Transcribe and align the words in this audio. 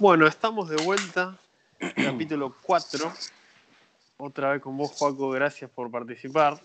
Bueno, 0.00 0.26
estamos 0.26 0.70
de 0.70 0.82
vuelta, 0.82 1.36
capítulo 1.94 2.56
4. 2.62 3.12
Otra 4.16 4.52
vez 4.52 4.62
con 4.62 4.74
vos, 4.78 4.92
Juaco, 4.92 5.28
gracias 5.28 5.70
por 5.70 5.90
participar. 5.90 6.58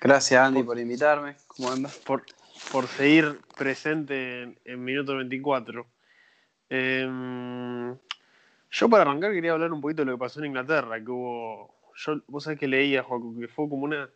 Gracias, 0.00 0.40
Andy, 0.40 0.62
por 0.62 0.78
invitarme. 0.78 1.36
¿Cómo 1.46 1.70
andas? 1.70 1.94
Por, 1.98 2.24
por 2.72 2.86
seguir 2.86 3.38
presente 3.54 4.44
en, 4.44 4.58
en 4.64 4.82
Minuto 4.82 5.14
24. 5.14 5.86
Em, 6.70 7.94
yo 8.70 8.88
para 8.88 9.02
arrancar 9.02 9.32
quería 9.32 9.52
hablar 9.52 9.70
un 9.70 9.82
poquito 9.82 10.00
de 10.00 10.06
lo 10.06 10.12
que 10.16 10.20
pasó 10.20 10.40
en 10.40 10.46
Inglaterra, 10.46 11.04
que 11.04 11.10
hubo... 11.10 11.74
Yo, 11.96 12.22
vos 12.28 12.44
sabés 12.44 12.58
que 12.58 12.66
leía, 12.66 13.02
Juaco, 13.02 13.34
que 13.38 13.48
fue 13.48 13.68
como 13.68 13.84
una, 13.84 14.08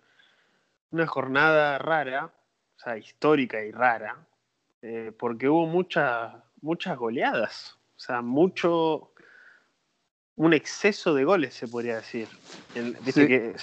una 0.90 1.06
jornada 1.06 1.76
rara, 1.76 2.32
o 2.76 2.80
sea, 2.80 2.96
histórica 2.96 3.62
y 3.62 3.72
rara, 3.72 4.16
eh, 4.80 5.12
porque 5.18 5.50
hubo 5.50 5.66
muchas 5.66 6.32
muchas 6.62 6.96
goleadas. 6.96 7.76
O 8.02 8.04
sea, 8.04 8.20
mucho. 8.20 9.12
Un 10.34 10.54
exceso 10.54 11.14
de 11.14 11.22
goles, 11.24 11.54
se 11.54 11.68
podría 11.68 11.96
decir. 11.96 12.26
El- 12.74 12.94
viste 12.94 13.22
Sí. 13.22 13.28
que- 13.28 13.54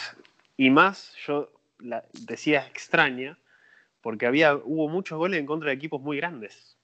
y 0.55 0.69
más, 0.69 1.13
yo 1.27 1.51
la, 1.79 2.05
decía 2.13 2.65
extraña, 2.67 3.37
porque 4.01 4.25
había, 4.27 4.55
hubo 4.55 4.87
muchos 4.87 5.17
goles 5.17 5.39
en 5.41 5.45
contra 5.45 5.69
de 5.69 5.75
equipos 5.75 6.01
muy 6.01 6.15
grandes. 6.17 6.77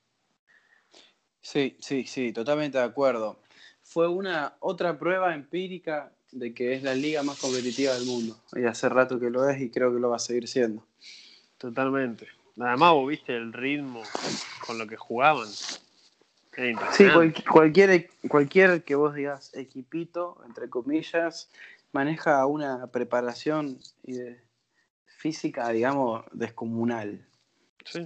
Sí, 1.39 1.77
sí, 1.79 2.05
sí, 2.07 2.33
totalmente 2.33 2.77
de 2.77 2.83
acuerdo. 2.83 3.39
Fue 3.83 4.09
una 4.09 4.55
otra 4.59 4.97
prueba 4.99 5.33
empírica 5.33 6.11
de 6.31 6.53
que 6.53 6.73
es 6.73 6.83
la 6.83 6.93
liga 6.95 7.23
más 7.23 7.39
competitiva 7.39 7.93
del 7.93 8.05
mundo. 8.05 8.37
Y 8.53 8.65
hace 8.65 8.89
rato 8.89 9.17
que 9.17 9.29
lo 9.29 9.47
es 9.47 9.61
y 9.61 9.69
creo 9.69 9.93
que 9.93 9.99
lo 10.01 10.09
va 10.09 10.17
a 10.17 10.19
seguir 10.19 10.47
siendo. 10.49 10.85
Totalmente. 11.57 12.27
Además, 12.59 12.91
vos 12.91 13.07
viste 13.07 13.33
el 13.33 13.53
ritmo 13.53 14.01
con 14.65 14.77
lo 14.77 14.87
que 14.87 14.97
jugaban. 14.97 15.47
Sí, 16.93 17.05
cual- 17.13 17.33
cualquier, 17.51 18.09
cualquier 18.29 18.83
que 18.83 18.95
vos 18.95 19.13
digas 19.13 19.53
equipito, 19.55 20.41
entre 20.45 20.69
comillas, 20.69 21.49
maneja 21.91 22.45
una 22.45 22.87
preparación 22.87 23.77
de- 24.03 24.39
física, 25.17 25.69
digamos, 25.69 26.23
descomunal. 26.31 27.25
Sí. 27.83 28.05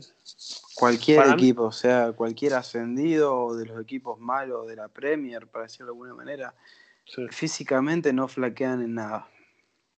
Cualquier 0.75 1.17
Para 1.17 1.35
mí- 1.35 1.41
equipo, 1.43 1.63
o 1.63 1.71
sea, 1.71 2.11
cualquier 2.13 2.53
ascendido 2.53 3.55
de 3.55 3.65
los 3.65 3.81
equipos 3.81 4.19
malos 4.19 4.67
de 4.67 4.75
la 4.77 4.87
Premier, 4.87 5.47
para 5.47 5.63
decirlo 5.63 5.87
de 5.87 5.91
alguna 5.91 6.13
manera, 6.13 6.53
sí. 7.05 7.25
físicamente 7.29 8.13
no 8.13 8.27
flaquean 8.27 8.81
en 8.81 8.95
nada. 8.95 9.27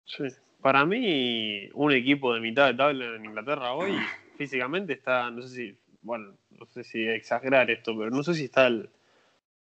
Sí. 0.06 0.24
Para 0.62 0.86
mí, 0.86 1.70
un 1.74 1.92
equipo 1.92 2.34
de 2.34 2.40
mitad 2.42 2.68
de 2.68 2.76
tabla 2.76 3.16
en 3.16 3.26
Inglaterra 3.26 3.74
hoy, 3.74 3.98
físicamente 4.38 4.94
está, 4.94 5.30
no 5.32 5.42
sé 5.42 5.50
si, 5.50 5.78
bueno, 6.02 6.34
no 6.52 6.66
sé 6.68 6.84
si 6.84 7.08
exagerar 7.08 7.70
esto, 7.72 7.98
pero 7.98 8.10
no 8.10 8.24
sé 8.24 8.34
si 8.34 8.46
está 8.46 8.66
al- 8.66 8.90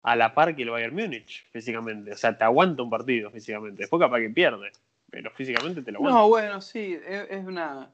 a 0.05 0.17
la 0.17 0.35
par 0.35 0.55
que 0.57 0.63
el 0.63 0.71
Bayern 0.71 0.95
Múnich, 0.95 1.45
físicamente. 1.51 2.13
O 2.13 2.17
sea, 2.17 2.37
te 2.37 2.45
aguanta 2.45 2.83
un 2.83 2.91
partido 2.91 3.31
físicamente. 3.31 3.83
Después 3.83 4.01
capaz 4.01 4.19
que 4.21 4.31
pierde, 4.31 4.73
pero 5.11 5.31
físicamente 5.31 5.83
te 5.83 5.93
lo 5.93 5.99
aguanta. 5.99 6.19
No, 6.19 6.29
bueno, 6.29 6.61
sí, 6.61 6.99
es, 7.07 7.31
es 7.31 7.45
una 7.47 7.91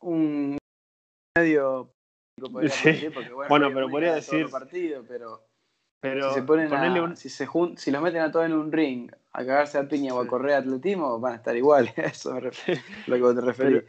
un 0.00 0.58
medio 1.36 1.92
podría 2.50 2.70
Sí. 2.70 2.90
decir, 2.90 3.12
porque, 3.14 3.32
Bueno, 3.32 3.70
pero 3.72 3.88
podría 3.88 4.14
decir- 4.14 4.50
partidos, 4.50 5.04
pero, 5.08 5.44
pero 6.00 6.28
si 6.28 6.34
se 6.40 6.42
ponen 6.42 6.68
ponerle 6.68 6.98
a, 6.98 7.02
un- 7.04 7.16
si 7.16 7.28
se 7.28 7.46
jun- 7.46 7.76
si 7.76 7.90
los 7.92 8.02
meten 8.02 8.20
a 8.22 8.32
todos 8.32 8.46
en 8.46 8.54
un 8.54 8.72
ring 8.72 9.10
a 9.32 9.44
cagarse 9.44 9.78
a 9.78 9.86
piña 9.88 10.12
o 10.14 10.20
a 10.20 10.26
correr 10.26 10.54
atletismo, 10.54 11.20
van 11.20 11.34
a 11.34 11.36
estar 11.36 11.56
iguales. 11.56 11.92
Eso 11.96 12.38
refiero, 12.40 12.80
lo 13.06 13.16
que 13.28 13.34
te 13.34 13.46
referís. 13.46 13.82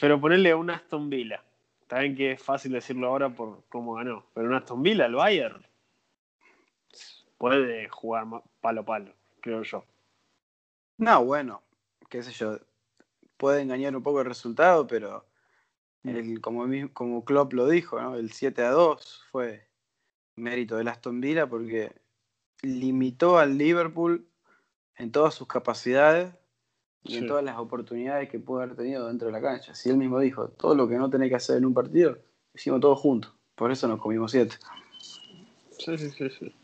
pero 0.00 0.20
ponerle 0.20 0.54
un 0.54 0.70
Aston 0.70 1.10
Villa. 1.10 1.42
Está 1.84 1.98
bien 2.00 2.16
que 2.16 2.32
es 2.32 2.42
fácil 2.42 2.72
decirlo 2.72 3.08
ahora 3.08 3.28
por 3.28 3.62
cómo 3.68 3.92
ganó, 3.94 4.24
pero 4.32 4.46
un 4.48 4.54
Aston 4.54 4.82
Villa, 4.82 5.04
el 5.04 5.14
Bayern, 5.16 5.62
puede 7.36 7.88
jugar 7.90 8.24
palo 8.62 8.80
a 8.80 8.84
palo, 8.84 9.12
creo 9.42 9.62
yo. 9.62 9.84
No, 10.96 11.22
bueno, 11.26 11.62
qué 12.08 12.22
sé 12.22 12.32
yo, 12.32 12.58
puede 13.36 13.60
engañar 13.60 13.94
un 13.94 14.02
poco 14.02 14.20
el 14.20 14.26
resultado, 14.26 14.86
pero 14.86 15.26
el, 16.04 16.40
como, 16.40 16.66
mi- 16.66 16.88
como 16.88 17.22
Klopp 17.24 17.52
lo 17.52 17.68
dijo, 17.68 18.00
¿no? 18.00 18.14
el 18.16 18.32
7 18.32 18.62
a 18.62 18.70
2 18.70 19.22
fue 19.30 19.68
mérito 20.36 20.76
del 20.76 20.88
Aston 20.88 21.20
Villa 21.20 21.46
porque 21.46 21.92
limitó 22.62 23.38
al 23.38 23.58
Liverpool 23.58 24.26
en 24.96 25.12
todas 25.12 25.34
sus 25.34 25.46
capacidades 25.46 26.32
y 27.04 27.12
Sí. 27.12 27.18
en 27.18 27.26
todas 27.26 27.44
las 27.44 27.58
oportunidades 27.58 28.28
que 28.30 28.38
pudo 28.38 28.62
haber 28.62 28.76
tenido 28.76 29.06
dentro 29.08 29.26
de 29.26 29.32
la 29.32 29.40
cancha. 29.40 29.74
Si 29.74 29.90
él 29.90 29.96
mismo 29.96 30.18
dijo, 30.20 30.48
todo 30.48 30.74
lo 30.74 30.88
que 30.88 30.96
no 30.96 31.10
tenés 31.10 31.28
que 31.28 31.36
hacer 31.36 31.58
en 31.58 31.66
un 31.66 31.74
partido, 31.74 32.12
lo 32.12 32.18
hicimos 32.54 32.80
todos 32.80 32.98
juntos. 32.98 33.32
Por 33.54 33.70
eso 33.70 33.86
nos 33.86 34.00
comimos 34.00 34.32
siete. 34.32 34.56
Sí, 35.78 35.98
sí, 35.98 36.10
sí, 36.10 36.30
sí. 36.30 36.54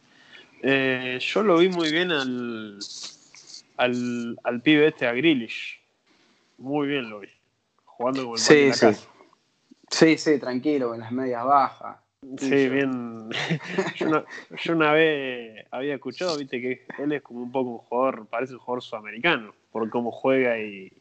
Eh, 0.62 1.18
yo 1.20 1.42
lo 1.42 1.58
vi 1.58 1.68
muy 1.68 1.90
bien 1.92 2.10
al, 2.10 2.78
al, 3.76 4.38
al 4.42 4.62
pibe 4.62 4.88
este, 4.88 5.06
a 5.06 5.12
Grealish. 5.12 5.78
Muy 6.58 6.88
bien 6.88 7.08
lo 7.10 7.20
vi. 7.20 7.28
Jugando 7.84 8.22
como 8.24 8.36
el 8.36 8.40
pan 8.42 8.48
de 8.48 8.54
Sí, 8.62 8.68
la 8.68 8.74
sí. 8.74 8.80
casa. 8.86 9.08
Sí, 9.90 10.18
sí, 10.18 10.38
tranquilo, 10.38 10.94
en 10.94 11.00
las 11.00 11.12
medias 11.12 11.44
bajas. 11.44 11.98
Sí, 12.38 12.68
bien. 12.68 13.30
yo, 13.96 14.08
una, 14.08 14.24
yo 14.62 14.74
una 14.74 14.92
vez 14.92 15.66
había 15.70 15.94
escuchado, 15.94 16.36
viste, 16.36 16.60
que 16.60 16.82
él 16.98 17.12
es 17.12 17.22
como 17.22 17.42
un 17.42 17.50
poco 17.50 17.70
un 17.70 17.78
jugador, 17.78 18.26
parece 18.26 18.52
un 18.52 18.58
jugador 18.58 18.82
sudamericano, 18.82 19.54
por 19.72 19.88
cómo 19.88 20.10
juega 20.10 20.58
y, 20.58 20.92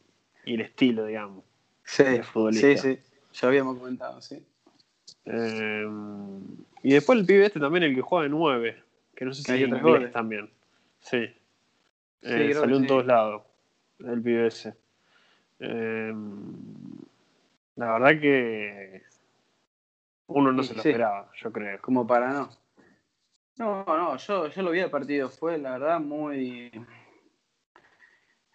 y 0.46 0.54
el 0.54 0.62
estilo, 0.62 1.04
digamos. 1.04 1.44
Sí, 1.84 2.04
sí, 2.52 2.76
sí. 2.78 2.98
Ya 3.34 3.48
habíamos 3.48 3.78
comentado, 3.78 4.20
sí. 4.22 4.42
Eh, 5.26 5.86
y 6.82 6.92
después 6.92 7.18
el 7.18 7.26
pibe 7.26 7.46
este 7.46 7.60
también, 7.60 7.84
el 7.84 7.94
que 7.94 8.00
juega 8.00 8.24
de 8.24 8.30
9, 8.30 8.82
que 9.14 9.24
no 9.24 9.34
sé 9.34 9.42
si 9.42 9.52
hay 9.52 9.64
otros 9.64 9.82
goles. 9.82 10.12
también. 10.12 10.48
Sí. 11.00 11.28
Eh, 12.22 12.54
salió 12.54 12.76
en 12.76 12.82
sí. 12.82 12.88
todos 12.88 13.06
lados, 13.06 13.42
el 13.98 14.22
pibe 14.22 14.46
ese. 14.46 14.74
Eh, 15.58 16.14
la 17.76 17.92
verdad 17.92 18.20
que 18.20 19.02
uno 20.30 20.52
no 20.52 20.62
Sí, 20.62 20.68
se 20.70 20.74
lo 20.74 20.82
sí. 20.82 20.88
esperaba, 20.88 21.30
yo 21.34 21.52
creo. 21.52 21.80
Como 21.80 22.06
para 22.06 22.32
no. 22.32 22.50
No, 23.58 23.84
no, 23.84 24.16
yo, 24.16 24.48
yo 24.48 24.62
lo 24.62 24.70
vi 24.70 24.80
el 24.80 24.90
partido, 24.90 25.28
fue 25.28 25.58
la 25.58 25.72
verdad 25.72 26.00
muy. 26.00 26.70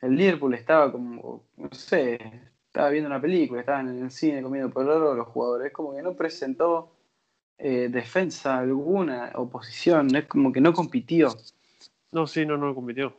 El 0.02 0.16
Liverpool 0.16 0.54
estaba 0.54 0.92
como, 0.92 1.44
no 1.58 1.70
sé, 1.72 2.16
estaba 2.68 2.90
viendo 2.90 3.08
una 3.08 3.22
película, 3.22 3.60
estaban 3.62 3.90
en 3.90 4.04
el 4.04 4.12
cine 4.12 4.42
comiendo 4.42 4.70
por 4.70 4.88
oro 4.88 5.16
los 5.16 5.28
jugadores, 5.28 5.68
es 5.68 5.74
como 5.74 5.96
que 5.96 6.02
no 6.02 6.16
presentó 6.16 6.92
eh, 7.58 7.88
defensa 7.90 8.58
alguna, 8.58 9.32
oposición, 9.36 10.16
es 10.16 10.26
como 10.26 10.52
que 10.52 10.62
no 10.62 10.74
compitió. 10.74 11.30
No, 12.12 12.28
sí, 12.28 12.46
no, 12.46 12.58
no 12.58 12.74
compitió. 12.76 13.16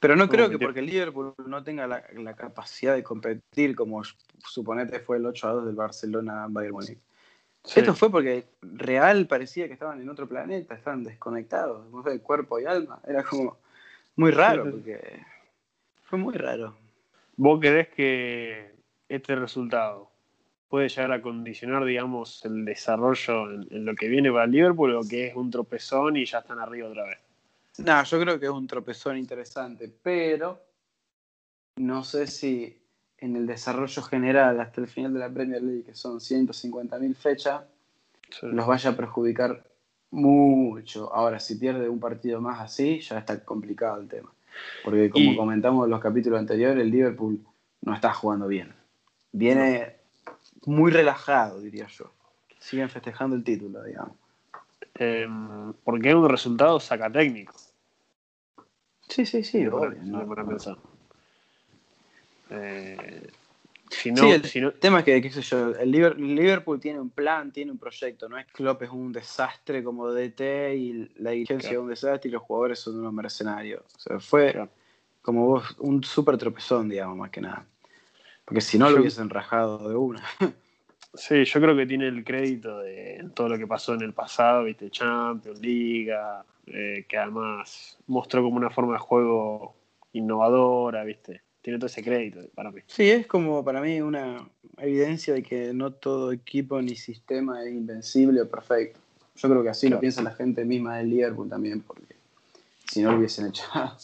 Pero 0.00 0.14
no 0.14 0.26
No 0.26 0.30
creo 0.30 0.48
que 0.48 0.58
porque 0.58 0.80
el 0.80 0.86
Liverpool 0.86 1.34
no 1.46 1.64
tenga 1.64 1.86
la, 1.86 2.04
la 2.14 2.34
capacidad 2.34 2.94
de 2.94 3.02
competir 3.02 3.74
como 3.74 4.02
suponete 4.04 5.00
fue 5.00 5.16
el 5.16 5.26
8 5.26 5.48
a 5.48 5.52
2 5.52 5.66
del 5.66 5.74
Barcelona 5.74 6.46
Bayern 6.48 6.74
Múnich. 6.74 6.98
Sí. 7.64 7.80
Esto 7.80 7.94
fue 7.94 8.10
porque 8.10 8.44
real 8.62 9.26
parecía 9.26 9.66
que 9.66 9.74
estaban 9.74 10.00
en 10.00 10.08
otro 10.08 10.26
planeta, 10.26 10.74
estaban 10.74 11.04
desconectados, 11.04 11.86
de 12.04 12.20
cuerpo 12.20 12.58
y 12.58 12.64
alma. 12.64 13.00
Era 13.06 13.22
como 13.24 13.58
muy 14.16 14.30
raro, 14.30 14.70
porque 14.70 15.22
fue 16.04 16.18
muy 16.18 16.34
raro. 16.34 16.76
¿Vos 17.36 17.60
creés 17.60 17.88
que 17.88 18.74
este 19.08 19.36
resultado 19.36 20.10
puede 20.68 20.88
llegar 20.88 21.12
a 21.12 21.22
condicionar, 21.22 21.84
digamos, 21.84 22.44
el 22.44 22.64
desarrollo 22.64 23.50
en, 23.50 23.66
en 23.70 23.84
lo 23.84 23.94
que 23.94 24.08
viene 24.08 24.32
para 24.32 24.46
Liverpool 24.46 24.94
o 24.94 25.02
que 25.02 25.28
es 25.28 25.36
un 25.36 25.50
tropezón 25.50 26.16
y 26.16 26.24
ya 26.24 26.38
están 26.38 26.58
arriba 26.58 26.88
otra 26.88 27.04
vez? 27.04 27.18
No, 27.78 28.02
yo 28.02 28.20
creo 28.20 28.40
que 28.40 28.46
es 28.46 28.50
un 28.50 28.66
tropezón 28.66 29.16
interesante, 29.16 29.88
pero 30.02 30.60
no 31.76 32.02
sé 32.02 32.26
si 32.26 32.76
en 33.20 33.36
el 33.36 33.46
desarrollo 33.46 34.02
general 34.02 34.60
hasta 34.60 34.80
el 34.80 34.86
final 34.88 35.12
de 35.12 35.18
la 35.20 35.28
Premier 35.30 35.62
League, 35.62 35.84
que 35.84 35.94
son 35.94 36.20
150.000 36.20 37.14
fechas, 37.16 37.62
Sí. 38.30 38.46
los 38.46 38.66
vaya 38.66 38.90
a 38.90 38.96
perjudicar 38.96 39.64
mucho. 40.10 41.12
Ahora, 41.14 41.40
si 41.40 41.56
pierde 41.56 41.88
un 41.88 41.98
partido 42.00 42.40
más 42.40 42.60
así, 42.60 43.00
ya 43.00 43.18
está 43.18 43.42
complicado 43.44 44.00
el 44.00 44.08
tema. 44.08 44.30
Porque 44.84 45.08
como 45.10 45.32
Y- 45.32 45.36
comentamos 45.36 45.84
en 45.84 45.90
los 45.90 46.00
capítulos 46.00 46.38
anteriores, 46.38 46.82
el 46.82 46.90
Liverpool 46.90 47.40
no 47.82 47.94
está 47.94 48.12
jugando 48.12 48.46
bien. 48.46 48.74
Viene 49.32 49.96
muy 50.66 50.90
relajado, 50.90 51.60
diría 51.60 51.86
yo. 51.88 52.12
Siguen 52.58 52.88
festejando 52.90 53.36
el 53.36 53.44
título, 53.44 53.82
digamos. 53.82 54.16
Eh, 54.94 55.26
porque 55.84 56.08
es 56.10 56.14
un 56.14 56.28
resultado 56.28 56.80
saca 56.80 57.10
técnico. 57.10 57.54
Sí, 59.08 59.24
sí, 59.24 59.42
sí, 59.44 59.66
obvio. 59.66 59.94
¿no? 60.04 60.18
me 60.18 60.24
ponen 60.26 60.44
a 60.44 60.48
pensar. 60.48 60.76
Eh, 62.50 63.26
si 63.90 64.12
no, 64.12 64.22
Sí, 64.22 64.30
el 64.30 64.44
si 64.44 64.60
no- 64.60 64.72
tema 64.72 64.98
es 65.00 65.04
que, 65.04 65.22
qué 65.22 65.30
sé 65.30 65.40
yo, 65.42 65.70
el 65.74 65.90
Liver- 65.90 66.16
el 66.18 66.34
Liverpool 66.34 66.78
tiene 66.78 67.00
un 67.00 67.10
plan, 67.10 67.50
tiene 67.52 67.72
un 67.72 67.78
proyecto. 67.78 68.28
No 68.28 68.36
es 68.38 68.46
Klopp 68.46 68.82
es 68.82 68.90
un 68.90 69.12
desastre 69.12 69.82
como 69.82 70.10
DT 70.12 70.74
y 70.76 71.10
la 71.16 71.30
dirigencia 71.30 71.70
Claro. 71.70 71.80
es 71.80 71.84
un 71.84 71.90
desastre 71.90 72.28
y 72.28 72.32
los 72.32 72.42
jugadores 72.42 72.78
son 72.78 72.98
unos 72.98 73.12
mercenarios. 73.12 73.82
O 73.96 73.98
sea, 73.98 74.20
fue 74.20 74.52
Claro. 74.52 74.70
como 75.22 75.46
vos, 75.46 75.74
un 75.78 76.04
súper 76.04 76.36
tropezón, 76.36 76.88
digamos, 76.88 77.16
más 77.16 77.30
que 77.30 77.40
nada. 77.40 77.64
Porque 78.44 78.60
si 78.60 78.78
no 78.78 78.86
Yo- 78.88 78.96
lo 78.96 79.00
hubiesen 79.00 79.30
rajado 79.30 79.88
de 79.88 79.96
una. 79.96 80.22
Sí, 81.14 81.42
yo 81.46 81.60
creo 81.60 81.74
que 81.74 81.86
tiene 81.86 82.06
el 82.06 82.22
crédito 82.22 82.78
de 82.80 83.26
todo 83.34 83.48
lo 83.48 83.56
que 83.58 83.66
pasó 83.66 83.94
en 83.94 84.02
el 84.02 84.12
pasado, 84.12 84.64
viste, 84.64 84.90
Champions, 84.90 85.58
Liga, 85.58 86.44
eh, 86.66 87.06
que 87.08 87.16
además 87.16 87.98
mostró 88.06 88.42
como 88.42 88.56
una 88.56 88.68
forma 88.70 88.92
de 88.92 88.98
juego 88.98 89.74
innovadora, 90.12 91.02
viste. 91.04 91.40
Tiene 91.68 91.78
todo 91.78 91.88
ese 91.88 92.02
crédito 92.02 92.40
para 92.54 92.70
mí. 92.70 92.80
Sí, 92.86 93.10
es 93.10 93.26
como 93.26 93.62
para 93.62 93.82
mí 93.82 94.00
una 94.00 94.48
evidencia 94.78 95.34
de 95.34 95.42
que 95.42 95.74
no 95.74 95.92
todo 95.92 96.32
equipo 96.32 96.80
ni 96.80 96.96
sistema 96.96 97.62
es 97.62 97.74
invencible 97.74 98.40
o 98.40 98.48
perfecto. 98.48 98.98
Yo 99.36 99.50
creo 99.50 99.62
que 99.62 99.68
así 99.68 99.90
lo 99.90 100.00
piensa 100.00 100.22
la 100.22 100.30
gente 100.30 100.64
misma 100.64 100.96
del 100.96 101.10
Liverpool 101.10 101.46
también, 101.46 101.82
porque 101.82 102.16
si 102.90 103.02
no 103.02 103.10
lo 103.10 103.18
hubiesen 103.18 103.48
echado 103.48 103.98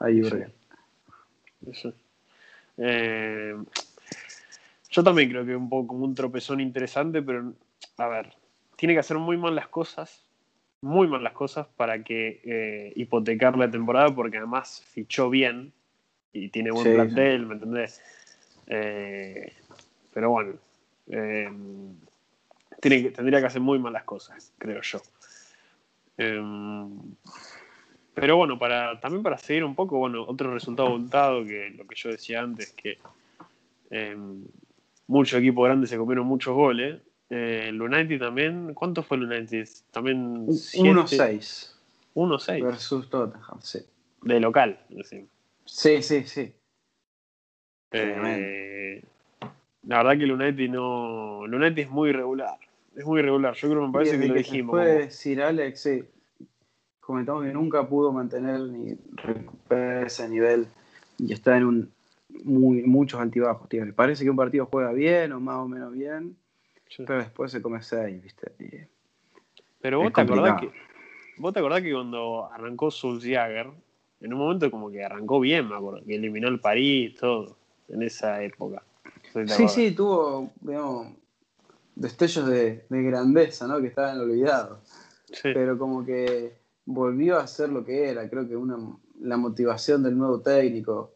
a 0.00 0.04
Jurgen. 0.06 0.52
Eh, 2.76 3.54
yo 4.90 5.04
también 5.04 5.30
creo 5.30 5.44
que 5.44 5.52
es 5.52 5.56
un 5.56 5.68
poco 5.68 5.86
como 5.86 6.06
un 6.06 6.14
tropezón 6.16 6.60
interesante, 6.60 7.22
pero 7.22 7.54
a 7.98 8.08
ver, 8.08 8.34
tiene 8.74 8.94
que 8.94 8.98
hacer 8.98 9.16
muy 9.18 9.36
mal 9.36 9.54
las 9.54 9.68
cosas, 9.68 10.24
muy 10.80 11.06
mal 11.06 11.22
las 11.22 11.34
cosas 11.34 11.68
para 11.76 12.02
que 12.02 12.40
eh, 12.42 12.92
hipotecar 12.96 13.56
la 13.56 13.70
temporada, 13.70 14.12
porque 14.12 14.38
además 14.38 14.82
fichó 14.90 15.30
bien 15.30 15.72
y 16.36 16.48
tiene 16.50 16.70
buen 16.70 16.94
plantel, 16.94 17.46
¿me 17.46 17.54
entendés? 17.54 18.02
Eh, 18.66 19.52
pero 20.12 20.30
bueno, 20.30 20.54
eh, 21.08 21.50
tiene 22.80 23.10
tendría 23.10 23.40
que 23.40 23.46
hacer 23.46 23.60
muy 23.60 23.78
malas 23.78 24.04
cosas, 24.04 24.52
creo 24.58 24.80
yo. 24.82 25.00
pero 28.14 28.36
bueno, 28.36 28.58
para, 28.58 29.00
también 29.00 29.22
para 29.22 29.38
seguir 29.38 29.64
un 29.64 29.74
poco, 29.74 29.98
bueno, 29.98 30.24
otro 30.26 30.52
resultado 30.52 30.90
voltado 30.90 31.44
que 31.44 31.70
lo 31.70 31.86
que 31.86 31.94
yo 31.94 32.10
decía 32.10 32.42
antes, 32.42 32.72
que 32.72 32.98
muchos 35.06 35.38
equipos 35.38 35.64
grandes 35.64 35.90
se 35.90 35.96
comieron 35.96 36.26
muchos 36.26 36.54
goles. 36.54 37.00
Eh, 37.30 37.66
el 37.68 37.80
United 37.80 38.20
también, 38.20 38.74
¿cuánto 38.74 39.02
fue 39.02 39.16
el 39.16 39.24
United? 39.24 39.68
También 39.90 40.46
1-6. 40.46 41.72
1-6. 42.14 42.62
Versus 42.62 43.10
Tottenham, 43.10 43.60
sí. 43.60 43.80
De 44.22 44.40
local, 44.40 44.78
Sí, 45.66 46.02
sí, 46.02 46.22
sí. 46.24 46.52
Eh, 47.92 49.02
la 49.82 49.98
verdad 49.98 50.16
que 50.16 50.24
el 50.24 50.32
United 50.32 50.68
no. 50.70 51.44
El 51.44 51.54
United 51.54 51.82
es 51.82 51.90
muy 51.90 52.10
irregular. 52.10 52.58
Es 52.96 53.04
muy 53.04 53.20
irregular. 53.20 53.54
Yo 53.54 53.68
creo 53.68 53.82
que 53.82 53.86
me 53.86 53.92
parece 53.92 54.18
que 54.18 54.28
lo 54.28 54.34
dijimos. 54.34 54.80
Sir 55.10 55.42
Alex, 55.42 55.80
sí. 55.80 56.04
Comentamos 57.00 57.44
que 57.44 57.52
nunca 57.52 57.86
pudo 57.86 58.12
mantener 58.12 58.60
ni 58.60 58.96
recuperar 59.14 60.06
ese 60.06 60.28
nivel 60.28 60.66
y 61.18 61.32
está 61.32 61.56
en 61.56 61.64
un 61.64 61.92
muy, 62.44 62.82
muchos 62.82 63.20
altibajos, 63.20 63.68
tío. 63.68 63.84
Parece 63.94 64.24
que 64.24 64.30
un 64.30 64.36
partido 64.36 64.66
juega 64.66 64.92
bien 64.92 65.32
o 65.32 65.40
más 65.40 65.56
o 65.56 65.68
menos 65.68 65.92
bien, 65.92 66.36
pero 66.98 67.18
después 67.18 67.52
se 67.52 67.62
come 67.62 67.82
seis, 67.82 68.22
¿viste? 68.22 68.88
pero 69.80 70.00
vos 70.00 70.12
te, 70.12 70.20
acordás 70.20 70.60
que, 70.60 70.72
vos 71.36 71.52
te 71.52 71.60
acordás 71.60 71.82
que 71.82 71.92
cuando 71.92 72.50
arrancó 72.52 72.90
Jagger 72.90 73.70
en 74.26 74.34
un 74.34 74.40
momento 74.40 74.70
como 74.70 74.90
que 74.90 75.04
arrancó 75.04 75.40
bien, 75.40 75.68
me 75.68 75.76
acuerdo, 75.76 76.04
que 76.04 76.16
eliminó 76.16 76.48
el 76.48 76.60
París, 76.60 77.14
todo, 77.18 77.56
en 77.88 78.02
esa 78.02 78.42
época. 78.42 78.82
Sí, 79.46 79.68
sí, 79.68 79.90
tuvo, 79.92 80.50
digamos, 80.60 81.08
destellos 81.94 82.48
de, 82.48 82.84
grandeza, 82.88 83.66
¿no? 83.66 83.80
Que 83.80 83.88
estaban 83.88 84.18
olvidados. 84.20 84.78
Pero 85.42 85.78
como 85.78 86.04
que 86.04 86.54
volvió 86.84 87.38
a 87.38 87.46
ser 87.46 87.68
lo 87.68 87.84
que 87.84 88.08
era, 88.08 88.28
creo 88.28 88.48
que 88.48 88.56
una, 88.56 88.76
la 89.20 89.36
motivación 89.36 90.02
del 90.02 90.16
nuevo 90.16 90.40
técnico, 90.40 91.12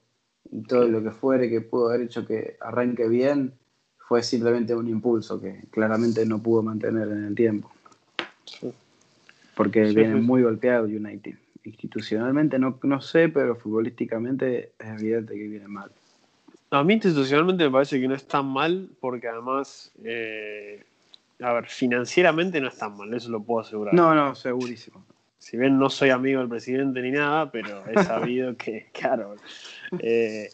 y 0.51 0.63
todo 0.63 0.89
lo 0.89 1.03
que 1.03 1.11
fuere 1.11 1.49
que 1.49 1.61
pudo 1.61 1.89
haber 1.89 2.03
hecho 2.03 2.27
que 2.27 2.57
arranque 2.61 3.09
bien 3.09 3.55
fue 3.99 4.23
simplemente 4.23 4.75
un 4.75 4.89
impulso 4.89 5.41
que 5.41 5.65
claramente 5.71 6.27
no 6.27 6.43
pudo 6.43 6.63
mantener 6.63 7.09
en 7.09 7.25
el 7.25 7.35
tiempo. 7.35 7.71
Porque 9.55 9.83
viene 9.83 10.17
muy 10.17 10.43
golpeado 10.43 10.85
United. 10.87 11.37
Institucionalmente 11.65 12.59
no, 12.59 12.79
no 12.83 13.01
sé, 13.01 13.29
pero 13.29 13.55
futbolísticamente 13.57 14.73
es 14.79 15.01
evidente 15.01 15.35
que 15.35 15.49
viene 15.49 15.69
mal. 15.69 15.91
A 16.71 16.85
mí 16.85 16.95
institucionalmente 16.95 17.65
me 17.65 17.71
parece 17.71 18.01
que 18.01 18.09
no 18.09 18.15
es 18.15 18.27
tan 18.27 18.47
mal 18.47 18.89
porque 19.01 19.29
además, 19.29 19.93
eh, 20.05 20.85
a 21.41 21.53
ver, 21.53 21.67
financieramente 21.67 22.61
no 22.61 22.69
es 22.69 22.79
tan 22.79 22.97
mal, 22.97 23.13
eso 23.13 23.31
lo 23.31 23.43
puedo 23.43 23.61
asegurar. 23.61 23.93
No, 23.93 24.15
no, 24.15 24.35
segurísimo 24.35 25.05
si 25.41 25.57
bien 25.57 25.79
no 25.79 25.89
soy 25.89 26.11
amigo 26.11 26.39
del 26.39 26.51
presidente 26.51 27.01
ni 27.01 27.11
nada, 27.11 27.51
pero 27.51 27.83
he 27.89 28.05
sabido 28.05 28.57
que, 28.59 28.89
claro, 28.93 29.37
eh, 29.99 30.51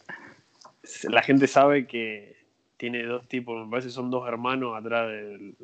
la 1.03 1.21
gente 1.21 1.45
sabe 1.45 1.85
que 1.85 2.37
tiene 2.77 3.03
dos 3.03 3.27
tipos, 3.27 3.65
me 3.65 3.69
parece 3.69 3.89
que 3.89 3.93
son 3.93 4.09
dos 4.09 4.27
hermanos 4.27 4.77
atrás 4.77 5.09
del, 5.09 5.55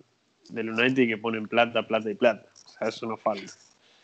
del 0.50 0.70
United 0.70 1.08
que 1.08 1.18
ponen 1.18 1.48
plata, 1.48 1.88
plata 1.88 2.12
y 2.12 2.16
plata. 2.16 2.48
O 2.66 2.70
sea, 2.70 2.90
eso 2.90 3.08
no 3.08 3.16
falta. 3.16 3.54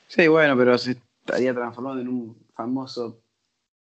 Sí, 0.08 0.28
bueno, 0.30 0.58
pero 0.58 0.78
se 0.78 0.96
estaría 1.20 1.54
transformado 1.54 2.00
en 2.00 2.08
un 2.08 2.38
famoso 2.54 3.22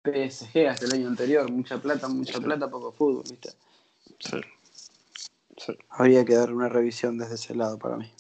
PSG 0.04 0.68
hasta 0.68 0.86
el 0.86 0.94
año 0.94 1.08
anterior. 1.08 1.52
Mucha 1.52 1.78
plata, 1.82 2.08
mucha 2.08 2.40
plata, 2.40 2.70
poco 2.70 2.92
fútbol, 2.92 3.24
¿viste? 3.30 3.50
Sí. 4.20 4.42
sí. 5.58 5.78
Habría 5.90 6.26
que 6.26 6.36
dar 6.36 6.54
una 6.54 6.70
revisión 6.70 7.18
desde 7.18 7.36
ese 7.36 7.56
lado 7.56 7.78
para 7.78 7.98
mí. 7.98 8.12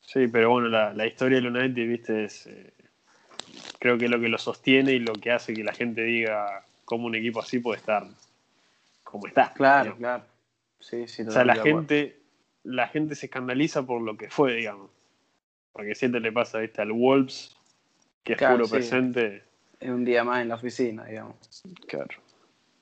Sí, 0.00 0.26
pero 0.26 0.50
bueno, 0.50 0.68
la, 0.68 1.06
historia 1.06 1.38
del 1.38 1.54
United, 1.54 1.86
viste, 1.86 2.24
es, 2.24 2.46
eh, 2.46 2.72
creo 3.78 3.98
que 3.98 4.06
es 4.06 4.10
lo 4.10 4.18
que 4.18 4.28
lo 4.28 4.38
sostiene 4.38 4.92
y 4.92 5.00
lo 5.00 5.12
que 5.12 5.30
hace 5.32 5.52
que 5.52 5.62
la 5.62 5.74
gente 5.74 6.02
diga 6.02 6.64
cómo 6.86 7.06
un 7.06 7.14
equipo 7.14 7.40
así 7.40 7.58
puede 7.58 7.78
estar 7.78 8.06
como 9.04 9.26
está. 9.26 9.52
Claro, 9.52 9.96
claro. 9.98 10.24
Sí, 10.80 11.06
sí, 11.08 11.22
o 11.22 11.30
sea, 11.30 11.44
la 11.44 11.56
gente, 11.56 12.20
la 12.62 12.88
gente 12.88 13.14
se 13.16 13.26
escandaliza 13.26 13.82
por 13.82 14.00
lo 14.00 14.16
que 14.16 14.30
fue, 14.30 14.54
digamos. 14.54 14.90
Porque 15.72 15.94
siempre 15.94 16.22
le 16.22 16.32
pasa, 16.32 16.58
viste, 16.58 16.80
al 16.80 16.92
Wolves, 16.92 17.57
que 18.36 18.44
es 18.44 18.50
puro 18.50 18.68
presente. 18.68 19.42
Es 19.80 19.90
un 19.90 20.04
día 20.04 20.24
más 20.24 20.42
en 20.42 20.48
la 20.48 20.56
oficina, 20.56 21.04
digamos. 21.04 21.36
Claro. 21.86 22.08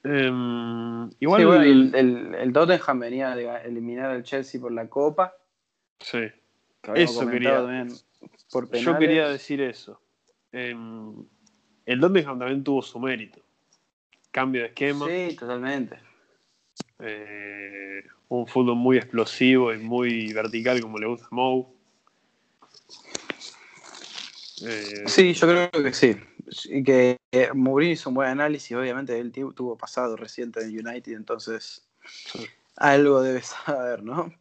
Em, 0.05 1.11
igual 1.21 1.65
el, 1.65 1.95
el, 1.95 2.35
el 2.35 2.53
Tottenham 2.53 3.00
venía 3.00 3.35
de 3.35 3.49
eliminar 3.65 4.11
al 4.11 4.23
Chelsea 4.23 4.61
por 4.61 4.73
la 4.73 4.88
Copa. 4.88 5.35
Sí. 5.99 6.31
Eso 6.95 7.26
quería. 7.29 7.87
Yo 8.73 8.99
quería 8.99 9.29
decir 9.29 9.61
eso. 9.61 10.00
Em, 10.53 11.25
el 11.85 12.00
Tottenham 12.00 12.38
también 12.38 12.65
tuvo 12.65 12.83
su 12.83 12.99
mérito. 13.00 13.41
Cambio 14.31 14.62
de 14.62 14.69
esquema. 14.69 15.07
Sí, 15.07 15.37
totalmente. 15.37 15.99
Eh, 16.99 18.03
un 18.29 18.47
fútbol 18.47 18.76
muy 18.76 18.97
explosivo 18.97 19.73
y 19.73 19.79
muy 19.79 20.33
vertical 20.33 20.81
como 20.81 20.99
le 20.99 21.07
gusta 21.07 21.26
a 21.31 21.35
Mou. 21.35 21.75
Eh, 24.63 25.05
sí, 25.07 25.35
yo 25.35 25.47
creo 25.47 25.71
que 25.71 25.93
sí. 25.93 26.17
Y 26.67 26.83
que 26.83 27.19
eh, 27.33 27.51
Mourinho 27.53 27.93
hizo 27.93 28.11
un 28.11 28.15
buen 28.15 28.29
análisis. 28.29 28.77
Obviamente 28.77 29.19
él 29.19 29.33
tuvo 29.33 29.77
pasado 29.77 30.17
reciente 30.17 30.61
en 30.61 30.87
United, 30.87 31.13
entonces 31.13 31.87
algo 32.77 33.23
debe 33.23 33.41
saber, 33.43 34.03
¿no? 34.03 34.33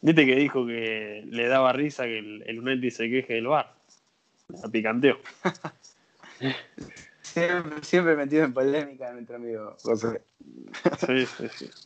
Viste 0.00 0.26
que 0.26 0.36
dijo 0.36 0.66
que 0.66 1.24
le 1.26 1.48
daba 1.48 1.72
risa 1.72 2.04
que 2.04 2.18
el, 2.18 2.42
el 2.46 2.60
United 2.60 2.90
se 2.90 3.08
queje 3.08 3.34
del 3.34 3.46
bar. 3.46 3.74
La 4.48 4.68
picanteó. 4.68 5.18
siempre, 7.82 8.16
metido 8.16 8.44
en 8.44 8.52
polémica 8.52 9.12
nuestro 9.12 9.36
amigo 9.36 9.76
José. 9.82 10.20
sí, 11.06 11.26
sí, 11.26 11.48
sí. 11.48 11.70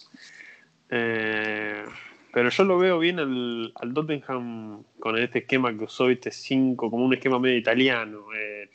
Eh, 0.91 1.85
pero 2.32 2.50
yo 2.50 2.64
lo 2.64 2.78
veo 2.78 2.99
bien 2.99 3.18
al, 3.18 3.73
al, 3.76 3.94
Tottenham 3.94 4.85
con 4.99 5.18
este 5.18 5.40
esquema 5.40 5.76
que 5.76 5.85
usó, 5.85 6.06
viste, 6.06 6.30
5, 6.30 6.90
como 6.90 7.04
un 7.04 7.14
esquema 7.14 7.38
medio 7.38 7.56
italiano. 7.56 8.26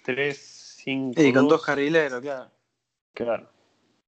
3, 0.04 0.38
5. 0.38 1.22
Y 1.22 1.34
con 1.34 1.48
dos 1.48 1.64
carrileros, 1.64 2.22
claro. 2.22 2.50
Claro. 3.14 3.50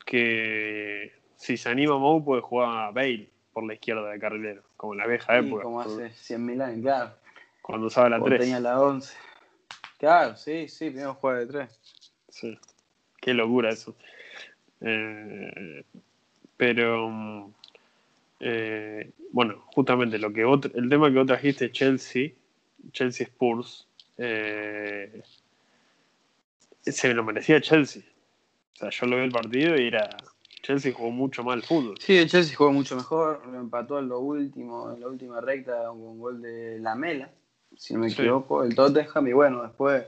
Que 0.06 1.14
si 1.36 1.58
se 1.58 1.70
anima 1.70 1.98
Mou 1.98 2.24
puede 2.24 2.42
jugar 2.42 2.88
a 2.88 2.92
Bale 2.92 3.30
por 3.54 3.66
la 3.66 3.74
izquierda 3.74 4.10
de 4.10 4.20
carrilero, 4.20 4.64
como 4.76 4.94
en 4.94 5.00
la 5.00 5.08
vieja 5.08 5.38
época. 5.38 5.64
Como 5.64 5.82
hace 5.82 6.10
100.000 6.10 6.62
años, 6.62 6.82
claro. 6.82 7.12
Cuando 7.62 7.88
usaba 7.88 8.10
la 8.10 8.20
3. 8.20 8.40
tenía 8.40 8.60
la 8.60 8.80
11. 8.82 9.16
Claro, 9.98 10.36
sí, 10.36 10.68
sí, 10.68 10.90
primero 10.90 11.14
jugaba 11.14 11.40
de 11.40 11.48
3. 11.48 11.80
Sí, 12.30 12.60
qué 13.22 13.34
locura 13.34 13.70
eso. 13.70 13.96
Eh, 14.82 15.86
pero, 16.58 17.52
eh, 18.40 19.12
bueno, 19.32 19.64
justamente 19.68 20.18
lo 20.18 20.32
que 20.34 20.42
el 20.42 20.90
tema 20.90 21.10
que 21.12 21.18
vos 21.18 21.28
trajiste, 21.28 21.72
Chelsea, 21.72 22.32
Chelsea 22.92 23.28
Spurs, 23.28 23.88
eh, 24.18 25.22
se 26.82 27.14
lo 27.14 27.24
merecía 27.24 27.62
Chelsea. 27.62 28.04
O 28.74 28.78
sea, 28.78 28.90
yo 28.90 29.06
lo 29.08 29.18
vi 29.18 29.24
el 29.24 29.32
partido 29.32 29.80
y 29.80 29.88
era 29.88 30.10
Chelsea 30.62 30.94
jugó 30.94 31.12
mucho 31.12 31.44
mal 31.44 31.62
fútbol. 31.62 31.96
Sí, 32.00 32.18
el 32.18 32.30
Chelsea 32.30 32.56
jugó 32.56 32.72
mucho 32.72 32.96
mejor, 32.96 33.46
lo 33.48 33.60
empató 33.60 34.00
en 34.00 34.10
lo 34.10 34.20
último, 34.20 34.94
en 34.94 35.00
la 35.00 35.08
última 35.08 35.40
recta 35.40 35.88
con 35.88 36.02
un 36.02 36.20
gol 36.20 36.42
de 36.42 36.80
Lamela, 36.80 37.30
si 37.78 37.94
no 37.94 38.00
me 38.00 38.08
equivoco, 38.08 38.64
el 38.64 38.76
Tottenham, 38.76 39.28
y 39.28 39.34
bueno, 39.34 39.64
después 39.64 40.06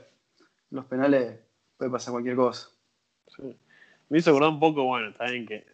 los 0.70 0.84
penales 0.86 1.38
puede 1.76 1.90
pasar 1.90 2.12
cualquier 2.12 2.36
cosa. 2.36 2.68
Me 4.08 4.18
hizo 4.18 4.30
acordar 4.30 4.50
un 4.50 4.60
poco, 4.60 4.84
bueno, 4.84 5.14
bien 5.30 5.46
que 5.46 5.64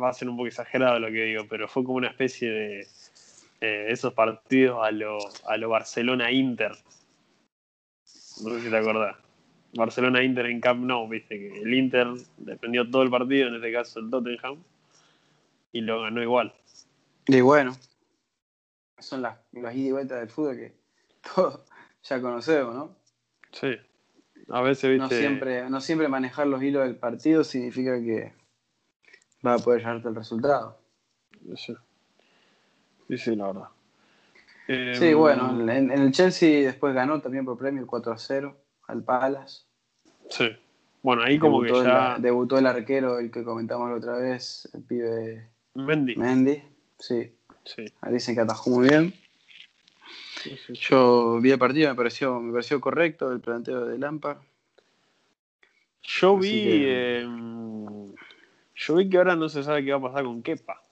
va 0.00 0.10
a 0.10 0.12
ser 0.12 0.28
un 0.28 0.36
poco 0.36 0.48
exagerado 0.48 0.98
lo 0.98 1.08
que 1.08 1.24
digo, 1.24 1.44
pero 1.48 1.68
fue 1.68 1.84
como 1.84 1.96
una 1.96 2.08
especie 2.08 2.50
de 2.50 2.80
eh, 3.60 3.86
esos 3.88 4.12
partidos 4.14 4.84
a 4.84 4.90
lo, 4.90 5.18
a 5.46 5.56
lo 5.56 5.68
Barcelona-Inter. 5.68 6.72
No 8.42 8.50
sé 8.50 8.60
si 8.60 8.70
te 8.70 8.76
acordás. 8.76 9.16
Barcelona-Inter 9.74 10.46
en 10.46 10.60
Camp 10.60 10.84
Nou, 10.84 11.08
viste 11.08 11.38
que 11.38 11.62
el 11.62 11.72
Inter 11.72 12.08
defendió 12.36 12.90
todo 12.90 13.02
el 13.02 13.10
partido, 13.10 13.48
en 13.48 13.54
este 13.54 13.72
caso 13.72 14.00
el 14.00 14.10
Tottenham, 14.10 14.62
y 15.72 15.80
lo 15.80 16.02
ganó 16.02 16.22
igual. 16.22 16.52
Y 17.26 17.40
bueno, 17.40 17.72
son 18.98 19.22
las, 19.22 19.38
las 19.52 19.74
ida 19.74 19.88
y 19.88 19.92
vueltas 19.92 20.20
del 20.20 20.28
fútbol 20.28 20.56
que 20.56 20.74
todos 21.34 21.60
ya 22.02 22.20
conocemos, 22.20 22.74
¿no? 22.74 22.96
Sí. 23.52 23.76
A 24.48 24.60
veces, 24.60 24.90
viste. 24.90 25.14
No 25.14 25.20
siempre, 25.20 25.70
no 25.70 25.80
siempre 25.80 26.08
manejar 26.08 26.46
los 26.46 26.62
hilos 26.62 26.84
del 26.84 26.96
partido 26.96 27.44
significa 27.44 27.98
que 28.00 28.32
va 29.44 29.54
a 29.54 29.58
poder 29.58 29.80
llevarte 29.80 30.08
el 30.08 30.14
resultado. 30.14 30.78
Sí, 31.56 31.74
sí, 33.08 33.18
sí 33.18 33.36
la 33.36 33.46
verdad. 33.48 33.68
Sí, 34.66 35.06
Em, 35.08 35.18
bueno, 35.18 35.50
en, 35.70 35.90
en 35.90 36.00
el 36.00 36.12
Chelsea 36.12 36.64
después 36.64 36.94
ganó 36.94 37.20
también 37.20 37.44
por 37.44 37.58
premio 37.58 37.86
4 37.86 38.12
a 38.12 38.18
0 38.18 38.56
al 38.88 39.02
Palace. 39.02 39.62
Sí. 40.30 40.48
Bueno, 41.02 41.22
ahí 41.22 41.38
como 41.38 41.62
debutó, 41.62 41.82
que 41.82 41.88
ya. 41.88 42.14
el, 42.16 42.22
debutó 42.22 42.58
el 42.58 42.66
arquero, 42.66 43.18
el 43.18 43.30
que 43.30 43.42
comentamos 43.42 43.90
la 43.90 43.96
otra 43.96 44.16
vez, 44.18 44.68
el 44.72 44.82
pibe 44.82 45.48
Mendy. 45.74 46.14
Mendy. 46.16 46.62
Sí, 46.98 47.34
Sí, 47.64 47.84
dicen 48.10 48.34
que 48.36 48.40
atajó 48.40 48.70
muy 48.70 48.88
bien. 48.88 49.12
sí, 50.42 50.56
sí. 50.66 50.72
Yo 50.74 51.38
vi 51.40 51.50
el 51.50 51.58
partido, 51.58 51.90
me 51.90 51.96
pareció, 51.96 52.38
me 52.40 52.52
pareció 52.52 52.80
correcto 52.80 53.32
el 53.32 53.40
planteo 53.40 53.84
de 53.86 53.98
Lampard. 53.98 54.38
Yo 56.02 56.36
Así 56.38 56.50
vi. 56.50 56.62
que- 56.62 57.20
em, 57.22 58.12
yo 58.86 58.94
vi 58.96 59.08
que 59.08 59.18
ahora 59.18 59.36
no 59.36 59.48
se 59.48 59.62
sabe 59.62 59.84
qué 59.84 59.92
va 59.92 59.98
a 59.98 60.10
pasar 60.12 60.24
con 60.24 60.42
Kepa. 60.42 60.82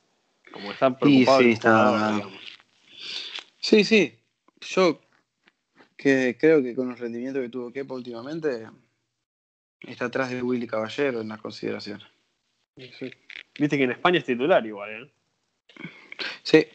Como 0.52 0.72
está 0.72 0.88
Sí, 0.90 0.96
preocupado 1.00 1.38
sí, 1.38 1.44
el 1.46 1.50
está- 1.52 1.70
jugador, 1.70 2.14
digamos. 2.14 2.40
Sí, 3.60 3.84
sí. 3.84 4.18
Yo 4.60 5.00
que 5.96 6.36
creo 6.38 6.62
que 6.62 6.74
con 6.74 6.88
los 6.88 6.98
rendimientos 6.98 7.42
que 7.42 7.48
tuvo 7.48 7.72
Kepa 7.72 7.94
últimamente, 7.94 8.66
está 9.82 10.06
atrás 10.06 10.30
de 10.30 10.42
Willy 10.42 10.66
Caballero 10.66 11.20
en 11.20 11.28
las 11.28 11.40
consideraciones. 11.40 12.06
Sí. 12.76 13.10
Viste 13.58 13.76
que 13.76 13.84
en 13.84 13.90
España 13.92 14.18
es 14.18 14.24
titular 14.24 14.64
igual, 14.64 14.90
¿eh? 15.04 15.10
Sí, 16.42 16.66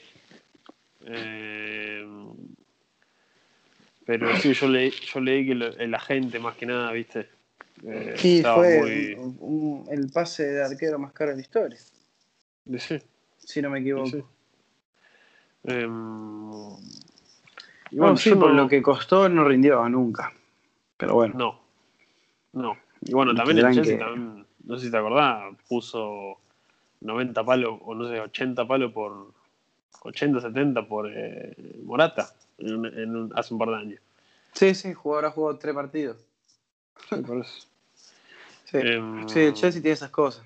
Eh, 1.07 2.03
pero 4.05 4.35
sí, 4.37 4.53
yo 4.53 4.67
leí, 4.67 4.89
yo 4.91 5.19
leí 5.19 5.45
que 5.45 5.53
lo- 5.55 5.67
el 5.77 5.93
agente 5.93 6.39
más 6.39 6.55
que 6.55 6.65
nada, 6.65 6.91
viste. 6.91 7.29
Eh, 7.83 8.15
sí 8.17 8.43
fue 8.43 8.79
muy- 8.79 9.13
un- 9.15 9.37
un- 9.39 9.87
el 9.91 10.09
pase 10.11 10.45
de 10.45 10.63
arquero 10.63 10.97
más 10.97 11.11
caro 11.11 11.31
de 11.31 11.37
la 11.37 11.41
historia, 11.41 11.77
Sí, 12.77 12.97
si 13.37 13.61
no 13.61 13.69
me 13.69 13.79
equivoco. 13.79 14.09
sí. 14.09 14.23
Em, 15.63 16.51
y 17.91 17.97
Bueno, 17.97 18.17
sí, 18.17 18.29
yo 18.29 18.39
por 18.39 18.49
no- 18.51 18.63
lo 18.63 18.67
que 18.69 18.81
costó 18.81 19.27
no 19.29 19.43
rindió 19.43 19.87
nunca. 19.89 20.31
Pero 20.97 21.15
bueno, 21.15 21.33
No, 21.37 21.59
no. 22.53 22.77
Y 23.01 23.13
bueno, 23.13 23.33
Y 23.33 23.35
también 23.35 23.59
el 23.59 23.73
Chelsea, 23.73 23.97
que- 23.97 24.03
también, 24.03 24.45
no 24.63 24.77
sé 24.77 24.85
si 24.85 24.91
te 24.91 24.97
acordás, 24.97 25.55
puso 25.67 26.37
90 27.01 27.43
palos, 27.43 27.77
o 27.83 27.93
no 27.93 28.07
sé, 28.09 28.19
80 28.19 28.65
palos 28.65 28.91
por. 28.93 29.33
80, 30.01 30.39
70 30.39 30.87
por 30.87 31.09
eh, 31.11 31.55
Morata 31.83 32.29
en 32.59 32.75
un- 32.75 32.85
en 32.85 33.15
un- 33.15 33.33
hace 33.35 33.53
un 33.55 33.59
par 33.59 33.69
de 33.69 33.75
años. 33.77 33.99
sí, 34.53 34.75
sí, 34.75 34.93
jugó, 34.93 35.15
ahora 35.15 35.31
jugó 35.31 35.57
tres 35.57 35.73
partidos. 35.73 36.24
Sí, 37.09 37.15
por 37.17 37.39
eso. 37.39 37.67
Sí. 38.65 38.77
Em, 38.77 39.27
Sí, 39.27 39.39
el 39.39 39.53
Chelsea 39.53 39.81
tiene 39.81 39.93
esas 39.93 40.09
cosas. 40.11 40.45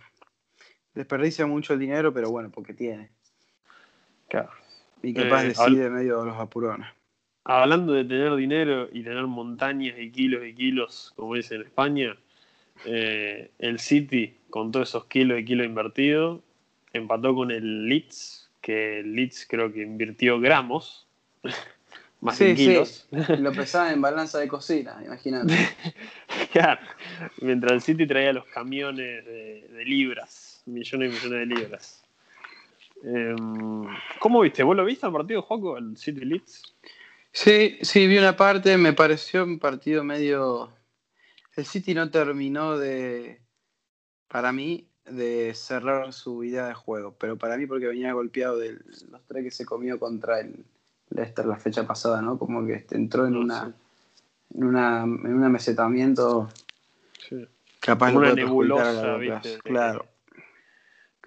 Desperdicia 0.94 1.46
mucho 1.46 1.74
el 1.74 1.80
dinero, 1.80 2.14
pero 2.14 2.30
bueno, 2.30 2.50
porque 2.50 2.74
tiene. 2.74 3.10
claro. 4.28 4.50
Y 5.02 5.14
capaz 5.14 5.44
Eh, 5.44 5.48
decide 5.50 5.90
medio 5.90 6.20
de 6.20 6.26
los 6.26 6.38
apurones. 6.38 6.88
Hablando 7.46 7.94
de 7.94 8.04
tener 8.04 8.36
dinero 8.36 8.90
y 8.92 9.02
tener 9.02 9.26
montañas 9.28 9.98
y 9.98 10.12
kilos 10.12 10.46
y 10.46 10.54
kilos, 10.54 11.14
como 11.16 11.36
dicen 11.36 11.62
en 11.62 11.68
España, 11.68 12.18
eh, 12.86 13.50
el 13.60 13.80
City, 13.80 14.36
con 14.50 14.72
todos 14.72 14.90
esos 14.90 15.06
kilos 15.06 15.40
y 15.40 15.46
kilos 15.46 15.66
invertidos, 15.66 16.42
empató 16.92 17.34
con 17.34 17.50
el 17.50 17.88
Leeds, 17.88 18.52
que 18.62 19.00
el 19.00 19.16
Leeds 19.16 19.48
creo 19.50 19.72
que 19.72 19.82
invirtió 19.84 20.40
gramos, 20.40 21.08
más 22.22 22.38
Sí, 22.38 22.50
sí. 22.50 22.56
kilos. 22.56 23.08
Lo 23.40 23.52
pesaban 23.52 23.94
en 23.94 24.02
balanza 24.02 24.40
de 24.40 24.48
cocina, 24.48 25.02
imagínate. 25.06 25.54
Claro. 26.52 26.82
Mientras 27.42 27.74
el 27.74 27.82
City 27.82 28.08
traía 28.08 28.34
los 28.34 28.46
camiones 28.46 29.24
de, 29.24 29.68
de 29.72 29.86
libras, 29.86 30.64
millones 30.66 31.12
y 31.12 31.16
millones 31.26 31.50
de 31.50 31.56
libras. 31.56 32.04
Em, 33.04 33.86
¿Cómo 34.20 34.42
viste? 34.42 34.64
¿Vos 34.64 34.76
lo 34.76 34.84
viste 34.84 35.06
el 35.06 35.14
partido, 35.14 35.44
Joco, 35.44 35.78
el 35.78 35.96
City 35.96 36.26
Leeds? 36.26 36.64
Sí, 37.32 37.78
sí, 37.82 38.08
vi 38.08 38.18
una 38.18 38.36
parte, 38.36 38.78
me 38.78 38.94
pareció 38.94 39.44
un 39.44 39.60
partido 39.60 40.04
medio... 40.04 40.72
El 41.56 41.66
City 41.66 41.94
no 41.94 42.10
terminó 42.10 42.78
de, 42.78 43.40
para 44.28 44.52
mí, 44.52 44.88
de 45.06 45.54
cerrar 45.54 46.12
su 46.14 46.44
idea 46.44 46.68
de 46.68 46.74
juego, 46.74 47.16
pero 47.20 47.38
para 47.38 47.58
mí 47.58 47.68
porque 47.68 47.88
venía 47.88 48.14
golpeado 48.14 48.58
de 48.58 48.74
los 49.12 49.22
tres 49.28 49.44
que 49.44 49.52
se 49.52 49.66
comió 49.66 50.00
contra 50.00 50.40
el 50.40 50.66
Leicester 51.12 51.46
la 51.46 51.58
fecha 51.58 51.86
pasada, 51.88 52.22
¿no? 52.22 52.38
Como 52.38 52.66
que 52.66 52.86
entró 52.92 53.26
en 53.26 53.34
No, 53.34 53.40
una, 53.42 53.66
sí. 53.66 53.72
en 54.56 54.64
una 54.64 55.04
en 55.04 55.34
un 55.34 55.44
amesetamiento 55.44 56.50
Sí. 57.28 57.48
capaz 57.80 58.14
una 58.14 58.34
nebulosa, 58.34 59.18
¿viste? 59.18 59.60
Claro. 59.64 60.06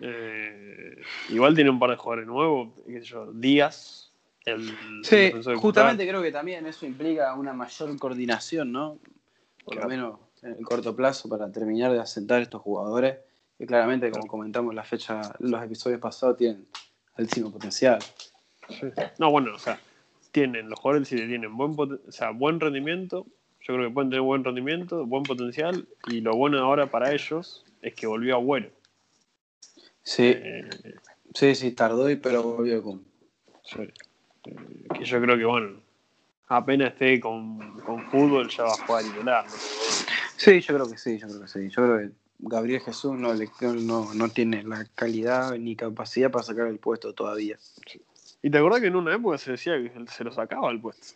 Eh, 0.01 0.97
igual 1.29 1.55
tiene 1.55 1.71
un 1.71 1.79
par 1.79 1.91
de 1.91 1.97
jugadores 1.97 2.27
nuevos, 2.27 2.71
qué 2.87 3.01
sé 3.01 3.07
yo, 3.07 3.31
Díaz, 3.33 4.11
el 4.45 4.69
Sí, 5.05 5.33
justamente 5.57 6.09
creo 6.09 6.23
que 6.23 6.33
también 6.33 6.67
eso 6.67 6.87
implica 6.87 7.35
una 7.35 7.53
mayor 7.53 7.97
coordinación, 7.99 8.73
¿no? 8.73 8.99
Por 9.65 9.75
Claro. 9.75 9.89
lo 9.89 9.95
menos 9.95 10.21
en 10.43 10.53
el 10.53 10.65
corto 10.65 10.97
plazo 10.97 11.29
para 11.29 11.51
terminar 11.53 11.93
de 11.93 12.01
asentar 12.01 12.43
estos 12.43 12.61
jugadores 12.63 13.19
que 13.59 13.67
claramente, 13.67 14.11
como 14.11 14.27
comentamos 14.27 14.73
en 14.73 14.77
la 14.77 14.83
fecha, 14.85 15.21
los 15.39 15.63
episodios 15.63 16.01
pasados, 16.01 16.37
tienen 16.37 16.67
altísimo 17.15 17.53
potencial. 17.53 17.99
Sí. 18.69 18.87
No, 19.19 19.31
bueno, 19.31 19.55
o 19.55 19.59
sea, 19.59 19.81
tienen, 20.31 20.69
los 20.71 20.79
jugadores 20.79 21.09
City 21.09 21.27
tienen 21.27 21.57
buen, 21.57 21.73
o 21.79 22.13
sea, 22.13 22.31
buen 22.31 22.61
rendimiento, 22.61 23.27
yo 23.61 23.75
creo 23.75 23.89
que 23.89 23.95
pueden 23.95 24.11
tener 24.11 24.23
buen 24.23 24.45
rendimiento, 24.45 25.05
buen 25.07 25.25
potencial, 25.25 25.87
y 26.09 26.21
lo 26.21 26.35
bueno 26.37 26.59
ahora 26.59 26.87
para 26.87 27.13
ellos 27.13 27.65
es 27.83 27.95
que 27.95 28.07
volvió 28.07 28.37
Agüero. 28.37 28.71
Sí, 30.03 30.33
Eh, 30.35 30.69
sí, 31.35 31.55
sí, 31.55 31.73
tardó 31.73 32.11
y 32.11 32.17
pero 32.17 32.43
volvió 32.43 32.83
con. 32.83 33.05
sí. 33.65 33.83
Eh, 34.45 34.57
que 34.99 35.05
yo 35.05 35.21
creo 35.21 35.37
que, 35.39 35.45
bueno, 35.45 35.81
apenas 36.49 36.93
esté 36.93 37.21
con, 37.21 37.59
con 37.81 38.03
fútbol 38.11 38.49
ya 38.49 38.65
va 38.65 38.75
a 38.75 38.87
jugar 38.87 39.05
titular. 39.05 39.45
¿no? 39.47 39.53
Sí, 40.37 40.61
yo 40.61 40.75
creo 40.75 40.91
que 40.91 40.99
sí, 40.99 41.19
yo 41.19 41.29
creo 41.29 41.41
que 41.43 41.49
sí. 41.49 41.69
Yo 41.69 41.75
creo 41.85 41.99
que 41.99 42.11
Gabriel 42.41 42.81
Jesús 42.81 43.13
no, 43.17 43.33
le- 43.33 43.49
no, 43.83 44.13
no 44.15 44.29
tiene 44.31 44.65
la 44.65 44.85
calidad 44.97 45.57
ni 45.57 45.77
capacidad 45.77 46.31
para 46.33 46.43
sacar 46.43 46.67
el 46.67 46.79
puesto 46.79 47.13
todavía. 47.15 47.57
Y 48.43 48.51
te 48.51 48.59
acordás 48.59 48.81
que 48.81 48.89
en 48.89 48.97
una 48.97 49.15
época 49.15 49.39
se 49.39 49.53
decía 49.53 49.75
que 49.75 49.93
se 50.09 50.25
lo 50.25 50.33
sacaba 50.33 50.71
el 50.71 50.81
puesto. 50.81 51.15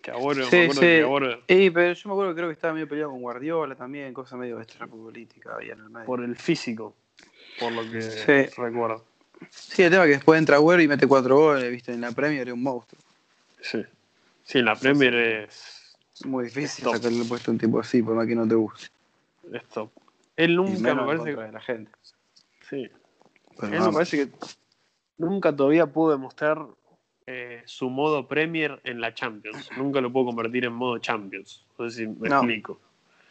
Que 0.00 0.10
Agüero, 0.10 0.46
Sí, 0.46 0.56
me 0.56 0.72
sí. 0.72 0.80
que 0.80 1.38
Y, 1.46 1.70
pero 1.70 1.92
yo 1.92 2.08
me 2.08 2.12
acuerdo 2.14 2.30
que 2.32 2.36
creo 2.36 2.48
que 2.48 2.54
estaba 2.54 2.74
medio 2.74 2.88
peleado 2.88 3.10
con 3.12 3.20
Guardiola 3.20 3.76
también, 3.76 4.12
cosa 4.12 4.36
medio 4.36 4.60
extrafutbolística 4.60 5.54
había 5.54 5.74
en 5.74 5.80
el 5.80 5.90
medio. 5.90 6.06
por 6.06 6.24
el 6.24 6.34
físico, 6.34 6.96
por 7.60 7.70
lo 7.72 7.88
que 7.88 8.02
Sí. 8.02 8.60
recuerdo. 8.60 9.04
Sí, 9.50 9.82
el 9.82 9.90
tema 9.90 10.04
es 10.04 10.08
que 10.08 10.14
después 10.16 10.38
entra 10.38 10.56
Agüero 10.56 10.82
y 10.82 10.88
mete 10.88 11.06
cuatro 11.06 11.36
goles, 11.36 11.70
viste, 11.70 11.92
en 11.92 12.00
la 12.00 12.10
Premier 12.12 12.48
es 12.48 12.54
un 12.54 12.62
monstruo. 12.62 13.00
Sí. 13.60 13.84
Sí, 14.44 14.58
en 14.58 14.64
la 14.64 14.74
Premier 14.74 15.14
es, 15.14 15.94
Es 16.14 16.26
muy 16.26 16.44
difícil 16.44 16.84
Top. 16.84 16.94
sacarle 16.96 17.22
el 17.22 17.28
puesto 17.28 17.50
a 17.50 17.54
un 17.54 17.58
tipo 17.58 17.78
así, 17.80 18.02
por 18.02 18.14
más 18.14 18.26
que 18.26 18.34
no 18.34 18.46
te 18.48 18.54
guste. 18.54 18.88
es 19.52 19.64
top. 19.68 19.90
Él 20.36 20.56
nunca 20.56 20.94
me 20.94 21.04
parece 21.04 21.36
de 21.36 21.52
la 21.52 21.60
gente. 21.60 21.90
Sí. 22.68 22.90
Pero 23.56 23.66
Él 23.66 23.70
me 23.72 23.78
vamos. 23.78 23.94
parece 23.94 24.16
que 24.16 24.32
nunca 25.18 25.54
todavía 25.54 25.86
pudo 25.86 26.12
demostrar 26.12 26.66
eh, 27.26 27.62
su 27.66 27.88
modo 27.90 28.26
Premier 28.26 28.80
en 28.84 29.00
la 29.00 29.14
Champions. 29.14 29.70
Nunca 29.76 30.00
lo 30.00 30.12
pudo 30.12 30.26
convertir 30.26 30.64
en 30.64 30.72
modo 30.72 30.98
Champions. 30.98 31.64
No 31.78 31.88
sé 31.88 31.96
si 31.98 32.06
me 32.06 32.28
No. 32.28 32.36
explico. 32.36 32.80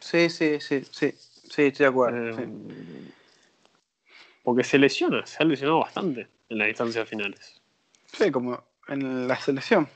Sí, 0.00 0.28
sí, 0.30 0.60
sí, 0.60 0.82
sí. 0.90 1.12
Sí, 1.12 1.62
estoy 1.62 1.84
de 1.84 1.86
acuerdo. 1.86 2.28
Eh, 2.40 2.46
sí. 2.46 3.12
Porque 4.42 4.64
se 4.64 4.78
lesiona, 4.78 5.24
se 5.26 5.42
ha 5.42 5.46
lesionado 5.46 5.80
bastante 5.80 6.28
en 6.48 6.58
las 6.58 6.68
distancias 6.68 7.08
finales. 7.08 7.60
Sí, 8.06 8.30
como 8.32 8.62
en 8.88 9.28
la 9.28 9.36
selección. 9.36 9.86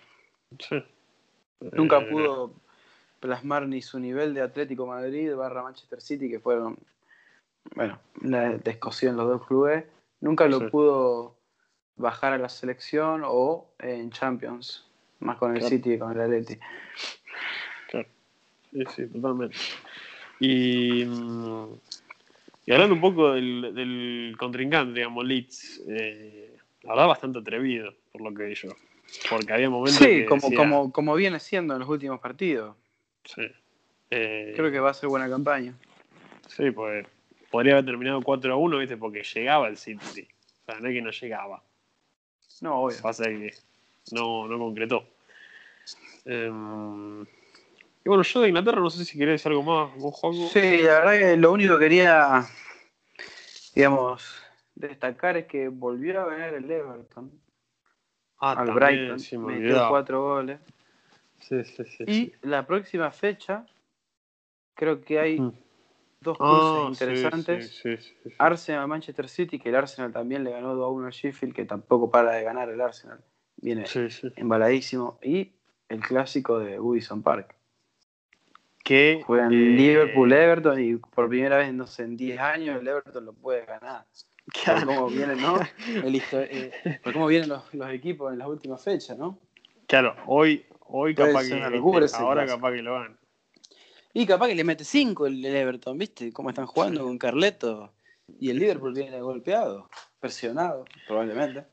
Sí. 0.58 0.82
Nunca 1.72 1.98
Eh, 1.98 2.06
pudo 2.10 2.52
plasmar 3.20 3.66
ni 3.66 3.82
su 3.82 3.98
nivel 3.98 4.34
de 4.34 4.42
Atlético 4.42 4.86
Madrid 4.86 5.34
barra 5.34 5.62
Manchester 5.62 6.00
City, 6.00 6.28
que 6.28 6.38
fueron, 6.38 6.78
bueno, 7.74 7.98
la 8.20 8.50
descosión 8.58 9.12
en 9.12 9.16
los 9.16 9.28
dos 9.28 9.46
clubes. 9.46 9.84
Nunca 10.20 10.46
lo 10.46 10.60
Sí. 10.60 10.66
pudo 10.66 11.35
bajar 11.96 12.32
a 12.34 12.38
la 12.38 12.48
selección 12.48 13.22
o 13.24 13.68
en 13.78 14.10
Champions, 14.10 14.86
más 15.20 15.38
con 15.38 15.52
el 15.52 15.58
Claro. 15.58 15.70
City 15.76 15.90
que 15.90 15.98
con 15.98 16.12
el 16.12 16.20
Atleti. 16.20 16.58
Sí, 17.90 18.84
sí, 18.94 19.06
totalmente. 19.06 19.56
Y 20.40 21.04
mm, 21.06 21.66
Y 22.66 22.72
hablando 22.72 22.94
un 22.96 23.00
poco 23.00 23.32
del, 23.32 23.72
del 23.74 24.34
contrincante, 24.38 24.94
digamos, 24.98 25.24
Leeds, 25.24 25.82
eh, 25.88 26.56
la 26.82 26.90
verdad 26.94 27.06
bastante 27.08 27.38
atrevido, 27.38 27.94
por 28.12 28.20
lo 28.22 28.34
que 28.34 28.44
vi 28.44 28.54
yo. 28.54 28.70
Porque 29.30 29.52
había 29.52 29.70
momentos 29.70 29.98
Sí, 30.02 30.06
que 30.08 30.26
como, 30.26 30.42
decía- 30.42 30.56
como, 30.58 30.92
como 30.92 31.14
viene 31.14 31.38
siendo 31.38 31.74
en 31.74 31.80
los 31.80 31.88
últimos 31.88 32.18
partidos. 32.20 32.76
Sí. 33.24 33.42
Eh, 34.10 34.52
Creo 34.56 34.70
que 34.72 34.80
va 34.80 34.90
a 34.90 34.94
ser 34.94 35.08
buena 35.08 35.28
campaña. 35.28 35.74
Sí, 36.48 36.70
pues 36.72 37.06
podría 37.50 37.74
haber 37.74 37.84
terminado 37.86 38.20
4 38.20 38.52
a 38.52 38.56
1, 38.56 38.78
¿viste? 38.78 38.96
Porque 38.96 39.22
llegaba 39.22 39.68
el 39.68 39.76
City. 39.76 40.26
O 40.66 40.72
sea, 40.72 40.80
no 40.80 40.88
es 40.88 40.94
que 40.94 41.02
no 41.02 41.10
llegaba. 41.12 41.62
No, 42.60 42.82
obvio. 42.82 42.96
Pasa 43.02 43.24
que 43.24 43.50
no, 44.12 44.46
no 44.48 44.58
concretó. 44.58 45.04
Em, 46.24 47.22
y 47.22 48.08
bueno, 48.08 48.22
yo 48.22 48.40
de 48.40 48.48
Inglaterra 48.48 48.80
no 48.80 48.90
sé 48.90 49.04
si 49.04 49.18
querés 49.18 49.34
decir 49.34 49.52
algo 49.52 49.62
más, 49.62 49.94
vos, 49.96 50.14
Juanjo. 50.14 50.48
Sí, 50.48 50.78
la 50.82 51.00
verdad 51.00 51.18
que 51.18 51.36
lo 51.36 51.52
único 51.52 51.78
que 51.78 51.84
quería, 51.84 52.44
digamos, 53.74 54.42
destacar 54.74 55.36
es 55.36 55.46
que 55.46 55.68
volvió 55.68 56.20
a 56.22 56.26
ganar 56.26 56.54
el 56.54 56.70
Everton 56.70 57.30
Ah, 58.38 58.52
al 58.52 58.66
también, 58.66 58.74
Brighton. 58.74 59.20
sí, 59.20 59.38
me 59.38 59.60
metió 59.60 59.88
cuatro 59.88 60.22
goles. 60.22 60.60
Sí, 61.40 61.64
sí, 61.64 61.84
sí. 61.84 62.04
Y 62.06 62.12
sí. 62.12 62.32
la 62.42 62.66
próxima 62.66 63.10
fecha, 63.10 63.64
creo 64.74 65.00
que 65.02 65.18
hay 65.18 65.40
Mm. 65.40 65.52
Dos 66.20 66.36
Ah, 66.40 66.88
cruces 66.88 67.02
interesantes. 67.02 67.70
sí, 67.70 67.96
sí, 67.96 68.02
sí, 68.02 68.14
sí. 68.24 68.34
Arsenal-Manchester 68.38 69.28
City, 69.28 69.58
que 69.58 69.68
el 69.68 69.76
Arsenal 69.76 70.12
también 70.12 70.44
le 70.44 70.50
ganó 70.50 70.74
2 70.74 70.84
a 70.86 70.88
1 70.88 71.06
al 71.06 71.12
Sheffield, 71.12 71.54
que 71.54 71.64
tampoco 71.64 72.10
para 72.10 72.32
de 72.32 72.42
ganar 72.42 72.68
el 72.68 72.80
Arsenal. 72.80 73.20
Viene 73.56 73.84
embaladísimo. 74.36 75.18
Y 75.22 75.52
el 75.88 76.00
clásico 76.00 76.58
de 76.58 76.78
Woodison 76.80 77.22
Park. 77.22 77.54
Que, 78.84 79.22
Juegan 79.26 79.52
eh, 79.52 79.56
Liverpool-Everton 79.56 80.80
y 80.80 80.96
por 80.96 81.28
primera 81.28 81.56
vez, 81.58 81.72
no 81.74 81.86
sé, 81.86 82.04
en 82.04 82.16
10 82.16 82.38
años 82.38 82.80
el 82.80 82.86
Everton 82.86 83.24
lo 83.24 83.32
puede 83.32 83.64
ganar. 83.64 84.06
Por 84.46 84.52
Claro, 84.62 84.86
cómo 84.86 85.10
vienen, 85.10 85.40
¿no? 85.42 85.58
El 86.04 86.14
histo- 86.14 86.40
eh, 86.40 87.00
por 87.02 87.12
cómo 87.12 87.26
vienen 87.26 87.48
los, 87.48 87.74
los 87.74 87.90
equipos 87.90 88.32
en 88.32 88.38
las 88.38 88.46
últimas 88.46 88.82
fechas, 88.82 89.18
¿no? 89.18 89.40
claro, 89.88 90.14
hoy, 90.26 90.64
hoy 90.86 91.16
capaz 91.16 91.48
que. 91.48 91.56
ese 92.04 92.16
ahora 92.16 92.46
capaz 92.46 92.72
que 92.72 92.82
lo 92.82 92.92
van. 92.94 93.18
Y 94.18 94.24
capaz 94.24 94.48
que 94.48 94.54
le 94.54 94.64
mete 94.64 94.82
5 94.82 95.26
el, 95.26 95.44
Everton, 95.44 95.98
¿viste? 95.98 96.32
Cómo 96.32 96.48
están 96.48 96.64
jugando 96.64 97.04
con 97.04 97.18
Carleto. 97.18 97.92
Y 98.40 98.48
el 98.48 98.58
Liverpool 98.58 98.94
viene 98.94 99.20
golpeado, 99.20 99.90
presionado, 100.18 100.86
probablemente. 101.06 101.66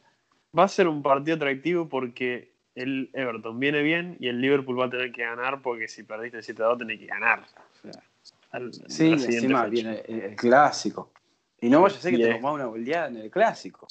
Va 0.58 0.66
a 0.66 0.68
ser 0.68 0.90
un 0.90 1.02
partido 1.02 1.38
atractivo 1.38 1.88
porque 1.88 2.52
el 2.76 3.10
Everton 3.14 3.58
viene 3.62 3.82
bien 3.82 4.18
y 4.20 4.28
el 4.28 4.42
Liverpool 4.42 4.78
va 4.78 4.88
a 4.88 4.90
tener 4.90 5.14
que 5.14 5.22
ganar 5.24 5.62
porque 5.62 5.88
si 5.88 6.04
perdiste 6.04 6.44
7 6.44 6.62
a 6.64 6.66
2 6.66 6.80
tenés 6.80 7.00
que 7.00 7.06
ganar. 7.06 7.44
O 7.44 7.82
sea, 7.82 8.04
al- 8.52 8.74
Sí, 8.74 9.12
encima 9.14 9.60
fecha. 9.64 9.70
viene 9.70 10.04
el, 10.06 10.20
el 10.20 10.36
clásico. 10.36 11.14
Y 11.62 11.70
no 11.70 11.82
vaya 11.82 11.96
a 11.96 12.02
ser 12.02 12.12
que 12.12 12.24
te 12.26 12.34
comas 12.34 12.56
una 12.56 12.66
goleada 12.66 13.08
en 13.08 13.16
el 13.20 13.32
clásico. 13.32 13.88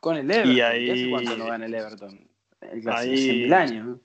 Con 0.00 0.16
el 0.18 0.30
Everton. 0.30 0.52
Y 0.52 0.56
¿Y 0.56 0.60
ahí- 0.60 0.90
¿Hace 0.90 1.10
cuánto 1.10 1.36
no 1.38 1.46
gana 1.46 1.64
el 1.64 1.74
Everton? 1.74 2.28
El 2.60 2.82
clásico, 2.82 3.12
Ahí- 3.14 3.46
100.000 3.48 3.52
años. 3.54 3.86
¿no? 3.86 4.00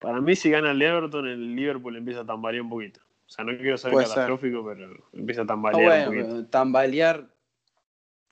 Para 0.00 0.20
mí, 0.20 0.34
si 0.34 0.50
gana 0.50 0.70
el 0.72 0.80
Everton, 0.82 1.28
el 1.28 1.54
Liverpool 1.54 1.94
empieza 1.96 2.20
a 2.20 2.26
tambalear 2.26 2.62
un 2.62 2.70
poquito. 2.70 3.00
O 3.26 3.30
sea, 3.30 3.44
no 3.44 3.56
quiero 3.56 3.76
ser 3.78 3.92
Puede 3.92 4.06
ser. 4.06 4.14
catastrófico, 4.14 4.64
pero 4.66 4.92
empieza 5.12 5.42
a 5.42 5.44
Ah, 5.44 5.46
tambalear 5.46 5.84
bueno, 6.08 6.10
un 6.10 6.26
poquito. 6.32 6.50
tambalear, 6.50 7.28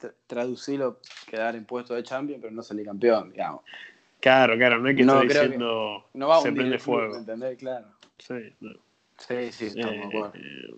tra- 0.01 0.15
traducirlo, 0.27 0.99
quedar 1.29 1.55
en 1.55 1.65
puesto 1.67 1.95
de 1.95 2.03
champion, 2.03 2.41
pero 2.41 2.53
no 2.53 2.63
salir 2.63 2.87
campeón, 2.87 3.31
digamos. 3.31 3.63
Claro, 4.21 4.57
claro, 4.57 4.79
no 4.79 4.89
es 4.89 4.97
que 4.97 5.05
No, 5.05 5.21
que 5.21 5.29
diciendo 5.29 6.09
No 6.15 6.27
va 6.29 6.39
a 6.39 6.41
se 6.41 6.53
prende 6.53 6.79
fuego. 6.79 7.13
¿me 7.13 7.19
entendés? 7.21 7.57
Claro. 7.59 7.87
Sí, 8.19 8.57
no. 8.61 8.73
Sí, 9.19 9.53
sí, 9.53 9.67
estamos 9.67 9.93
de 9.97 10.03
Eh, 10.03 10.07
acuerdo. 10.07 10.33
eh, 10.35 10.75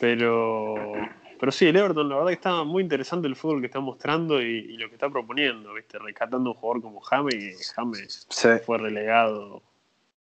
pero, 0.00 0.92
pero 1.40 1.50
sí, 1.50 1.66
el 1.66 1.76
Everton, 1.76 2.08
la 2.08 2.16
verdad 2.16 2.28
que 2.28 2.34
está 2.34 2.62
muy 2.64 2.82
interesante 2.82 3.26
el 3.26 3.34
fútbol 3.34 3.60
que 3.60 3.66
está 3.66 3.80
mostrando 3.80 4.40
y, 4.42 4.46
y 4.58 4.76
lo 4.76 4.88
que 4.88 4.94
está 4.94 5.08
proponiendo, 5.08 5.72
¿viste? 5.74 5.98
Rescatando 5.98 6.50
un 6.50 6.56
jugador 6.56 6.82
como 6.82 7.00
James, 7.00 7.34
que 7.34 7.74
James 7.74 8.26
Sí. 8.28 8.48
fue 8.64 8.76
relegado 8.78 9.62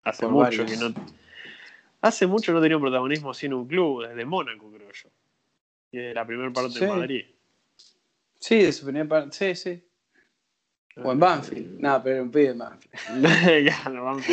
hace 0.03 0.23
Por 0.25 0.33
mucho 0.33 0.45
varios. 0.45 0.71
que 0.71 0.77
no 0.79 0.95
hace 2.01 2.27
mucho 2.27 2.53
no 2.53 2.61
tenía 2.61 2.77
un 2.77 2.83
protagonismo 2.83 3.31
así 3.31 3.47
en 3.47 3.55
un 3.55 3.67
club 3.67 4.07
desde 4.07 4.25
Mónaco 4.25 4.71
creo 4.73 4.90
yo 4.93 5.09
y 5.93 5.99
de 5.99 6.12
la 6.14 6.27
primera 6.27 6.51
parte 6.53 6.73
Sí. 6.73 6.81
de 6.81 6.88
Madrid 6.88 7.25
Sí, 8.38 8.59
de 8.62 8.73
su 8.73 8.85
primera 8.85 9.09
parte. 9.09 9.55
Sí, 9.55 9.55
sí. 9.55 9.83
O 11.03 11.11
en 11.12 11.19
Banfield. 11.19 11.81
Nada, 11.81 12.03
pero 12.03 12.23
un 12.23 12.31
pibe 12.31 12.49
en 12.51 12.59
Banfield. 12.59 13.64
ya 13.67 13.88
nos 13.88 14.05
vamos 14.05 14.27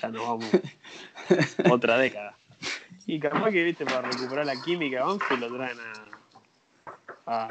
ya 0.00 0.08
nos 0.08 0.22
vamos 0.22 0.50
otra 1.70 1.98
década 1.98 2.36
y 3.08 3.18
capaz 3.20 3.50
que 3.50 3.62
viste 3.64 3.84
para 3.84 4.02
recuperar 4.08 4.46
la 4.46 4.60
química 4.62 5.04
Banfield 5.04 5.40
lo 5.42 5.56
traen 5.56 5.78
a, 5.80 6.05
a- 7.26 7.48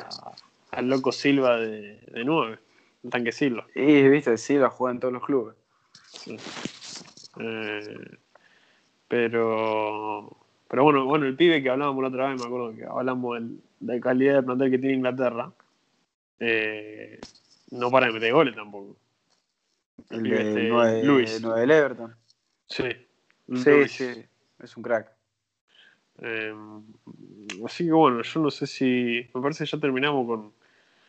al 0.71 0.89
loco 0.89 1.11
Silva 1.11 1.57
de, 1.57 1.99
de 2.07 2.23
9 2.25 2.59
el 3.03 3.09
tanque 3.09 3.31
Silva 3.31 3.65
Y, 3.75 4.07
viste, 4.09 4.35
lo 4.59 4.69
juega 4.71 4.93
en 4.93 4.99
todos 4.99 5.13
los 5.13 5.23
clubes. 5.25 5.55
Sí. 6.11 6.37
Eh, 7.39 8.17
pero 9.07 10.37
pero 10.67 10.83
bueno, 10.83 11.05
bueno, 11.05 11.25
el 11.25 11.35
pibe 11.35 11.61
que 11.61 11.69
hablábamos 11.69 12.01
la 12.01 12.09
otra 12.09 12.29
vez, 12.29 12.39
me 12.41 12.47
acuerdo 12.47 12.75
que 12.75 12.85
hablamos 12.85 13.39
de 13.79 13.93
la 13.95 13.99
calidad 14.01 14.35
de 14.35 14.43
plantel 14.43 14.71
que 14.71 14.79
tiene 14.79 14.95
Inglaterra, 14.95 15.51
eh, 16.39 17.19
no 17.71 17.91
para 17.91 18.07
de 18.07 18.13
meter 18.13 18.33
goles 18.33 18.55
tampoco. 18.55 18.97
El 20.09 20.23
pibe 20.23 20.43
de 20.43 20.49
este, 20.49 20.67
9, 20.69 21.03
Luis. 21.03 21.41
del 21.41 21.71
Everton. 21.71 22.15
Sí. 22.67 22.83
Sí, 23.53 23.69
Luis. 23.69 23.91
sí. 23.91 24.25
Es 24.59 24.75
un 24.75 24.83
crack. 24.83 25.11
Eh, 26.21 26.53
así 27.65 27.85
que 27.85 27.91
bueno, 27.91 28.21
yo 28.21 28.39
no 28.39 28.51
sé 28.51 28.67
si. 28.67 29.27
Me 29.33 29.41
parece 29.41 29.65
que 29.65 29.71
ya 29.71 29.79
terminamos 29.79 30.25
con, 30.25 30.53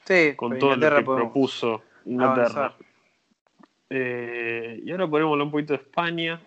Sí, 0.06 0.34
con 0.36 0.50
con 0.50 0.58
todo 0.58 0.74
Inglaterra 0.74 1.00
lo 1.00 1.06
que 1.06 1.22
propuso 1.22 1.82
Inglaterra. 2.04 2.74
Eh, 3.90 4.80
y 4.84 4.90
ahora 4.90 5.04
hablar 5.04 5.24
un 5.24 5.50
poquito 5.50 5.72
de 5.72 5.80
España. 5.80 6.40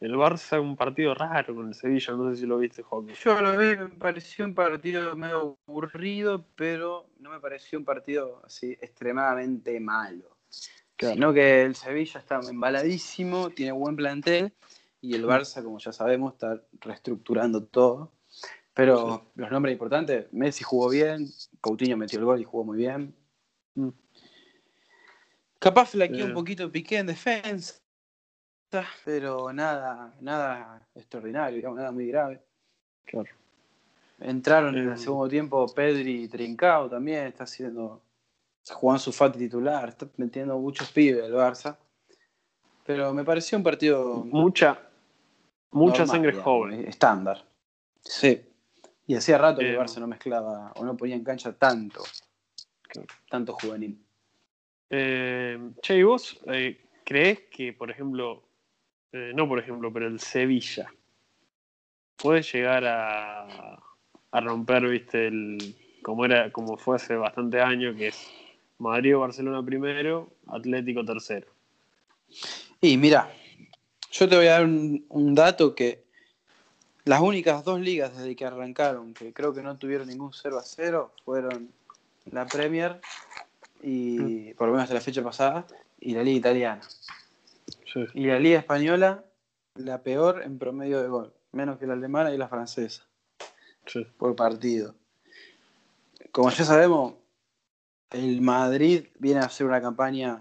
El 0.00 0.14
Barça, 0.14 0.58
un 0.58 0.76
partido 0.76 1.14
raro 1.14 1.54
con 1.54 1.68
el 1.68 1.74
Sevilla, 1.74 2.14
no 2.14 2.30
sé 2.30 2.40
si 2.40 2.46
lo 2.46 2.56
viste, 2.56 2.82
Joaquín. 2.82 3.14
Yo 3.22 3.38
lo 3.38 3.58
vi, 3.58 3.76
me 3.76 3.88
pareció 3.88 4.46
un 4.46 4.54
partido 4.54 5.14
medio 5.14 5.58
aburrido, 5.68 6.46
pero 6.56 7.10
no 7.18 7.28
me 7.28 7.38
pareció 7.38 7.78
un 7.78 7.84
partido 7.84 8.40
así 8.46 8.72
extremadamente 8.80 9.78
malo. 9.78 10.38
Claro. 10.96 11.14
Sino 11.14 11.32
que 11.34 11.64
el 11.64 11.74
Sevilla 11.74 12.18
está 12.18 12.40
embaladísimo, 12.48 13.50
tiene 13.50 13.72
buen 13.72 13.94
plantel, 13.94 14.54
y 15.00 15.14
el 15.14 15.24
Barça, 15.24 15.62
como 15.62 15.78
ya 15.78 15.92
sabemos, 15.92 16.34
está 16.34 16.62
reestructurando 16.80 17.64
todo. 17.64 18.12
Pero 18.74 19.30
los 19.34 19.50
nombres 19.50 19.72
importantes, 19.72 20.32
Messi 20.32 20.62
jugó 20.64 20.88
bien, 20.88 21.26
Coutinho 21.60 21.96
metió 21.96 22.18
el 22.18 22.24
gol 22.24 22.40
y 22.40 22.44
jugó 22.44 22.64
muy 22.64 22.78
bien. 22.78 23.14
Mm. 23.74 23.88
Capaz 25.58 25.90
flaqueó 25.90 26.24
Eh. 26.24 26.28
un 26.28 26.34
poquito 26.34 26.70
Piqué 26.70 26.98
en 26.98 27.06
defensa, 27.06 27.74
pero 29.04 29.52
nada, 29.52 30.14
nada 30.20 30.86
extraordinario, 30.94 31.56
digamos, 31.56 31.78
nada 31.78 31.92
muy 31.92 32.06
grave. 32.06 32.40
Claro. 33.04 33.28
Entraron 34.20 34.76
en 34.76 34.88
Eh. 34.88 34.92
el 34.92 34.98
segundo 34.98 35.28
tiempo 35.28 35.66
Pedri 35.74 36.24
y 36.24 36.28
Trincao 36.28 36.88
también, 36.88 37.26
está 37.26 37.44
haciendo. 37.44 38.02
Juan 38.72 38.98
Sufati 38.98 39.38
titular, 39.38 39.88
está 39.88 40.06
metiendo 40.16 40.56
muchos 40.58 40.90
pibes 40.92 41.24
el 41.24 41.32
Barça. 41.32 41.76
Pero 42.86 43.12
me 43.12 43.24
pareció 43.24 43.58
un 43.58 43.64
partido. 43.64 44.22
Mucha, 44.24 44.80
mucha 45.72 46.00
normal, 46.00 46.08
sangre 46.08 46.30
digamos, 46.32 46.44
joven. 46.44 46.88
Estándar. 46.88 47.44
Sí. 48.02 48.40
Y 49.06 49.14
hacía 49.14 49.38
rato 49.38 49.60
que 49.60 49.72
Eh. 49.72 49.78
Barça 49.78 49.98
no 49.98 50.06
mezclaba 50.06 50.72
o 50.76 50.84
no 50.84 50.96
ponía 50.96 51.16
en 51.16 51.24
cancha 51.24 51.52
tanto. 51.52 52.02
Tanto 53.28 53.52
juvenil. 53.54 53.98
Eh, 54.88 55.58
che, 55.82 55.96
¿y 55.96 56.02
vos 56.02 56.40
eh, 56.46 56.80
crees 57.04 57.40
que, 57.50 57.72
por 57.72 57.90
ejemplo, 57.90 58.42
eh, 59.12 59.32
no 59.34 59.48
por 59.48 59.58
ejemplo, 59.58 59.92
pero 59.92 60.06
el 60.08 60.18
Sevilla 60.18 60.92
puede 62.16 62.42
llegar 62.42 62.84
a, 62.84 63.78
a 64.32 64.40
romper, 64.40 64.88
viste, 64.88 65.28
el, 65.28 65.76
como 66.02 66.24
era, 66.24 66.50
como 66.50 66.76
fue 66.76 66.96
hace 66.96 67.14
bastante 67.14 67.60
años, 67.60 67.96
que 67.96 68.08
es 68.08 68.30
Madrid 68.78 69.16
o 69.16 69.20
Barcelona 69.20 69.64
primero, 69.64 70.28
Atlético 70.48 71.04
tercero. 71.04 71.46
Y 72.80 72.96
mira, 72.96 73.32
yo 74.10 74.28
te 74.28 74.36
voy 74.36 74.46
a 74.46 74.52
dar 74.52 74.64
un, 74.64 75.04
un 75.08 75.34
dato 75.34 75.74
que 75.74 76.04
las 77.04 77.20
únicas 77.20 77.64
dos 77.64 77.80
ligas 77.80 78.16
desde 78.16 78.36
que 78.36 78.44
arrancaron 78.44 79.14
que 79.14 79.32
creo 79.32 79.54
que 79.54 79.62
no 79.62 79.76
tuvieron 79.78 80.08
ningún 80.08 80.32
0 80.32 80.58
a 80.58 80.62
0 80.62 81.12
fueron 81.24 81.70
la 82.30 82.46
Premier 82.46 83.00
y 83.82 84.52
por 84.54 84.66
lo 84.68 84.72
menos 84.74 84.84
hasta 84.84 84.94
la 84.94 85.00
fecha 85.00 85.22
pasada 85.22 85.66
y 85.98 86.14
la 86.14 86.22
Liga 86.22 86.38
Italiana. 86.38 86.82
Sí. 87.92 88.04
Y 88.14 88.26
la 88.26 88.38
Liga 88.38 88.58
Española, 88.58 89.24
la 89.74 90.02
peor 90.02 90.42
en 90.42 90.58
promedio 90.58 91.00
de 91.00 91.08
gol, 91.08 91.32
menos 91.52 91.78
que 91.78 91.86
la 91.86 91.94
alemana 91.94 92.32
y 92.32 92.38
la 92.38 92.48
francesa 92.48 93.06
Sí. 93.86 94.06
por 94.18 94.36
partido. 94.36 94.94
Como 96.30 96.50
ya 96.50 96.64
sabemos, 96.64 97.14
el 98.10 98.40
Madrid 98.40 99.06
viene 99.18 99.40
a 99.40 99.46
hacer 99.46 99.66
una 99.66 99.80
campaña 99.80 100.40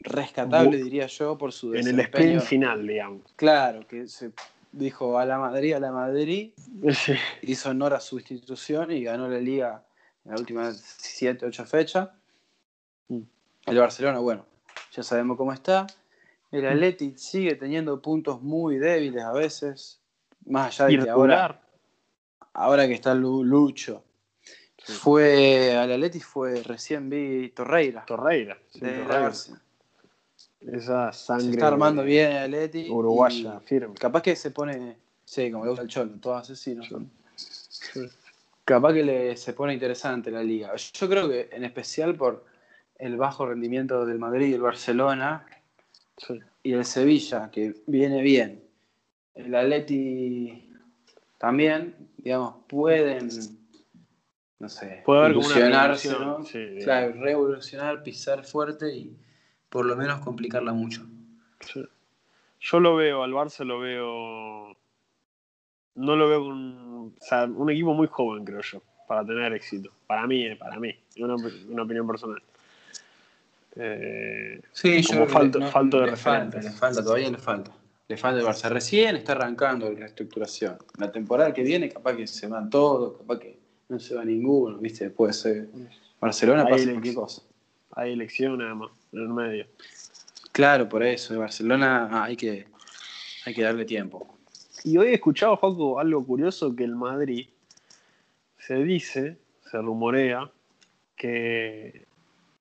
rescatable, 0.00 0.76
diría 0.82 1.06
yo, 1.06 1.36
por 1.38 1.52
su 1.52 1.72
En 1.74 1.86
el 1.86 1.96
desempeño. 1.96 2.24
sprint 2.38 2.42
final, 2.42 2.86
digamos. 2.86 3.32
Claro, 3.36 3.86
que 3.86 4.06
se 4.08 4.32
dijo 4.72 5.18
a 5.18 5.24
la 5.24 5.38
Madrid, 5.38 5.72
a 5.74 5.80
la 5.80 5.92
Madrid, 5.92 6.52
Sí. 6.92 7.14
hizo 7.42 7.70
honor 7.70 7.94
a 7.94 8.00
su 8.00 8.18
institución 8.18 8.90
y 8.92 9.02
ganó 9.04 9.28
la 9.28 9.38
liga 9.38 9.84
en 10.24 10.32
las 10.32 10.40
últimas 10.40 10.76
7, 10.98 11.46
8 11.46 11.64
fechas. 11.66 12.08
Mm. 13.08 13.20
El 13.66 13.78
Barcelona, 13.78 14.18
bueno, 14.18 14.44
ya 14.92 15.02
sabemos 15.02 15.36
cómo 15.36 15.52
está. 15.52 15.86
El 16.52 16.62
Mm. 16.62 16.66
Atleti 16.68 17.14
sigue 17.16 17.54
teniendo 17.56 18.00
puntos 18.00 18.40
muy 18.42 18.78
débiles 18.78 19.22
a 19.24 19.32
veces, 19.32 20.00
más 20.44 20.80
allá 20.80 20.96
de 20.98 21.04
que 21.04 21.10
ahora, 21.10 21.60
ahora 22.52 22.86
que 22.86 22.94
está 22.94 23.14
Lu- 23.14 23.42
Lucho. 23.44 24.04
Sí. 24.84 24.92
Fue 24.92 25.74
al 25.76 25.90
Atleti 25.90 26.20
fue 26.20 26.62
recién 26.62 27.08
vi 27.10 27.48
Torreira. 27.50 28.04
Torreira. 28.06 28.56
sí, 28.68 28.78
de 28.80 28.92
Torreira. 29.02 29.32
Esa 30.60 31.12
sangre. 31.12 31.44
Se 31.46 31.50
está 31.52 31.68
armando 31.68 32.02
bien 32.02 32.32
el 32.32 32.42
Atleti. 32.44 32.88
Uruguaya, 32.90 33.60
firme. 33.60 33.94
Capaz 33.94 34.22
que 34.22 34.34
se 34.36 34.50
pone, 34.50 34.96
sí, 35.24 35.50
como 35.50 35.64
le 35.64 35.70
gusta 35.70 35.82
el 35.82 35.88
cholo, 35.88 36.12
todos 36.20 36.42
asesinos. 36.42 36.88
son. 36.88 37.10
Sí. 37.36 38.00
Capaz 38.64 38.94
que 38.94 39.04
le, 39.04 39.36
se 39.36 39.52
pone 39.52 39.74
interesante 39.74 40.30
la 40.30 40.42
liga. 40.42 40.74
Yo 40.74 41.08
creo 41.08 41.28
que 41.28 41.48
en 41.52 41.64
especial 41.64 42.16
por 42.16 42.44
el 42.98 43.16
bajo 43.16 43.46
rendimiento 43.46 44.04
del 44.06 44.18
Madrid 44.18 44.48
y 44.48 44.54
el 44.54 44.62
Barcelona 44.62 45.46
Sí. 46.18 46.40
y 46.62 46.72
el 46.72 46.84
Sevilla, 46.86 47.50
que 47.50 47.74
viene 47.86 48.22
bien. 48.22 48.62
El 49.34 49.54
Atleti 49.54 50.72
también, 51.36 51.94
digamos, 52.16 52.54
pueden, 52.66 53.28
no 54.58 54.68
sé, 54.70 55.02
Puede 55.04 55.26
haber 55.26 55.36
una 55.36 55.82
revolución, 55.82 56.24
¿no? 56.24 56.42
sí, 56.44 56.78
claro, 56.82 57.12
revolucionar, 57.20 58.02
pisar 58.02 58.44
fuerte 58.46 58.96
y 58.96 59.14
por 59.76 59.84
lo 59.84 59.94
menos 59.94 60.20
complicarla 60.20 60.72
mucho. 60.72 61.02
Sí. 61.60 61.84
Yo 62.60 62.80
lo 62.80 62.96
veo, 62.96 63.22
al 63.22 63.32
Barça 63.32 63.62
lo 63.62 63.78
veo. 63.78 64.74
No 65.96 66.16
lo 66.16 66.28
veo 66.30 66.44
con. 66.44 67.06
O 67.08 67.12
sea, 67.20 67.44
un 67.44 67.68
equipo 67.70 67.92
muy 67.92 68.06
joven, 68.06 68.46
creo 68.46 68.62
yo, 68.62 68.82
para 69.06 69.22
tener 69.22 69.52
éxito. 69.52 69.90
Para 70.06 70.26
mí, 70.26 70.46
eh, 70.46 70.56
para 70.56 70.80
mí. 70.80 70.94
Una, 71.18 71.36
una 71.68 71.82
opinión 71.82 72.06
personal. 72.06 72.42
Eh, 73.76 74.60
Sí, 74.72 75.04
Como 75.06 75.26
yo 75.26 75.26
falto- 75.28 75.58
no- 75.60 75.66
falto 75.70 76.00
de 76.00 76.06
le 76.06 76.16
falta, 76.16 76.40
referentes. 76.56 76.64
le 76.64 76.70
falta, 76.78 77.02
todavía 77.04 77.30
le 77.30 77.38
falta. 77.38 77.70
Le 78.08 78.16
falta 78.16 78.40
el 78.40 78.46
Barça. 78.46 78.70
Recién 78.70 79.16
está 79.16 79.32
arrancando 79.32 79.90
la 79.90 79.98
reestructuración. 79.98 80.78
La 80.98 81.12
temporada 81.12 81.52
que 81.52 81.62
viene, 81.62 81.90
capaz 81.90 82.16
que 82.16 82.26
se 82.26 82.46
van 82.46 82.70
todos, 82.70 83.18
capaz 83.18 83.40
que 83.40 83.58
no 83.90 83.98
se 84.00 84.14
va 84.14 84.24
ninguno, 84.24 84.78
¿viste? 84.78 85.10
Puede 85.10 85.34
ser. 85.34 85.68
Barcelona 86.20 86.62
Ahí 86.64 86.72
pasa 86.72 86.90
cualquier 86.92 87.14
cosa. 87.14 87.42
Hay 87.96 88.12
elección 88.12 88.58
nada 88.58 88.74
más, 88.74 88.90
en 89.12 89.20
el 89.20 89.28
medio. 89.28 89.66
Claro, 90.52 90.88
por 90.88 91.02
eso. 91.02 91.32
El 91.32 91.40
Barcelona 91.40 92.08
ah, 92.12 92.24
hay 92.24 92.36
que, 92.36 92.66
hay 93.44 93.54
que 93.54 93.62
darle 93.62 93.84
tiempo. 93.84 94.38
Y 94.84 94.96
hoy 94.98 95.08
he 95.08 95.14
escuchado, 95.14 95.56
Joco, 95.56 95.98
algo 95.98 96.24
curioso 96.24 96.76
que 96.76 96.84
el 96.84 96.94
Madrid 96.94 97.48
se 98.58 98.76
dice, 98.84 99.38
se 99.70 99.78
rumorea, 99.78 100.50
que 101.16 102.06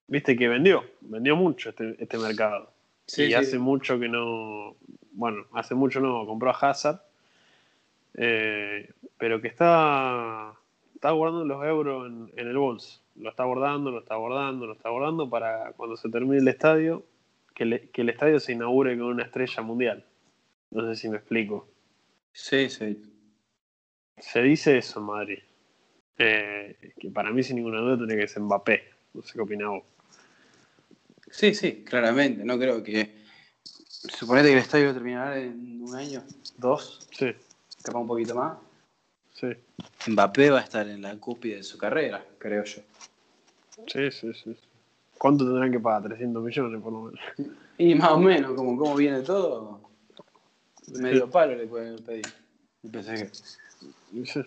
viste 0.07 0.35
que 0.35 0.47
vendió, 0.47 0.83
vendió 1.01 1.35
mucho 1.35 1.69
este, 1.69 1.95
este 1.99 2.17
mercado. 2.17 2.71
y 3.17 3.33
hace 3.33 3.59
mucho 3.59 3.99
que 3.99 4.07
no, 4.07 4.75
bueno, 5.11 5.45
hace 5.53 5.75
mucho 5.75 5.99
no, 5.99 6.25
compró 6.25 6.51
a 6.51 6.53
Hazard, 6.53 7.01
eh, 8.15 8.89
pero 9.17 9.41
que 9.41 9.49
está, 9.49 10.53
está 11.05 11.13
guardando 11.13 11.45
los 11.45 11.63
euros 11.63 12.07
en, 12.07 12.31
en 12.35 12.47
el 12.47 12.57
bolso. 12.57 12.99
Lo 13.15 13.29
está 13.29 13.43
guardando, 13.43 13.91
lo 13.91 13.99
está 13.99 14.15
guardando, 14.15 14.65
lo 14.65 14.73
está 14.73 14.89
guardando 14.89 15.29
para 15.29 15.71
cuando 15.73 15.95
se 15.97 16.09
termine 16.09 16.37
el 16.39 16.47
estadio, 16.47 17.03
que, 17.53 17.65
le- 17.65 17.89
que 17.91 18.01
el 18.01 18.09
estadio 18.09 18.39
se 18.39 18.53
inaugure 18.53 18.97
con 18.97 19.07
una 19.07 19.23
estrella 19.23 19.61
mundial. 19.61 20.03
No 20.71 20.81
sé 20.87 20.95
si 20.99 21.07
me 21.09 21.17
explico. 21.17 21.67
Sí, 22.31 22.69
sí. 22.71 23.03
Se 24.17 24.41
dice 24.41 24.79
eso 24.79 24.99
en 24.99 25.05
Madrid. 25.05 25.39
Eh, 26.17 26.93
que 26.99 27.11
para 27.11 27.29
mí, 27.31 27.43
sin 27.43 27.57
ninguna 27.57 27.81
duda, 27.81 27.97
tendría 27.97 28.21
que 28.21 28.27
ser 28.27 28.41
Mbappé. 28.41 28.81
No 29.13 29.21
sé 29.21 29.33
qué 29.33 29.41
opinás 29.41 29.69
vos. 29.69 29.83
Sí, 31.29 31.53
sí, 31.53 31.83
claramente. 31.83 32.43
No 32.43 32.57
creo 32.57 32.81
que. 32.81 33.13
Suponete 33.63 34.47
que 34.47 34.53
el 34.53 34.59
estadio 34.59 34.91
terminará 34.91 35.39
en 35.39 35.83
un 35.83 35.95
año, 35.95 36.23
dos, 36.57 37.07
Sí, 37.11 37.27
capaz 37.83 37.99
un 37.99 38.07
poquito 38.07 38.33
más. 38.33 38.57
Sí, 39.35 39.47
Mbappé 40.07 40.49
va 40.49 40.59
a 40.59 40.63
estar 40.63 40.87
en 40.87 41.01
la 41.03 41.15
cúspide 41.17 41.57
de 41.57 41.63
su 41.63 41.77
carrera, 41.77 42.25
creo 42.39 42.63
yo. 42.63 42.81
sí, 43.87 44.11
sí, 44.11 44.33
sí. 44.33 44.57
¿Cuánto 45.17 45.45
tendrán 45.45 45.71
que 45.71 45.79
pagar? 45.79 46.03
300 46.09 46.43
millones, 46.43 46.81
por 46.81 46.91
lo 46.93 47.01
menos. 47.03 47.19
Y 47.77 47.93
más 47.93 48.11
o 48.11 48.19
menos, 48.19 48.53
como, 48.53 48.77
como 48.77 48.95
viene 48.95 49.19
todo, 49.21 49.81
medio 50.93 51.29
palo 51.29 51.55
le 51.55 51.67
pueden 51.67 51.97
pedir. 52.03 52.25
El 52.83 52.89
PSG. 52.91 53.29
Sí. 54.25 54.41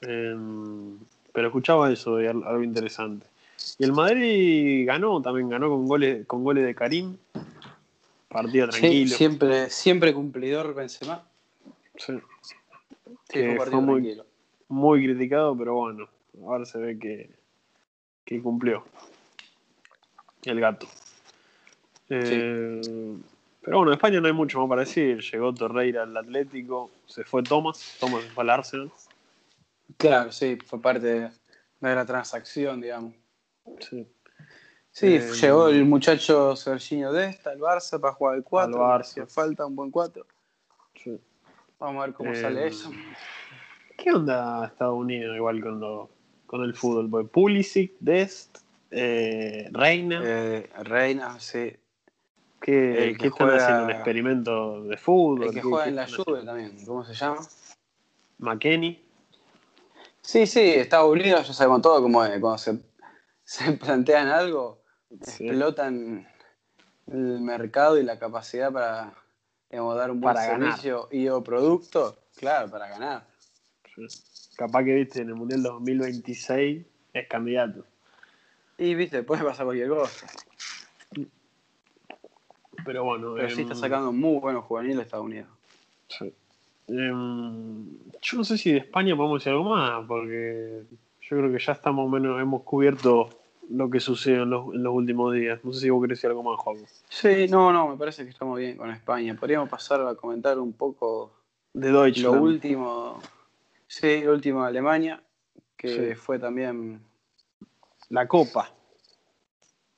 Em, 0.00 0.98
pero 1.32 1.48
escuchaba 1.48 1.92
eso, 1.92 2.16
de 2.16 2.28
al- 2.28 2.42
algo 2.44 2.62
interesante. 2.62 3.26
Y 3.78 3.84
el 3.84 3.92
Madrid 3.92 4.86
ganó, 4.86 5.20
también 5.20 5.48
ganó 5.50 5.68
con 5.68 5.86
goles, 5.86 6.26
con 6.26 6.42
goles 6.42 6.64
de 6.64 6.74
Karim. 6.74 7.16
Partido 8.28 8.66
Sí, 8.72 8.80
tranquilo. 8.80 9.16
siempre, 9.16 9.68
siempre 9.70 10.14
cumplidor 10.14 10.74
Benzema. 10.74 11.22
Sí. 11.98 12.14
Sí, 13.28 13.40
Que 13.40 13.56
fue 13.56 13.70
muy- 13.80 14.02
tranquilo. 14.02 14.26
Muy 14.68 15.04
criticado, 15.04 15.56
pero 15.56 15.74
bueno, 15.74 16.08
ahora 16.46 16.64
se 16.64 16.78
ve 16.78 16.98
que, 16.98 17.30
que 18.24 18.40
cumplió. 18.40 18.84
El 20.44 20.60
gato. 20.60 20.86
Eh, 22.08 22.80
Pero 23.60 23.76
bueno, 23.76 23.92
en 23.92 23.96
España 23.96 24.20
no 24.20 24.26
hay 24.26 24.32
mucho 24.32 24.58
más 24.60 24.68
para 24.68 24.80
decir. 24.80 25.20
Llegó 25.20 25.54
Torreira 25.54 26.02
al 26.02 26.16
Atlético, 26.16 26.90
se 27.06 27.22
fue 27.24 27.42
Thomas, 27.42 27.96
Thomas 28.00 28.24
fue 28.34 28.42
al 28.42 28.50
Arsenal. 28.50 28.90
Claro, 29.98 30.32
sí, 30.32 30.58
fue 30.66 30.80
parte 30.80 31.06
de, 31.06 31.20
de 31.80 31.94
la 31.94 32.04
transacción, 32.04 32.80
digamos. 32.80 33.14
Sí. 33.80 34.06
Sí, 34.90 35.14
Eh, 35.14 35.30
llegó 35.40 35.68
el 35.68 35.84
muchacho 35.86 36.54
Serginho 36.56 37.12
Desta 37.12 37.50
al 37.50 37.58
Barça 37.60 37.98
para 38.00 38.12
jugar 38.14 38.36
el 38.36 38.42
4. 38.44 38.84
Al 38.84 39.00
Barça. 39.00 39.10
Hacía 39.10 39.26
falta 39.26 39.64
un 39.64 39.76
buen 39.76 39.90
4. 39.90 40.26
Vamos 41.82 42.00
a 42.04 42.06
ver 42.06 42.14
cómo 42.14 42.30
Eh, 42.32 42.36
sale 42.36 42.68
eso. 42.68 42.92
¿Qué 43.98 44.12
onda 44.12 44.66
Estados 44.66 44.96
Unidos 44.96 45.34
igual 45.36 45.60
con, 45.60 45.80
lo, 45.80 46.10
con 46.46 46.62
el 46.62 46.74
fútbol? 46.76 47.10
Porque 47.10 47.28
Pulisic, 47.28 47.94
Dest, 47.98 48.58
eh, 48.92 49.68
Reina, 49.72 50.20
Eh, 50.24 50.70
Reina, 50.84 51.40
sí. 51.40 51.76
¿qué, 52.60 53.06
el 53.08 53.12
que 53.16 53.18
qué 53.18 53.26
están 53.28 53.48
juega- 53.48 53.64
haciendo? 53.64 53.84
¿Un 53.86 53.90
experimento 53.90 54.84
de 54.84 54.96
fútbol? 54.96 55.42
El 55.42 55.50
que 55.50 55.56
¿Qué- 55.56 55.62
juega 55.62 55.88
en 55.88 55.96
la 55.96 56.06
Juve 56.06 56.44
también, 56.44 56.86
¿cómo 56.86 57.04
se 57.04 57.14
llama? 57.14 57.40
McKenny. 58.38 59.04
Sí, 60.20 60.46
sí, 60.46 60.60
Estados 60.60 61.10
Unidos, 61.10 61.48
ya 61.48 61.52
sabemos 61.52 61.82
todo 61.82 62.00
cómo 62.00 62.24
es. 62.24 62.38
Cuando 62.38 62.58
se, 62.58 62.78
se 63.44 63.72
plantean 63.72 64.28
algo, 64.28 64.80
Sí. 65.20 65.48
explotan 65.48 66.28
el 67.08 67.40
mercado 67.40 67.98
y 67.98 68.04
la 68.04 68.20
capacidad 68.20 68.72
para 68.72 69.12
digamos, 69.72 69.96
dar 69.96 70.10
un 70.10 70.20
buen 70.20 70.34
Para 70.34 70.46
ganar. 70.46 70.68
servicio 70.78 71.08
y 71.10 71.26
o 71.28 71.42
producto, 71.42 72.16
claro, 72.36 72.70
para 72.70 72.88
ganar. 72.88 73.26
Capaz 74.56 74.84
que 74.84 74.94
viste 74.94 75.22
en 75.22 75.28
el 75.28 75.34
Mundial 75.34 75.62
2026 75.62 76.86
es 77.14 77.28
candidato. 77.28 77.84
Y 78.78 78.94
viste, 78.94 79.22
puede 79.22 79.42
pasar 79.42 79.64
cualquier 79.64 79.88
cosa. 79.88 80.26
Pero 82.84 83.04
bueno, 83.04 83.34
Pero 83.34 83.48
sí 83.48 83.60
em, 83.62 83.62
está 83.62 83.74
sacando 83.74 84.12
muy 84.12 84.40
buenos 84.40 84.64
juveniles 84.64 85.04
Estados 85.06 85.26
Unidos. 85.26 85.48
sí. 86.08 86.32
Em, 86.88 87.86
yo 88.20 88.36
no 88.38 88.44
sé 88.44 88.58
si 88.58 88.72
de 88.72 88.78
España 88.78 89.16
podemos 89.16 89.38
decir 89.38 89.52
algo 89.52 89.70
más, 89.70 90.04
porque 90.06 90.82
yo 91.22 91.36
creo 91.38 91.50
que 91.52 91.58
ya 91.58 91.72
estamos 91.72 92.10
menos, 92.10 92.40
hemos 92.40 92.62
cubierto 92.64 93.30
lo 93.74 93.88
que 93.90 94.00
sucedió 94.00 94.42
en 94.42 94.50
los, 94.50 94.74
en 94.74 94.82
los 94.82 94.92
últimos 94.94 95.34
días. 95.34 95.64
No 95.64 95.72
sé 95.72 95.80
si 95.80 95.90
vos 95.90 96.02
querés 96.02 96.18
decir 96.18 96.30
algo 96.30 96.42
más, 96.42 96.58
Juan. 96.60 96.76
Sí, 97.08 97.46
no, 97.48 97.72
no, 97.72 97.88
me 97.88 97.96
parece 97.96 98.24
que 98.24 98.30
estamos 98.30 98.58
bien 98.58 98.76
con 98.76 98.90
España. 98.90 99.34
Podríamos 99.34 99.68
pasar 99.68 100.00
a 100.06 100.14
comentar 100.14 100.58
un 100.58 100.72
poco 100.72 101.32
De 101.72 101.90
lo 101.90 102.02
Deutschland. 102.02 102.40
último. 102.42 103.20
Sí, 103.86 104.22
lo 104.22 104.32
último 104.32 104.62
de 104.62 104.68
Alemania, 104.68 105.22
que 105.76 105.88
Sí. 106.10 106.14
fue 106.14 106.38
también. 106.38 107.00
La 108.10 108.28
Copa. 108.28 108.70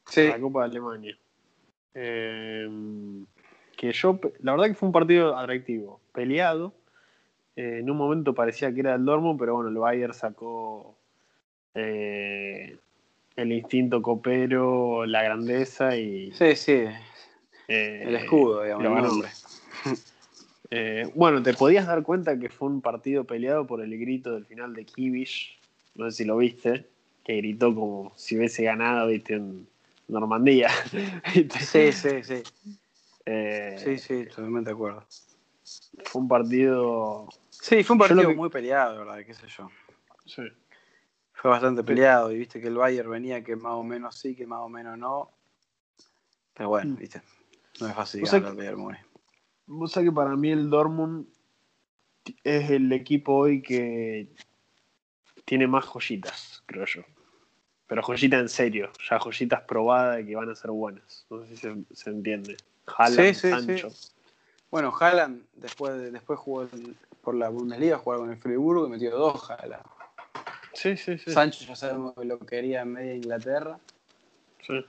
Sí, 0.07 0.29
La 0.29 0.41
Copa 0.41 0.61
de 0.61 0.67
Alemania. 0.71 1.19
Em, 1.95 3.27
que 3.77 3.93
yo, 3.93 4.19
la 4.41 4.53
verdad 4.53 4.67
que 4.67 4.75
fue 4.75 4.87
un 4.89 4.93
partido 4.93 5.37
atractivo, 5.37 6.01
peleado. 6.13 6.73
Eh, 7.57 7.79
en 7.81 7.91
un 7.91 7.97
momento 7.97 8.35
parecía 8.35 8.73
que 8.75 8.81
era 8.81 8.95
el 8.95 9.05
Dortmund, 9.05 9.39
pero 9.39 9.55
bueno, 9.55 9.71
el 9.71 9.77
Bayern 9.77 10.13
sacó 10.15 10.97
eh, 11.75 12.77
el 13.37 13.53
instinto 13.53 14.01
copero, 14.03 15.07
la 15.07 15.23
grandeza 15.23 15.97
y 15.97 16.33
sí, 16.33 16.55
sí. 16.57 16.73
eh, 17.69 18.03
El 18.07 18.17
escudo, 18.17 18.63
digamos, 18.63 18.87
el 18.99 19.05
nombre. 19.05 19.29
Eh, 20.71 21.09
bueno, 21.15 21.41
te 21.43 21.53
podías 21.55 21.87
dar 21.87 22.03
cuenta 22.03 22.37
que 22.39 22.49
fue 22.49 22.69
un 22.69 22.81
partido 22.81 23.25
peleado 23.25 23.65
por 23.67 23.81
el 23.83 23.97
grito 23.97 24.33
del 24.33 24.45
final 24.47 24.75
de 24.75 24.85
Kivish. 24.85 25.57
No 25.95 26.11
sé 26.11 26.17
si 26.17 26.25
lo 26.25 26.39
viste, 26.39 26.89
que 27.23 27.37
gritó 27.37 27.73
como 27.75 28.13
si 28.17 28.37
hubiese 28.37 28.65
ganado, 28.65 29.07
viste, 29.09 29.35
en 29.35 29.69
Normandía. 30.09 30.71
Sí, 31.61 31.93
sí, 31.93 32.25
sí. 32.25 32.43
Eh, 33.27 33.77
Sí, 33.79 33.99
sí, 33.99 34.25
totalmente 34.27 34.71
de 34.71 34.75
acuerdo. 34.75 35.05
Fue 36.07 36.23
un 36.23 36.29
partido. 36.29 37.29
Sí, 37.51 37.85
fue 37.85 37.95
un 37.95 38.01
partido 38.01 38.29
que- 38.31 38.35
muy 38.35 38.49
peleado, 38.49 38.99
¿verdad? 38.99 39.25
¿Qué 39.25 39.35
sé 39.35 39.47
yo? 39.47 39.71
Sí. 40.27 40.43
Fue 41.35 41.51
bastante 41.51 41.85
peleado 41.85 42.33
y 42.33 42.39
viste 42.39 42.61
que 42.61 42.69
el 42.69 42.77
Bayern 42.77 43.11
venía 43.11 43.45
que 43.45 43.55
más 43.57 43.75
o 43.75 43.83
menos 43.83 44.17
sí, 44.19 44.35
que 44.35 44.47
más 44.47 44.61
o 44.61 44.69
menos 44.69 44.97
no. 44.97 45.31
Pero 46.55 46.69
bueno, 46.71 46.93
Mm. 46.93 46.97
viste. 46.97 47.23
No 47.81 47.89
es 47.89 47.95
fácil 47.95 48.25
ganar 48.25 48.51
al 48.51 48.57
Bayern 48.57 48.79
Múnich. 48.79 49.05
Vos 49.67 49.93
sabés 49.93 50.09
que 50.11 50.15
para 50.15 50.37
mí 50.37 50.51
el 50.51 50.71
Dortmund 50.71 51.27
es 52.43 52.71
el 52.71 52.91
equipo 52.93 53.35
hoy 53.35 53.61
que 53.63 54.29
tiene 55.45 55.67
más 55.67 55.85
joyitas, 55.85 56.63
creo 56.67 56.87
yo. 56.87 57.03
Pero 57.87 58.03
joyitas 58.03 58.41
en 58.41 58.49
serio, 58.49 58.91
ya 59.11 59.19
joyitas 59.19 59.63
probadas 59.63 60.25
que 60.25 60.35
van 60.37 60.49
a 60.49 60.55
ser 60.55 60.71
buenas. 60.71 61.27
No 61.29 61.43
sé 61.45 61.49
si 61.49 61.57
se, 61.57 61.75
se 61.93 62.11
entiende. 62.11 62.57
Haaland, 62.87 63.35
Sí, 63.35 63.41
sí, 63.41 63.51
Sancho. 63.51 63.89
Bueno, 64.71 64.93
Haaland 64.99 65.45
después, 65.55 65.95
de- 65.95 66.11
después 66.11 66.39
jugó 66.39 66.63
el- 66.63 66.97
por 67.23 67.35
la 67.35 67.49
Bundesliga, 67.49 67.99
jugó 67.99 68.19
con 68.19 68.31
el 68.31 68.37
Friburgo 68.39 68.87
y 68.87 68.91
metió 68.91 69.11
dos 69.17 69.51
Haaland. 69.51 69.85
Sí, 70.75 70.97
sí, 70.97 71.17
sí. 71.19 71.31
Sancho 71.31 71.65
ya 71.65 71.77
sabemos 71.77 72.15
que 72.15 72.25
lo 72.25 72.39
quería 72.39 72.83
en 72.83 72.93
media 72.93 73.15
Inglaterra. 73.15 73.79
sí. 74.67 74.85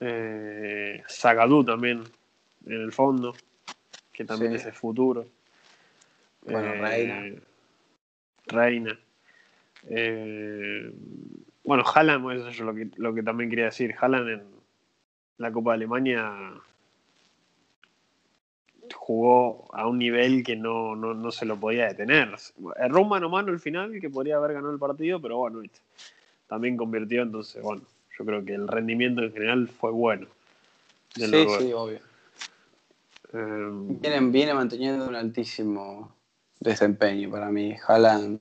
Eh, 0.00 1.02
Zagadou 1.08 1.64
también, 1.64 2.02
en 2.66 2.72
el 2.82 2.92
fondo, 2.92 3.34
que 4.12 4.24
también 4.24 4.52
Sí. 4.52 4.56
es 4.58 4.66
el 4.66 4.72
futuro. 4.72 5.26
Bueno, 6.42 6.74
Eh, 6.74 6.80
Reina. 6.80 7.40
Reina. 8.46 8.98
Eh, 9.88 10.92
bueno, 11.64 11.84
Haaland, 11.86 12.30
eso 12.32 12.48
es 12.48 12.60
lo 12.60 12.74
que, 12.74 12.90
lo 12.96 13.14
que 13.14 13.22
también 13.22 13.48
quería 13.48 13.66
decir. 13.66 13.94
Haaland 13.98 14.28
en 14.28 14.42
la 15.38 15.50
Copa 15.52 15.70
de 15.70 15.74
Alemania 15.76 16.32
jugó 19.06 19.68
a 19.74 19.86
un 19.86 19.98
nivel 19.98 20.42
que 20.42 20.56
no, 20.56 20.96
no, 20.96 21.12
no 21.12 21.30
se 21.30 21.44
lo 21.44 21.60
podía 21.60 21.88
detener. 21.88 22.30
Erró 22.76 23.02
un 23.02 23.10
mano 23.10 23.26
a 23.26 23.28
mano 23.28 23.52
al 23.52 23.60
final, 23.60 24.00
que 24.00 24.08
podría 24.08 24.36
haber 24.36 24.54
ganado 24.54 24.72
el 24.72 24.78
partido, 24.78 25.20
pero 25.20 25.36
bueno, 25.36 25.60
también 26.46 26.78
convirtió, 26.78 27.20
entonces, 27.20 27.62
bueno, 27.62 27.82
yo 28.18 28.24
creo 28.24 28.42
que 28.42 28.54
el 28.54 28.66
rendimiento 28.66 29.22
en 29.22 29.30
general 29.34 29.68
fue 29.68 29.90
bueno. 29.90 30.26
Sí, 31.14 31.26
sí, 31.58 31.70
obvio. 31.74 31.98
Eh, 33.34 33.70
Viene, 34.00 34.20
viene 34.30 34.54
manteniendo 34.54 35.06
un 35.06 35.16
altísimo 35.16 36.10
desempeño 36.60 37.30
para 37.30 37.50
mí. 37.50 37.76
Haaland 37.86 38.40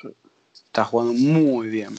Sí. 0.00 0.08
está 0.52 0.84
jugando 0.84 1.14
muy 1.14 1.66
bien. 1.68 1.96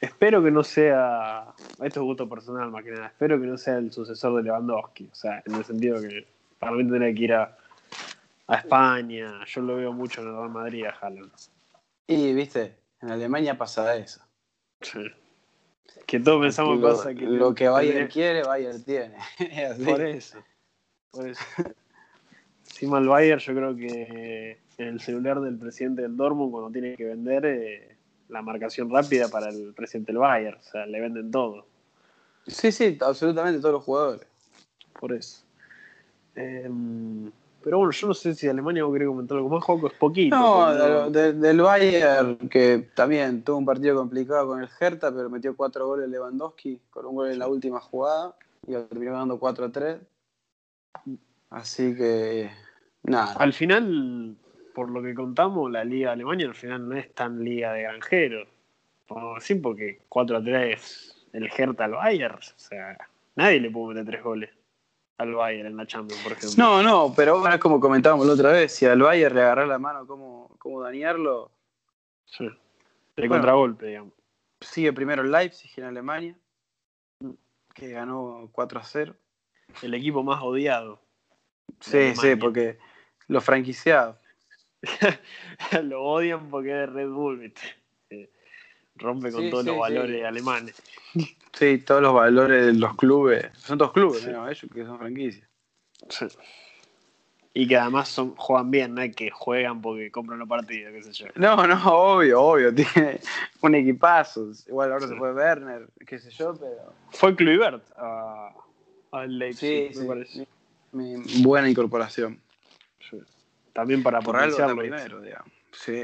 Espero 0.00 0.42
que 0.42 0.50
no 0.50 0.62
sea, 0.62 1.54
esto 1.82 2.00
es 2.00 2.04
gusto 2.04 2.28
personal 2.28 2.70
más 2.70 2.84
que 2.84 2.90
nada, 2.90 3.06
espero 3.06 3.40
que 3.40 3.46
no 3.46 3.56
sea 3.56 3.78
el 3.78 3.90
sucesor 3.92 4.36
de 4.36 4.42
Lewandowski, 4.42 5.08
o 5.10 5.14
sea, 5.14 5.42
en 5.46 5.54
el 5.54 5.64
sentido 5.64 6.00
que 6.00 6.26
para 6.58 6.72
mí 6.72 6.78
tendría 6.78 7.14
que 7.14 7.22
ir 7.22 7.32
a, 7.32 7.56
a 8.46 8.56
España, 8.56 9.44
yo 9.46 9.62
lo 9.62 9.76
veo 9.76 9.92
mucho 9.92 10.20
en 10.20 10.28
el 10.28 10.34
Real 10.34 10.50
Madrid 10.50 10.84
a 10.84 10.90
Haaland. 10.90 11.32
Y, 12.06 12.34
viste, 12.34 12.76
en 13.00 13.10
Alemania 13.10 13.56
pasa 13.56 13.96
eso. 13.96 14.20
Sí. 14.80 15.00
Que 16.06 16.20
todos 16.20 16.42
pensamos 16.42 16.78
lo, 16.78 16.90
cosas 16.90 17.14
que... 17.14 17.24
lo 17.24 17.54
que 17.54 17.68
Bayern 17.68 18.08
quiere, 18.08 18.42
Bayern 18.42 18.84
tiene. 18.84 19.16
Es. 19.38 19.78
Por 19.78 20.00
eso, 20.00 20.38
por 21.10 21.28
eso. 21.28 21.42
Encima 22.68 22.98
el 22.98 23.08
Bayern 23.08 23.40
yo 23.40 23.54
creo 23.54 23.76
que 23.76 24.60
en 24.78 24.88
el 24.88 25.00
celular 25.00 25.40
del 25.40 25.58
presidente 25.58 26.02
del 26.02 26.16
Dortmund 26.16 26.52
cuando 26.52 26.70
tiene 26.70 26.96
que 26.96 27.06
vender 27.06 27.46
eh, 27.46 27.95
la 28.28 28.42
marcación 28.42 28.90
rápida 28.90 29.28
para 29.28 29.48
el 29.50 29.72
presidente 29.74 30.12
del 30.12 30.18
Bayern, 30.20 30.58
o 30.58 30.62
sea, 30.62 30.86
le 30.86 31.00
venden 31.00 31.30
todo. 31.30 31.66
Sí, 32.46 32.70
sí, 32.72 32.96
absolutamente 33.00 33.60
todos 33.60 33.74
los 33.74 33.84
jugadores. 33.84 34.26
Por 34.98 35.12
eso. 35.12 35.42
Em, 36.34 37.30
pero 37.62 37.78
bueno, 37.78 37.90
yo 37.92 38.06
no 38.06 38.14
sé 38.14 38.34
si 38.34 38.46
Alemania 38.46 38.84
vos 38.84 38.92
querés 38.92 39.08
comentar 39.08 39.36
algo 39.36 39.48
más, 39.48 39.64
Joco, 39.64 39.88
es 39.88 39.94
poquito. 39.94 40.36
No, 40.36 40.66
pero 40.72 41.10
de- 41.10 41.32
de- 41.32 41.40
del 41.40 41.60
Bayern, 41.60 42.36
que 42.48 42.90
también 42.94 43.42
tuvo 43.42 43.56
un 43.58 43.64
partido 43.64 43.96
complicado 43.96 44.46
con 44.48 44.62
el 44.62 44.68
Hertha, 44.78 45.12
pero 45.12 45.28
metió 45.30 45.56
cuatro 45.56 45.86
goles 45.86 46.08
Lewandowski, 46.08 46.80
con 46.90 47.06
un 47.06 47.14
gol 47.16 47.30
en 47.30 47.38
la 47.38 47.48
última 47.48 47.80
jugada, 47.80 48.36
y 48.66 48.72
terminó 48.72 49.12
ganando 49.12 49.38
4 49.38 49.64
a 49.66 49.70
3. 49.72 49.98
Así 51.50 51.94
que, 51.94 52.50
nada. 53.02 53.32
Al 53.34 53.52
final, 53.52 54.36
por 54.76 54.90
lo 54.90 55.02
que 55.02 55.14
contamos, 55.14 55.70
la 55.70 55.84
liga 55.84 56.08
de 56.10 56.12
Alemania 56.12 56.46
al 56.48 56.54
final 56.54 56.86
no 56.86 56.94
es 56.98 57.10
tan 57.14 57.42
liga 57.42 57.72
de 57.72 57.84
granjeros. 57.84 58.46
Podemos 59.06 59.36
decir 59.36 59.62
porque 59.62 60.02
4 60.10 60.36
a 60.36 60.42
3 60.44 61.26
el 61.32 61.50
Hertha 61.50 61.86
al 61.86 61.92
Bayern. 61.92 62.34
O 62.36 62.58
sea, 62.58 62.98
nadie 63.36 63.58
le 63.58 63.70
pudo 63.70 63.88
meter 63.94 64.04
tres 64.04 64.22
goles 64.22 64.50
al 65.16 65.32
Bayern 65.34 65.68
en 65.68 65.78
la 65.78 65.86
Champions, 65.86 66.22
por 66.22 66.32
ejemplo. 66.32 66.62
No, 66.62 66.82
no, 66.82 67.14
pero 67.16 67.36
ahora 67.38 67.54
es 67.54 67.60
como 67.60 67.80
comentábamos 67.80 68.26
la 68.26 68.34
otra 68.34 68.52
vez, 68.52 68.70
si 68.74 68.84
al 68.84 69.00
Bayern 69.00 69.34
le 69.34 69.40
agarrá 69.40 69.64
la 69.66 69.78
mano 69.78 70.06
cómo, 70.06 70.54
cómo 70.58 70.82
dañarlo, 70.82 71.50
Sí. 72.26 72.44
De 72.44 72.52
Bueno. 73.16 73.34
contragolpe, 73.36 73.86
digamos. 73.86 74.12
sigue 74.60 74.92
primero 74.92 75.22
el 75.22 75.30
Leipzig 75.32 75.70
en 75.78 75.84
Alemania, 75.84 76.36
que 77.72 77.88
ganó 77.92 78.50
4 78.52 78.78
a 78.78 78.82
0. 78.84 79.14
El 79.80 79.94
equipo 79.94 80.22
más 80.22 80.42
odiado. 80.42 81.00
Sí, 81.80 81.96
Alemania. 81.96 82.20
sí, 82.20 82.36
porque 82.36 82.78
los 83.28 83.42
franquiciados. 83.42 84.16
Lo 85.82 86.02
odian 86.02 86.48
porque 86.50 86.70
es 86.70 86.76
de 86.76 86.86
Red 86.86 87.08
Bull, 87.08 87.38
¿viste? 87.38 87.60
Eh, 88.10 88.30
Rompe 88.96 89.30
con 89.32 89.42
Sí, 89.42 89.50
todos 89.50 89.64
sí, 89.64 89.68
los 89.68 89.74
sí. 89.76 89.80
valores 89.80 90.24
alemanes. 90.24 90.82
Sí, 91.52 91.78
todos 91.78 92.02
los 92.02 92.14
valores 92.14 92.66
de 92.66 92.72
los 92.74 92.96
clubes. 92.96 93.46
Son 93.58 93.78
dos 93.78 93.92
clubes. 93.92 94.26
¿no? 94.28 94.48
Ellos 94.48 94.66
que 94.72 94.84
son 94.84 94.98
franquicias. 94.98 95.48
Sí. 96.10 96.26
Y 97.54 97.66
que 97.66 97.76
además 97.78 98.08
son, 98.10 98.34
juegan 98.36 98.70
bien, 98.70 98.94
no 98.94 99.00
es 99.00 99.16
que 99.16 99.30
juegan 99.30 99.80
porque 99.80 100.10
compran 100.10 100.38
los 100.38 100.46
partidos, 100.48 100.92
qué 100.92 101.02
sé 101.02 101.12
yo. 101.12 101.26
No, 101.36 101.66
no, 101.66 101.82
obvio, 101.86 102.42
obvio. 102.42 102.74
Tiene 102.74 103.18
un 103.62 103.74
equipazo. 103.74 104.50
Igual 104.66 104.92
ahora 104.92 105.08
se 105.08 105.16
fue 105.16 105.32
Werner, 105.32 105.88
qué 106.06 106.18
sé 106.18 106.30
yo, 106.30 106.54
pero. 106.54 106.92
Fue 107.12 107.34
Kluivert 107.34 107.82
a, 107.96 108.52
al 109.12 109.38
Leipzig, 109.38 109.92
Sí, 109.94 109.98
me 109.98 110.02
sí. 110.02 110.06
parece. 110.08 110.48
mi 110.92 111.42
buena 111.42 111.70
incorporación. 111.70 112.38
Sí. 113.08 113.18
También 113.76 114.02
para 114.02 114.20
Por 114.20 114.36
algo 114.36 114.56
potenciarlo. 114.56 114.80
primero, 114.80 115.20
digamos. 115.20 115.52
Sí. 115.72 116.02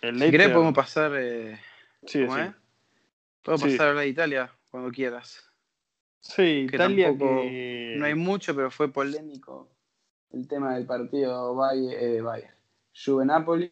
El 0.00 0.20
Si 0.22 0.30
querés, 0.30 0.48
podemos 0.50 0.72
pasar. 0.72 1.12
eh, 1.16 1.58
Sí, 2.06 2.24
¿Cómo 2.24 2.36
sí. 2.36 2.42
es? 2.42 2.50
Podemos 3.42 3.60
Sí. 3.62 3.70
pasar 3.72 3.86
a 3.86 3.90
hablar 3.90 4.04
de 4.04 4.10
Italia 4.10 4.50
cuando 4.70 4.90
quieras. 4.92 5.50
Sí, 6.20 6.66
Que 6.70 6.76
Italia 6.76 7.08
tampoco- 7.08 7.42
que... 7.42 7.94
No 7.98 8.06
hay 8.06 8.14
mucho, 8.14 8.54
pero 8.54 8.70
fue 8.70 8.88
polémico 8.92 9.68
el 10.32 10.46
tema 10.46 10.74
del 10.76 10.86
partido 10.86 11.54
Bayern. 11.56 12.26
Eh. 12.36 12.50
Juve 13.04 13.24
Napoli. 13.26 13.70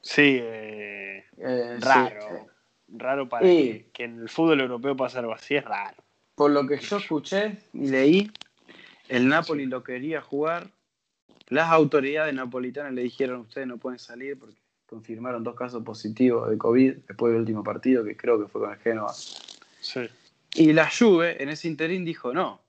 Sí, 0.00 0.38
eh, 0.42 1.24
eh, 1.36 1.76
raro. 1.80 2.20
sí, 2.20 2.44
Raro 2.90 3.28
para 3.28 3.46
Y- 3.46 3.82
que, 3.84 3.90
que 3.92 4.04
en 4.04 4.20
el 4.22 4.28
fútbol 4.28 4.60
europeo 4.62 4.96
pase 4.96 5.18
algo 5.18 5.32
así, 5.34 5.54
es 5.54 5.64
raro. 5.64 5.96
Por 6.34 6.50
lo 6.50 6.66
que 6.66 6.78
yo 6.78 6.96
escuché 6.96 7.58
y 7.74 7.88
leí, 7.88 8.32
el 9.08 9.28
Napoli 9.28 9.66
lo 9.66 9.84
quería 9.84 10.22
jugar. 10.22 10.70
Las 11.48 11.70
autoridades 11.70 12.34
napolitanas 12.34 12.92
le 12.92 13.02
dijeron 13.02 13.40
ustedes 13.40 13.66
no 13.66 13.78
pueden 13.78 13.98
salir 13.98 14.38
porque 14.38 14.56
confirmaron 14.86 15.44
dos 15.44 15.54
casos 15.54 15.82
positivos 15.82 16.48
de 16.50 16.58
COVID 16.58 16.94
después 17.06 17.32
del 17.32 17.40
último 17.40 17.62
partido, 17.62 18.04
que 18.04 18.16
creo 18.16 18.40
que 18.40 18.48
fue 18.48 18.62
con 18.62 18.72
el 18.72 18.78
Genoa. 18.78 19.12
Sí. 19.12 20.08
Y 20.54 20.72
la 20.72 20.88
Juve 20.90 21.42
en 21.42 21.48
ese 21.50 21.68
interín 21.68 22.04
dijo 22.04 22.32
no, 22.32 22.60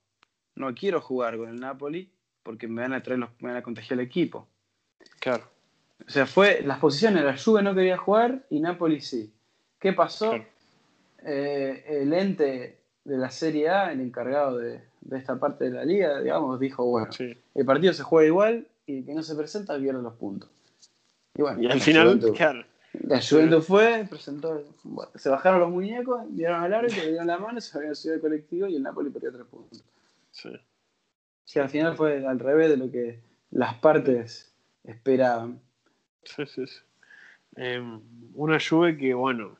no 0.54 0.74
quiero 0.74 1.00
jugar 1.00 1.36
con 1.36 1.48
el 1.48 1.60
Napoli 1.60 2.10
porque 2.42 2.68
me 2.68 2.82
van 2.82 2.92
a 2.94 3.02
traer 3.02 3.18
los, 3.20 3.30
me 3.40 3.48
van 3.48 3.58
a 3.58 3.62
contagiar 3.62 3.98
el 4.00 4.06
equipo. 4.06 4.46
Claro. 5.18 5.44
O 6.06 6.10
sea, 6.10 6.26
fue 6.26 6.62
las 6.62 6.78
posiciones, 6.78 7.24
la 7.24 7.36
Juve 7.36 7.62
no 7.62 7.74
quería 7.74 7.98
jugar 7.98 8.44
y 8.50 8.60
Napoli 8.60 9.00
sí. 9.00 9.30
¿Qué 9.78 9.92
pasó? 9.92 10.30
Claro. 10.30 10.44
Eh, 11.24 11.84
el 12.02 12.12
ente 12.14 12.78
de 13.04 13.18
la 13.18 13.30
Serie 13.30 13.68
A, 13.68 13.92
el 13.92 14.00
encargado 14.00 14.56
de, 14.58 14.80
de 15.00 15.18
esta 15.18 15.38
parte 15.38 15.64
de 15.64 15.70
la 15.70 15.84
liga, 15.84 16.20
digamos, 16.20 16.58
dijo, 16.60 16.84
bueno, 16.84 17.12
Sí. 17.12 17.36
el 17.54 17.64
partido 17.66 17.92
se 17.92 18.02
juega 18.02 18.26
igual 18.26 18.66
y 18.90 18.98
el 18.98 19.04
que 19.06 19.14
no 19.14 19.22
se 19.22 19.34
presenta 19.34 19.78
pierde 19.78 20.02
los 20.02 20.14
puntos. 20.14 20.48
Y 21.34 21.42
bueno, 21.42 21.60
Y 21.62 21.66
al 21.66 21.78
la 21.78 21.84
final, 21.84 22.20
claro. 22.36 22.64
la 22.92 23.20
Juventus 23.22 23.66
fue, 23.66 24.06
presentó, 24.08 24.64
bueno, 24.84 25.10
se 25.14 25.28
bajaron 25.28 25.60
los 25.60 25.70
muñecos, 25.70 26.22
dieron 26.30 26.62
al 26.62 26.74
árbitro, 26.74 27.02
le 27.02 27.08
dieron 27.10 27.26
la 27.26 27.38
mano, 27.38 27.60
se 27.60 27.76
habían 27.78 27.94
subido 27.94 28.16
al 28.16 28.20
colectivo 28.20 28.66
y 28.66 28.76
el 28.76 28.82
Napoli 28.82 29.10
perdió 29.10 29.32
tres 29.32 29.46
puntos. 29.46 29.82
Sí. 30.32 30.50
Sí, 31.44 31.58
al 31.58 31.68
final 31.68 31.96
fue 31.96 32.24
al 32.26 32.38
revés 32.38 32.70
de 32.70 32.76
lo 32.76 32.90
que 32.90 33.20
las 33.50 33.74
partes 33.74 34.52
esperaban. 34.84 35.60
Sí, 36.24 36.44
sí, 36.46 36.66
sí. 36.66 36.76
Eh, 37.56 37.82
una 38.34 38.58
Juve 38.60 38.96
que, 38.96 39.14
bueno, 39.14 39.56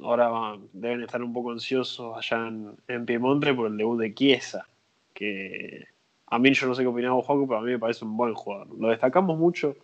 ahora 0.00 0.28
va- 0.28 0.58
deben 0.72 1.02
estar 1.02 1.22
un 1.22 1.32
poco 1.32 1.52
ansiosos 1.52 2.16
allá 2.16 2.48
en, 2.48 2.76
en 2.88 3.06
Piemonte 3.06 3.54
por 3.54 3.68
el 3.68 3.76
debut 3.76 4.00
de 4.00 4.14
Chiesa, 4.14 4.66
que 5.14 5.86
a 6.30 6.38
mí 6.38 6.52
yo 6.52 6.66
no 6.66 6.74
sé 6.74 6.82
qué 6.82 6.88
opinaba 6.88 7.22
Juaco, 7.22 7.46
pero 7.46 7.60
a 7.60 7.62
mí 7.62 7.70
me 7.72 7.78
parece 7.78 8.04
un 8.04 8.16
buen 8.16 8.34
jugador. 8.34 8.68
Lo 8.78 8.88
destacamos 8.88 9.38
mucho 9.38 9.76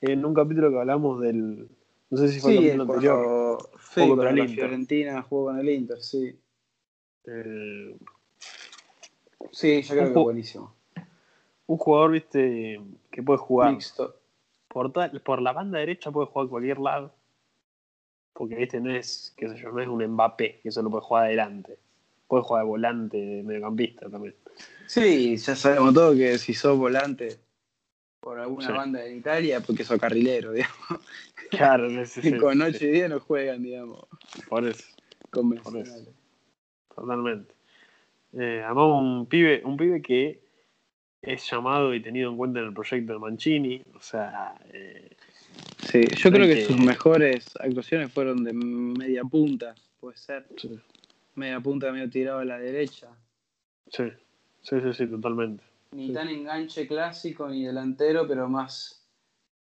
en 0.00 0.24
un 0.24 0.34
capítulo 0.34 0.70
que 0.70 0.78
hablamos 0.78 1.20
del, 1.20 1.68
no 2.10 2.18
sé 2.18 2.28
si 2.28 2.40
fue 2.40 2.50
el 2.52 2.56
Sí, 2.56 2.62
capítulo 2.64 2.82
anterior, 2.84 3.14
cuando 3.16 3.58
Jugó 3.58 3.78
sí, 3.90 4.08
contra 4.08 4.30
el 4.30 4.36
la 4.36 4.42
Inter. 4.44 4.56
Fiorentina 4.56 5.22
jugó 5.22 5.44
con 5.46 5.58
el 5.58 5.68
Inter, 5.68 6.00
sí. 6.00 6.38
eh, 7.26 7.96
Sí, 9.52 9.82
yo 9.82 9.94
creo 9.94 10.12
que 10.12 10.18
buenísimo. 10.18 10.74
un 11.66 11.76
jugador, 11.78 12.12
viste, 12.12 12.80
que 13.10 13.22
puede 13.22 13.38
jugar 13.38 13.72
Mixto. 13.72 14.16
por, 14.68 14.92
por 15.22 15.42
la 15.42 15.52
banda 15.52 15.78
derecha, 15.78 16.10
puede 16.10 16.26
jugar 16.26 16.46
a 16.46 16.50
cualquier 16.50 16.78
lado. 16.78 17.12
Porque, 18.32 18.54
viste, 18.54 18.80
no 18.80 18.94
es, 18.94 19.34
qué 19.36 19.48
sé 19.48 19.56
yo, 19.56 19.72
no 19.72 19.80
es 19.80 19.88
un 19.88 20.04
Mbappé 20.06 20.60
que 20.62 20.70
solo 20.70 20.90
puede 20.90 21.02
jugar 21.04 21.24
adelante. 21.24 21.78
Puede 22.28 22.42
jugar 22.42 22.64
de 22.64 22.68
volante, 22.68 23.16
de 23.16 23.42
mediocampista 23.42 24.10
también. 24.10 24.34
Sí, 24.86 25.36
ya 25.36 25.56
sabemos 25.56 25.94
todo 25.94 26.14
que 26.14 26.38
si 26.38 26.54
sos 26.54 26.78
volante 26.78 27.38
por 28.20 28.38
alguna 28.38 28.68
Sí. 28.68 28.72
banda 28.72 29.04
en 29.04 29.16
Italia, 29.16 29.60
porque 29.60 29.84
sos 29.84 29.98
carrilero, 30.00 30.52
digamos. 30.52 31.00
Claro, 31.50 31.88
sí, 32.06 32.22
sí, 32.22 32.36
con 32.36 32.58
noche 32.58 32.86
y 32.86 32.90
día 32.92 33.08
no 33.08 33.20
juegan, 33.20 33.62
digamos, 33.62 34.04
por 34.48 34.66
eso. 34.66 34.84
convencionales. 35.30 36.08
Totalmente. 36.94 37.54
Eh, 38.32 38.62
además, 38.64 38.84
un 39.02 39.26
pibe, 39.26 39.62
un 39.64 39.76
pibe 39.76 40.02
que 40.02 40.40
es 41.22 41.50
llamado 41.50 41.94
y 41.94 42.00
tenido 42.02 42.30
en 42.30 42.36
cuenta 42.36 42.60
en 42.60 42.66
el 42.66 42.72
proyecto 42.74 43.12
de 43.12 43.18
Mancini. 43.18 43.82
O 43.94 44.00
sea, 44.00 44.54
eh, 44.72 45.10
Sí, 45.78 46.00
yo 46.16 46.30
creo 46.30 46.46
que 46.46 46.54
que- 46.54 46.64
sus 46.66 46.78
mejores 46.78 47.54
actuaciones 47.60 48.12
fueron 48.12 48.44
de 48.44 48.52
media 48.52 49.22
punta, 49.24 49.74
puede 50.00 50.16
ser. 50.16 50.46
sí, 50.56 50.78
Media 51.34 51.60
punta 51.60 51.92
medio 51.92 52.08
tirado 52.10 52.38
a 52.40 52.44
la 52.44 52.58
derecha. 52.58 53.08
sí, 53.90 54.04
sí, 54.68 54.80
sí, 54.82 54.92
sí, 54.92 55.06
totalmente. 55.06 55.62
Ni 55.92 56.08
Sí. 56.08 56.12
tan 56.12 56.28
enganche 56.28 56.86
clásico 56.86 57.48
ni 57.48 57.64
delantero, 57.64 58.26
pero 58.26 58.48
más 58.48 59.06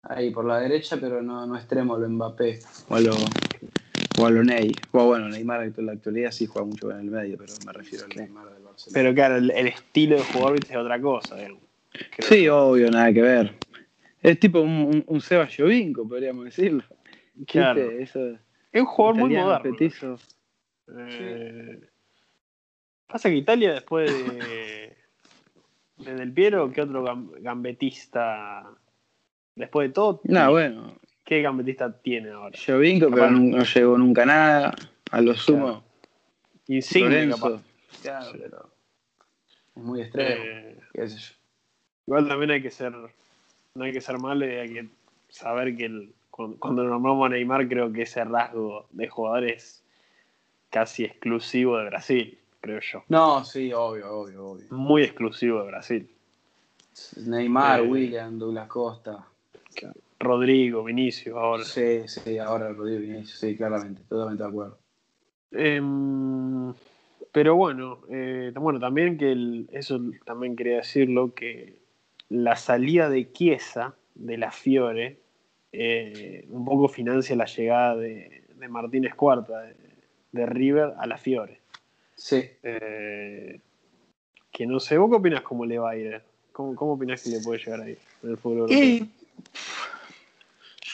ahí 0.02 0.30
por 0.30 0.44
la 0.44 0.58
derecha, 0.60 0.96
pero 1.00 1.22
no, 1.22 1.46
no 1.46 1.56
extremo 1.56 1.94
a 1.94 1.98
lo 1.98 2.08
Mbappé 2.08 2.58
o 2.88 2.96
a 2.96 3.00
lo, 3.00 3.14
o 4.18 4.26
a 4.26 4.30
lo 4.30 4.42
Ney. 4.42 4.72
O 4.92 5.06
bueno, 5.06 5.28
Neymar 5.28 5.62
en 5.64 5.86
la 5.86 5.92
actualidad 5.92 6.30
sí 6.30 6.46
juega 6.46 6.66
mucho 6.66 6.90
en 6.90 7.00
el 7.00 7.10
medio, 7.10 7.36
pero 7.38 7.52
me 7.66 7.72
refiero 7.72 8.04
al 8.06 8.16
Neymar 8.16 8.48
del 8.52 8.62
Barcelona. 8.62 8.92
Pero 8.94 9.14
claro, 9.14 9.36
el, 9.36 9.50
el 9.50 9.66
estilo 9.68 10.16
de 10.16 10.22
jugador 10.24 10.58
es 10.68 10.76
otra 10.76 11.00
cosa. 11.00 11.36
digamos. 11.36 11.62
Creo 11.92 12.28
sí, 12.28 12.48
obvio, 12.48 12.90
nada 12.90 13.12
que 13.12 13.22
ver. 13.22 13.54
Es 14.20 14.40
tipo 14.40 14.60
un, 14.60 14.70
un, 14.70 15.04
un 15.06 15.20
Seba 15.20 15.46
Jovinko, 15.46 16.08
podríamos 16.08 16.46
decirlo. 16.46 16.82
Claro. 17.46 17.82
Eso, 17.82 18.30
Es 18.72 18.80
un 18.80 18.86
jugador 18.86 19.16
muy 19.20 19.34
moderno. 19.34 19.76
Eh, 20.96 21.80
Pasa 23.06 23.28
que 23.28 23.36
Italia, 23.36 23.72
después 23.74 24.10
de, 24.10 24.96
de 25.98 26.14
Del 26.14 26.32
Piero, 26.32 26.70
¿qué 26.72 26.82
otro 26.82 27.04
gam- 27.04 27.30
gambetista? 27.40 28.64
Después 29.54 29.88
de 29.88 29.94
todo, 29.94 30.20
No, 30.24 30.50
bueno, 30.50 30.96
¿qué 31.24 31.40
gambetista 31.42 31.92
tiene 32.00 32.30
ahora? 32.30 32.58
Jovinko, 32.64 33.08
pero 33.10 33.30
no, 33.30 33.58
no 33.58 33.64
llegó 33.64 33.96
nunca 33.98 34.22
a 34.22 34.26
nada. 34.26 34.74
A 35.12 35.20
lo 35.20 35.34
sumo, 35.34 35.84
Insigne, 36.66 37.28
capaz. 37.30 37.62
Claro, 38.02 38.32
Sí. 38.32 38.38
pero 38.42 38.70
es 39.76 39.82
muy 39.82 40.00
extremo. 40.02 40.42
Eh, 40.44 40.78
qué 40.92 41.08
sé 41.08 41.18
yo. 41.18 41.34
igual 42.08 42.26
también 42.28 42.50
hay 42.50 42.62
que 42.62 42.70
ser, 42.70 42.92
no 42.92 43.84
hay 43.84 43.92
que 43.92 44.00
ser 44.00 44.18
malo 44.18 44.44
y 44.46 44.50
hay 44.50 44.72
que 44.72 44.88
saber 45.28 45.76
que 45.76 45.84
el- 45.84 46.12
cuando, 46.30 46.58
cuando 46.58 46.82
nombramos 46.82 47.26
a 47.26 47.28
Neymar, 47.28 47.68
creo 47.68 47.92
que 47.92 48.02
ese 48.02 48.24
rasgo 48.24 48.88
de 48.90 49.06
jugador 49.08 49.44
es 49.44 49.84
casi 50.70 51.04
exclusivo 51.04 51.78
de 51.78 51.84
Brasil, 51.84 52.38
creo 52.64 52.80
yo. 52.80 53.04
No, 53.08 53.44
sí, 53.44 53.72
obvio, 53.72 54.10
obvio, 54.10 54.46
obvio. 54.46 54.66
Muy 54.70 55.02
exclusivo 55.02 55.60
de 55.60 55.66
Brasil. 55.66 56.10
Neymar, 57.26 57.80
Eh, 57.80 57.82
William, 57.82 58.38
Douglas 58.38 58.68
Costa. 58.68 59.26
Rodrigo, 60.18 60.82
Vinicius, 60.84 61.36
ahora. 61.36 61.64
Sí, 61.64 62.08
sí, 62.08 62.38
ahora 62.38 62.72
Rodrigo 62.72 63.00
Vinicius, 63.00 63.38
sí, 63.38 63.56
claramente, 63.56 64.02
totalmente 64.08 64.42
de 64.42 64.48
acuerdo. 64.48 64.78
Em, 65.50 66.72
pero 67.32 67.54
bueno, 67.56 68.00
eh, 68.08 68.52
bueno, 68.54 68.80
también 68.80 69.18
que 69.18 69.32
el- 69.32 69.68
eso 69.72 70.00
también 70.24 70.56
quería 70.56 70.76
decirlo, 70.76 71.34
que 71.34 71.78
la 72.30 72.56
salida 72.56 73.10
de 73.10 73.30
Chiesa 73.32 73.94
de 74.14 74.38
la 74.38 74.50
Fiore 74.50 75.20
eh, 75.72 76.46
un 76.50 76.64
poco 76.64 76.86
financia 76.88 77.34
la 77.36 77.46
llegada 77.46 77.96
de, 77.96 78.44
de 78.54 78.68
Martínez 78.68 79.14
Cuarta 79.16 79.60
de, 79.60 79.74
de 80.32 80.46
River 80.46 80.94
a 80.96 81.06
la 81.06 81.18
Fiore. 81.18 81.60
Sí. 82.16 82.48
Eh, 82.62 83.60
que 84.50 84.66
no 84.66 84.78
sé, 84.80 84.96
¿vos 84.98 85.10
qué 85.10 85.16
opinás 85.16 85.42
cómo 85.42 85.66
le 85.66 85.78
va 85.78 85.90
a 85.90 85.96
ir? 85.96 86.22
¿Cómo, 86.52 86.74
cómo 86.76 86.92
opinás 86.92 87.22
que 87.22 87.30
le 87.30 87.40
puede 87.40 87.58
llegar 87.58 87.80
a 87.80 87.90
ir 87.90 87.98
en 88.22 88.30
el 88.30 88.36
fútbol 88.38 88.58
europeo? 88.58 88.78
Y 88.78 89.10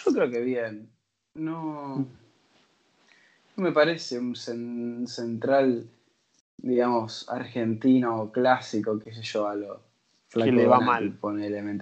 yo 0.05 0.13
creo 0.13 0.31
que 0.31 0.41
bien. 0.41 0.89
No, 1.35 1.99
no 3.57 3.63
me 3.63 3.73
parece 3.73 4.19
un 4.19 4.35
cen- 4.35 5.07
central, 5.07 5.87
digamos, 6.57 7.29
argentino 7.29 8.33
clásico, 8.33 8.99
qué 8.99 9.13
sé 9.13 9.23
yo, 9.23 9.47
a 9.47 9.55
lo 9.55 9.81
Flaco 10.29 10.51
le 10.53 10.67
va 10.67 10.81
mal. 10.81 11.13
ponele, 11.21 11.63
¿me. 11.63 11.79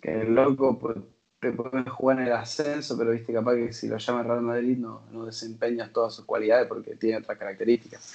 Que 0.00 0.20
el 0.22 0.34
loco 0.34 0.78
pues, 0.78 0.96
te 1.40 1.52
puede 1.52 1.84
jugar 1.90 2.18
en 2.20 2.26
el 2.26 2.32
ascenso, 2.32 2.96
pero 2.96 3.10
viste, 3.10 3.32
capaz 3.32 3.54
que 3.56 3.72
si 3.72 3.88
lo 3.88 3.98
llama 3.98 4.22
Real 4.22 4.40
Madrid 4.40 4.78
no, 4.78 5.02
no 5.12 5.26
desempeñas 5.26 5.92
todas 5.92 6.14
sus 6.14 6.24
cualidades 6.24 6.66
porque 6.66 6.96
tiene 6.96 7.18
otras 7.18 7.38
características. 7.38 8.14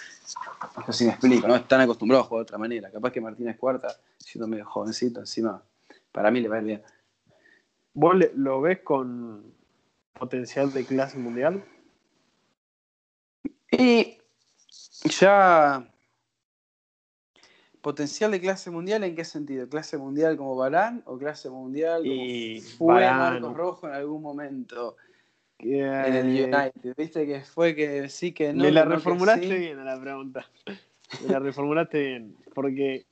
Sé 0.88 0.94
si 0.94 1.06
me 1.06 1.12
explico, 1.12 1.48
¿no? 1.48 1.56
Están 1.56 1.82
acostumbrados 1.82 2.26
a 2.26 2.30
jugar 2.30 2.40
de 2.42 2.50
otra 2.50 2.58
manera. 2.58 2.90
Capaz 2.90 3.12
que 3.12 3.22
Martínez 3.22 3.58
Cuarta, 3.58 3.96
siendo 4.18 4.48
medio 4.48 4.66
jovencito, 4.66 5.20
encima, 5.20 5.62
para 6.12 6.32
mí 6.32 6.42
le 6.42 6.48
va 6.50 6.56
a 6.56 6.60
ir 6.60 6.66
bien. 6.66 6.84
¿Vos 7.94 8.16
le- 8.16 8.32
lo 8.36 8.60
ves 8.62 8.80
con 8.80 9.54
potencial 10.14 10.74
de 10.74 10.86
clase 10.86 11.18
mundial? 11.18 11.64
Y 13.72 14.18
ya. 15.04 15.88
¿Potencial 17.82 18.32
de 18.32 18.40
clase 18.40 18.70
mundial 18.70 19.04
en 19.04 19.16
qué 19.16 19.26
sentido? 19.26 19.68
¿Clase 19.68 19.98
mundial 19.98 20.38
como 20.38 20.56
Barán 20.56 21.02
o 21.06 21.18
clase 21.18 21.50
mundial 21.50 22.04
como 22.04 22.14
Y 22.14 22.62
fue 22.78 22.94
Varane. 22.94 23.40
Marcos 23.40 23.58
Rojo 23.58 23.88
en 23.88 23.94
algún 23.96 24.22
momento 24.22 24.98
en 25.58 26.16
el 26.16 26.26
United? 26.28 26.94
¿Viste 26.96 27.26
que 27.26 27.42
fue 27.42 27.76
que 27.76 28.08
sí 28.10 28.32
que 28.34 28.54
no? 28.54 28.64
me 28.64 28.72
la 28.72 28.86
reformulaste 28.86 29.48
sí? 29.48 29.58
bien 29.58 29.80
a 29.80 29.84
la 29.84 30.00
pregunta. 30.00 30.48
Me 31.22 31.30
la 31.30 31.40
reformulaste 31.40 32.00
bien. 32.00 32.36
Porque 32.54 33.06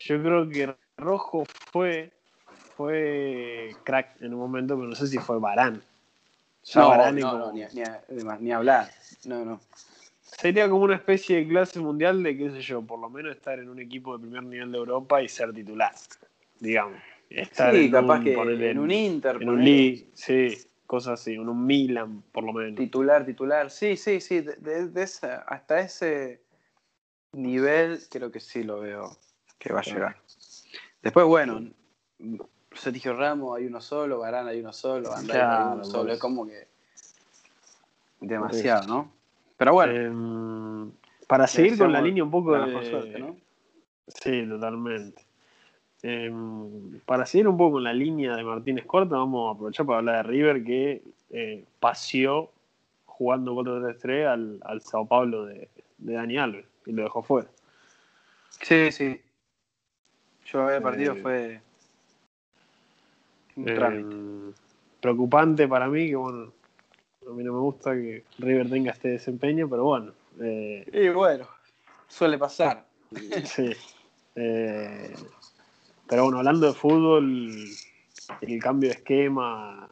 yo 0.00 0.20
creo 0.22 0.48
que 0.48 0.76
Rojo 0.96 1.44
fue, 1.72 2.12
fue 2.76 3.76
crack 3.84 4.20
en 4.20 4.34
un 4.34 4.40
momento, 4.40 4.76
pero 4.76 4.88
no 4.88 4.94
sé 4.96 5.06
si 5.06 5.18
fue 5.18 5.38
Barán. 5.38 5.82
Ya 6.64 6.80
No, 6.80 7.12
no, 7.12 7.30
como- 7.30 7.38
no, 7.38 7.52
ni, 7.52 7.60
ni, 7.72 8.24
ni 8.40 8.52
hablar. 8.52 8.88
No, 9.24 9.44
no. 9.44 9.60
Sería 10.38 10.68
como 10.68 10.82
una 10.84 10.96
especie 10.96 11.36
de 11.36 11.48
clase 11.48 11.78
mundial 11.78 12.22
de, 12.22 12.36
qué 12.36 12.50
sé 12.50 12.60
yo, 12.62 12.82
por 12.82 12.98
lo 12.98 13.08
menos 13.08 13.34
estar 13.36 13.58
en 13.58 13.68
un 13.68 13.78
equipo 13.78 14.16
de 14.16 14.22
primer 14.22 14.42
nivel 14.42 14.72
de 14.72 14.78
Europa 14.78 15.22
y 15.22 15.28
ser 15.28 15.52
titular, 15.52 15.92
digamos. 16.58 17.00
Estar 17.30 17.74
Sí, 17.74 17.84
en 17.84 17.90
capaz 17.90 18.18
un, 18.18 18.24
que 18.24 18.70
en 18.70 18.78
un 18.78 18.90
Inter, 18.90 19.36
en 19.40 19.48
un. 19.48 19.64
League, 19.64 20.08
sí, 20.14 20.48
cosas 20.86 21.20
así, 21.20 21.34
en 21.34 21.48
un 21.48 21.64
Milan, 21.64 22.22
por 22.32 22.44
lo 22.44 22.52
menos. 22.52 22.76
Titular, 22.76 23.24
titular. 23.24 23.70
Sí, 23.70 23.96
sí, 23.96 24.20
sí. 24.20 24.40
de- 24.40 24.56
de- 24.56 24.88
de 24.88 25.02
esa- 25.02 25.42
hasta 25.42 25.80
ese 25.80 26.42
nivel 27.32 28.00
creo 28.10 28.30
que 28.30 28.40
sí 28.40 28.62
lo 28.64 28.80
veo 28.80 29.16
que 29.58 29.72
va 29.72 29.80
a 29.80 29.82
llegar. 29.84 30.16
Después, 31.02 31.26
bueno, 31.26 31.62
Sergio 32.74 33.14
Ramos 33.14 33.56
hay 33.56 33.66
uno 33.66 33.80
solo, 33.80 34.18
Varane 34.18 34.50
hay 34.50 34.60
uno 34.60 34.72
solo, 34.72 35.14
Andrés 35.14 35.42
hay 35.42 35.62
uno 35.64 35.84
solo. 35.84 36.12
Es 36.12 36.18
como 36.18 36.46
que 36.46 36.68
demasiado, 38.20 38.86
¿no? 38.86 39.21
Pero 39.62 39.74
bueno, 39.74 39.92
Em, 39.92 40.90
para 41.28 41.46
seguir 41.46 41.78
con 41.78 41.92
la 41.92 42.00
línea 42.00 42.24
un 42.24 42.32
poco 42.32 42.52
de... 42.58 42.90
suerte, 42.90 43.16
¿no? 43.20 43.36
Sí, 44.08 44.44
totalmente. 44.48 45.24
Em, 46.02 46.98
para 47.06 47.24
seguir 47.26 47.46
un 47.46 47.56
poco 47.56 47.74
con 47.74 47.84
la 47.84 47.92
línea 47.92 48.34
de 48.34 48.42
Martínez 48.42 48.84
Corta, 48.86 49.14
vamos 49.16 49.48
a 49.48 49.54
aprovechar 49.54 49.86
para 49.86 49.98
hablar 50.00 50.16
de 50.26 50.32
River 50.32 50.64
que 50.64 51.02
eh, 51.30 51.64
paseó 51.78 52.50
jugando 53.06 53.54
4-3-3 53.54 54.26
al, 54.26 54.58
al 54.64 54.80
Sao 54.82 55.06
Paulo 55.06 55.44
de, 55.44 55.68
de 55.98 56.12
Dani 56.12 56.38
Alves 56.38 56.66
y 56.84 56.90
lo 56.90 57.04
dejó 57.04 57.22
fuera. 57.22 57.46
Sí, 58.50 58.90
sí. 58.90 59.20
Yo 60.46 60.68
el 60.68 60.82
partido 60.82 61.12
Eh, 61.14 61.22
fue 61.22 61.60
un 63.54 63.68
Eh, 63.68 63.74
trámite. 63.76 64.16
preocupante 65.00 65.68
para 65.68 65.86
mí, 65.86 66.08
que 66.08 66.16
bueno, 66.16 66.52
a 67.28 67.32
mí 67.32 67.44
no 67.44 67.52
me 67.52 67.60
gusta 67.60 67.92
que 67.92 68.24
River 68.38 68.70
tenga 68.70 68.92
este 68.92 69.08
desempeño, 69.08 69.68
pero 69.68 69.84
bueno, 69.84 70.12
eh, 70.40 70.84
Y 70.92 71.08
bueno, 71.08 71.46
suele 72.08 72.38
pasar. 72.38 72.84
sí. 73.44 73.70
Eh, 74.34 75.14
pero 76.08 76.24
bueno, 76.24 76.38
hablando 76.38 76.66
de 76.66 76.72
fútbol, 76.72 77.52
el 78.40 78.62
cambio 78.62 78.90
de 78.90 78.96
esquema 78.96 79.88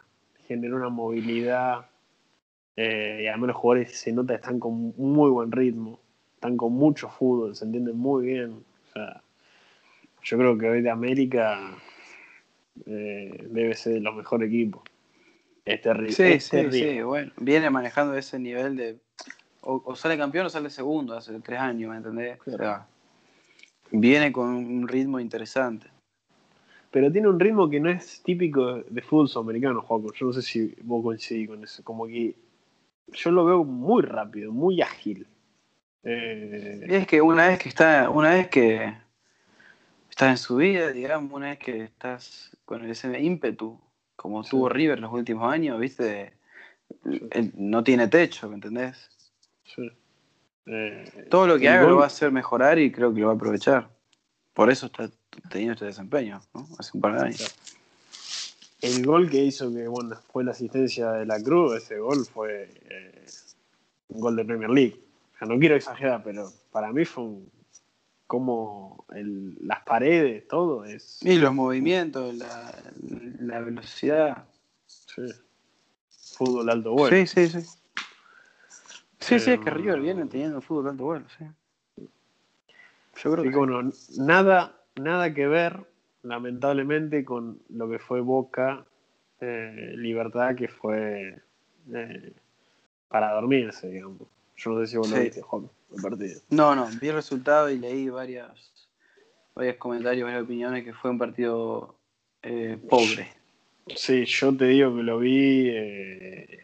generó 0.47 0.77
una 0.77 0.89
movilidad 0.89 1.87
eh, 2.77 3.21
y 3.23 3.27
además 3.27 3.49
los 3.49 3.57
jugadores 3.57 3.99
se 3.99 4.13
nota 4.13 4.35
que 4.35 4.41
están 4.41 4.59
con 4.59 4.95
muy 4.97 5.31
buen 5.31 5.53
ritmo, 5.53 6.01
están 6.35 6.57
con 6.57 6.73
mucho 6.73 7.09
fútbol, 7.09 7.55
se 7.55 7.65
entienden 7.65 7.97
muy 7.97 8.27
bien. 8.27 8.65
O 8.89 8.93
sea, 8.93 9.23
yo 10.23 10.39
creo 10.39 10.59
que 10.59 10.69
hoy 10.69 10.83
de 10.83 10.91
América 10.91 11.77
eh, 12.87 13.47
debe 13.51 13.75
ser 13.75 13.95
de 13.95 14.01
los 14.01 14.15
mejores 14.15 14.49
equipos. 14.49 14.83
Es 15.65 15.81
terrible. 15.83 16.13
Sí, 16.13 16.23
es 16.25 16.45
sí, 16.45 16.51
terrible. 16.51 16.93
sí, 16.95 17.03
bueno. 17.03 17.33
Viene 17.39 17.71
manejando 17.71 18.15
ese 18.17 18.39
nivel 18.39 18.77
de. 18.77 18.99
O, 19.63 19.83
o 19.85 19.95
sale 19.97 20.17
campeón 20.17 20.47
o 20.47 20.51
sale 20.51 20.71
segundo 20.71 21.15
hace 21.15 21.39
tres 21.41 21.61
años, 21.61 21.91
¿me 21.91 21.99
entendés? 21.99 22.39
O 22.47 22.57
sea, 22.57 22.87
viene 23.91 24.33
con 24.33 24.49
un 24.49 24.89
ritmo 24.89 25.21
interesante. 25.21 25.87
pero 26.91 27.13
tiene 27.13 27.29
un 27.29 27.39
ritmo 27.39 27.69
que 27.69 27.79
no 27.79 27.91
es 27.91 28.23
típico 28.23 28.83
de 28.83 29.03
fútbol 29.03 29.29
sudamericano, 29.29 29.83
Juaco. 29.83 30.13
Yo 30.15 30.27
no 30.27 30.33
sé 30.33 30.43
si 30.43 30.75
vos 30.83 31.03
coincidís 31.05 31.49
con 31.49 31.63
eso. 31.63 31.85
Como 31.85 32.07
que 32.07 32.35
yo 33.13 33.31
lo 33.31 33.45
veo 33.45 33.65
muy 33.65 34.03
rápido, 34.03 34.51
muy 34.53 34.81
ágil. 34.81 35.27
Eh, 36.05 36.87
Y 36.89 36.95
es 36.95 37.07
que 37.07 37.21
una 37.21 37.49
vez 37.49 37.59
que 37.59 37.69
está, 37.69 38.09
una 38.09 38.31
vez 38.31 38.49
que 38.49 38.95
estás 40.09 40.31
en 40.31 40.37
su 40.39 40.57
vida, 40.57 40.91
digamos, 40.93 41.31
una 41.33 41.51
vez 41.51 41.59
que 41.59 41.83
estás 41.85 42.57
con 42.65 42.85
ese 42.89 43.21
ímpetu, 43.21 43.79
como 44.21 44.45
Sí. 44.45 44.51
tuvo 44.51 44.69
River 44.69 44.99
los 45.01 45.11
últimos 45.15 45.51
años, 45.51 45.81
viste, 45.81 46.35
Él 47.31 47.53
no 47.57 47.83
tiene 47.83 48.07
techo, 48.09 48.49
¿me 48.51 48.57
entendés? 48.57 49.09
sí. 49.65 49.91
Eh, 50.67 51.27
Todo 51.31 51.47
lo 51.47 51.59
que 51.59 51.71
haga 51.71 51.83
gol- 51.85 51.93
lo 51.93 51.97
va 51.99 52.05
a 52.05 52.09
hacer 52.09 52.31
mejorar 52.31 52.79
y 52.79 52.93
creo 52.93 53.15
que 53.15 53.21
lo 53.21 53.29
va 53.29 53.33
a 53.33 53.37
aprovechar. 53.37 53.89
Por 54.53 54.71
eso 54.71 54.87
está 54.87 55.09
teniendo 55.49 55.73
este 55.73 55.87
desempeño, 55.87 56.39
¿no? 56.53 56.69
Hace 56.79 56.91
un 56.95 57.01
par 57.01 57.15
de 57.19 57.21
años. 57.29 57.57
el 58.83 59.07
gol 59.07 59.31
que 59.31 59.39
hizo 59.43 59.73
que 59.73 59.89
bueno 59.89 60.17
fue 60.31 60.45
la 60.45 60.51
asistencia 60.51 61.13
de 61.13 61.25
la 61.25 61.43
Cruz, 61.43 61.77
ese 61.77 61.99
gol 61.99 62.27
fue 62.27 62.69
eh, 62.91 63.25
un 64.09 64.21
gol 64.21 64.37
de 64.37 64.45
Premier 64.45 64.71
League. 64.71 65.01
O 65.35 65.39
sea, 65.39 65.49
no 65.49 65.59
quiero 65.59 65.77
exagerar, 65.77 66.23
pero 66.23 66.51
para 66.71 66.93
mí 66.93 67.07
fue 67.07 67.25
un, 67.25 67.51
como 68.31 69.07
el- 69.13 69.57
las 69.67 69.81
paredes, 69.83 70.47
todo 70.47 70.85
es. 70.85 71.19
Y 71.25 71.37
los 71.37 71.53
movimientos, 71.53 72.33
la, 72.37 72.73
la 73.41 73.59
velocidad. 73.59 74.45
sí, 74.87 75.23
fútbol 76.37 76.71
alto 76.71 76.93
vuelo. 76.93 77.17
Sí, 77.17 77.27
sí, 77.27 77.49
sí. 77.49 77.59
Sí, 79.19 79.41
sí, 79.41 79.51
es 79.51 79.59
que 79.59 79.71
Eh, 79.71 79.75
River 79.75 80.01
viene 80.01 80.27
teniendo 80.27 80.61
fútbol 80.61 80.91
alto 80.91 81.03
vuelo, 81.07 81.27
sí. 81.37 81.45
Yo 83.17 83.33
creo 83.33 83.41
Así 83.41 83.51
que 83.51 83.57
bueno, 83.57 83.91
nada, 84.19 84.77
nada 84.95 85.35
que 85.35 85.49
ver, 85.49 85.81
lamentablemente, 86.23 87.25
con 87.25 87.59
lo 87.69 87.91
que 87.91 87.99
fue 87.99 88.21
Boca 88.21 88.87
eh, 89.41 89.95
Libertad, 89.97 90.55
que 90.55 90.69
fue 90.69 91.37
eh, 91.93 92.33
para 93.09 93.33
dormirse, 93.33 93.89
digamos. 93.89 94.21
Yo 94.57 94.71
no 94.71 94.81
sé 94.83 94.87
si 94.87 94.97
vos 94.99 95.11
lo 95.11 95.17
Sí. 95.17 95.23
viste, 95.25 95.43
Juan, 95.43 95.69
el 95.95 96.03
partido. 96.03 96.41
No, 96.51 96.75
no, 96.75 96.89
vi 97.01 97.09
el 97.09 97.15
resultado 97.15 97.71
y 97.71 97.79
leí 97.79 98.09
varias, 98.09 98.51
varios 99.55 99.77
comentarios, 99.77 100.25
varias 100.25 100.45
opiniones 100.45 100.85
que 100.85 100.93
fue 100.93 101.11
un 101.11 101.19
partido 101.19 101.95
eh, 102.43 102.79
pobre. 102.89 103.29
Sí, 103.97 104.25
yo 104.25 104.57
te 104.57 104.67
digo 104.67 104.95
que 104.95 105.03
lo 105.03 105.19
vi 105.19 105.69
eh, 105.71 106.61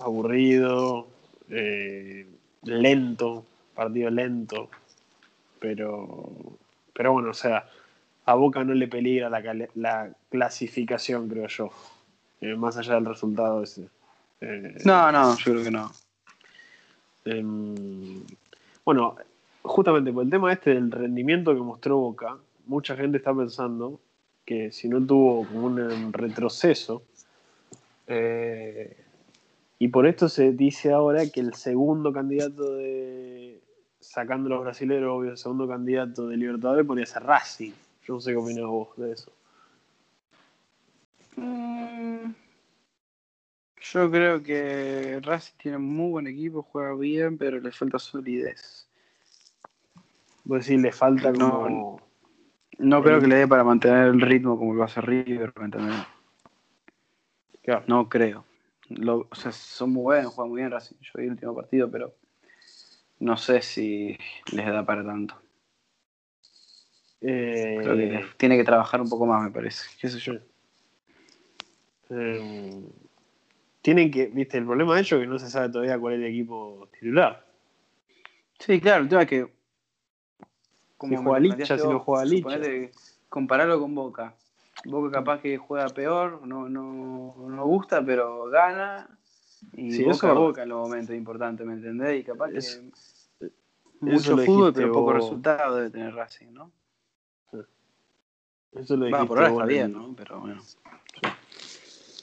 aburrido, 0.00 1.08
eh, 1.50 2.26
lento, 2.62 3.44
partido 3.74 4.10
lento, 4.10 4.70
pero, 5.58 6.32
pero 6.94 7.12
bueno, 7.12 7.30
o 7.30 7.34
sea, 7.34 7.68
a 8.24 8.34
Boca 8.34 8.64
no 8.64 8.74
le 8.74 8.88
peligra 8.88 9.28
la, 9.28 9.68
la 9.74 10.12
clasificación, 10.30 11.28
creo 11.28 11.48
yo, 11.48 11.70
eh, 12.40 12.54
más 12.54 12.76
allá 12.76 12.94
del 12.94 13.06
resultado 13.06 13.62
ese. 13.62 13.88
Eh, 14.40 14.76
No, 14.84 15.12
no, 15.12 15.36
yo 15.36 15.52
creo 15.52 15.64
que 15.64 15.70
no. 15.70 15.92
Em, 17.24 18.22
bueno, 18.84 19.16
justamente 19.62 20.12
por 20.12 20.24
el 20.24 20.30
tema 20.30 20.52
este 20.52 20.74
del 20.74 20.90
rendimiento 20.90 21.54
que 21.54 21.60
mostró 21.60 21.98
Boca, 21.98 22.36
mucha 22.66 22.96
gente 22.96 23.18
está 23.18 23.34
pensando 23.34 24.00
que 24.44 24.72
si 24.72 24.88
no 24.88 25.04
tuvo 25.04 25.46
como 25.46 25.66
un 25.66 26.12
retroceso, 26.12 27.02
eh, 28.06 28.96
y 29.78 29.88
por 29.88 30.06
esto 30.06 30.28
se 30.28 30.52
dice 30.52 30.92
ahora 30.92 31.28
que 31.30 31.40
el 31.40 31.54
segundo 31.54 32.12
candidato 32.12 32.74
de, 32.74 33.60
sacando 34.00 34.48
los 34.48 34.62
brasileños, 34.62 35.08
obvio, 35.10 35.30
el 35.30 35.38
segundo 35.38 35.68
candidato 35.68 36.26
de 36.26 36.36
Libertadores 36.36 36.86
podría 36.86 37.06
ser 37.06 37.22
Racing. 37.22 37.72
Yo 38.06 38.14
no 38.14 38.20
sé 38.20 38.32
qué 38.32 38.36
opinas 38.36 38.66
vos 38.66 38.88
de 38.96 39.12
eso. 39.12 39.30
Yo 43.80 44.10
creo 44.10 44.42
que 44.42 45.20
Racing 45.22 45.54
tiene 45.56 45.76
un 45.78 45.96
muy 45.96 46.10
buen 46.10 46.26
equipo, 46.26 46.62
juega 46.62 46.94
bien, 46.94 47.38
pero 47.38 47.58
le 47.60 47.72
falta 47.72 47.98
solidez. 47.98 48.86
Vos 50.44 50.66
decís, 50.66 50.80
le 50.80 50.92
falta 50.92 51.32
No, 51.32 51.62
como... 51.62 52.10
No 52.78 53.02
creo 53.02 53.20
que 53.20 53.26
le 53.26 53.36
dé 53.36 53.48
para 53.48 53.62
mantener 53.64 54.08
el 54.08 54.20
ritmo 54.20 54.58
como 54.58 54.74
lo 54.74 54.84
hace 54.84 55.00
River. 55.00 55.52
Claro. 57.62 57.84
No 57.86 58.08
creo. 58.08 58.44
Lo- 58.88 59.28
o 59.30 59.34
sea, 59.34 59.52
son 59.52 59.92
muy 59.92 60.02
buenos, 60.02 60.32
juegan 60.34 60.50
muy 60.50 60.60
bien 60.60 60.70
Racing. 60.70 60.96
Yo 61.00 61.12
vi 61.16 61.24
el 61.24 61.30
último 61.32 61.54
partido, 61.54 61.90
pero 61.90 62.14
no 63.18 63.36
sé 63.36 63.60
si 63.62 64.16
les 64.52 64.66
da 64.66 64.84
para 64.84 65.04
tanto. 65.04 65.34
eh, 67.20 67.76
Creo 67.82 67.96
que 67.96 68.06
les- 68.06 68.36
tiene 68.38 68.56
que 68.56 68.64
trabajar 68.64 69.00
un 69.00 69.10
poco 69.10 69.26
más, 69.26 69.42
me 69.42 69.50
parece. 69.50 69.84
¿Qué 70.00 70.08
sé 70.08 70.18
yo? 70.18 70.34
Eh, 72.08 72.82
tienen 73.82 74.10
que, 74.10 74.26
viste, 74.26 74.58
el 74.58 74.66
problema 74.66 74.94
de 74.94 75.00
ellos 75.00 75.12
es 75.12 75.20
que 75.20 75.26
no 75.26 75.38
se 75.38 75.50
sabe 75.50 75.70
todavía 75.70 75.98
cuál 75.98 76.14
es 76.14 76.20
el 76.20 76.26
equipo 76.26 76.88
titular. 76.92 77.46
Sí, 78.58 78.80
claro, 78.80 79.02
el 79.04 79.08
tema 79.08 79.22
es 79.22 79.28
que. 79.28 79.52
Si 81.00 81.16
juega 81.16 81.38
Licha, 81.38 81.78
si 81.78 81.88
no 81.88 82.00
juega 82.00 82.24
Licha. 82.24 82.60
Compararlo 83.28 83.80
con 83.80 83.94
Boca. 83.94 84.34
Boca 84.84 85.10
capaz 85.10 85.40
que 85.40 85.56
juega 85.56 85.86
peor, 85.88 86.46
no, 86.46 86.68
no, 86.68 87.34
no 87.38 87.64
gusta, 87.64 88.04
pero 88.04 88.46
gana. 88.46 89.08
Y 89.74 89.92
Sí, 89.92 90.02
Boca 90.02 90.12
eso 90.12 90.26
es 90.26 90.30
verdad. 90.34 90.40
Boca 90.40 90.62
en 90.62 90.68
los 90.70 90.88
momentos 90.88 91.16
importantes, 91.16 91.66
¿me 91.66 91.74
entendés? 91.74 92.20
Y 92.20 92.24
capaz 92.24 92.50
Es- 92.50 92.76
que. 92.76 92.90
Mucho 94.00 94.36
fútbol, 94.38 94.72
pero 94.72 94.92
poco 94.92 95.12
vos. 95.12 95.14
resultado 95.14 95.76
debe 95.76 95.90
tener 95.90 96.14
Racing, 96.14 96.52
¿no? 96.52 96.72
Eso 98.72 98.96
lo 98.96 99.10
Va, 99.10 99.26
por 99.26 99.38
ahora 99.38 99.50
está 99.50 99.62
en 99.62 99.68
bien, 99.68 99.92
¿no? 99.92 100.14
Pero 100.16 100.40
bueno. 100.40 100.62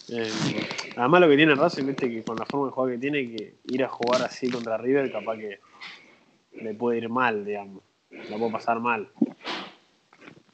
Eh, 0.10 0.32
además 0.96 1.22
lo 1.22 1.30
que 1.30 1.36
tiene 1.38 1.56
Racing, 1.56 1.86
viste, 1.86 2.10
que 2.10 2.24
con 2.24 2.38
la 2.38 2.46
forma 2.46 2.68
de 2.68 2.72
jugar 2.72 2.92
que 2.94 2.98
tiene, 2.98 3.30
que 3.30 3.56
ir 3.66 3.84
a 3.84 3.90
jugar 3.90 4.24
así 4.24 4.50
contra 4.50 4.78
River, 4.78 5.12
capaz 5.12 5.38
que 5.38 5.60
le 6.62 6.74
puede 6.74 7.00
ir 7.00 7.10
mal, 7.10 7.46
digamos. 7.46 7.84
La 8.30 8.38
puede 8.38 8.52
pasar 8.52 8.80
mal. 8.80 9.10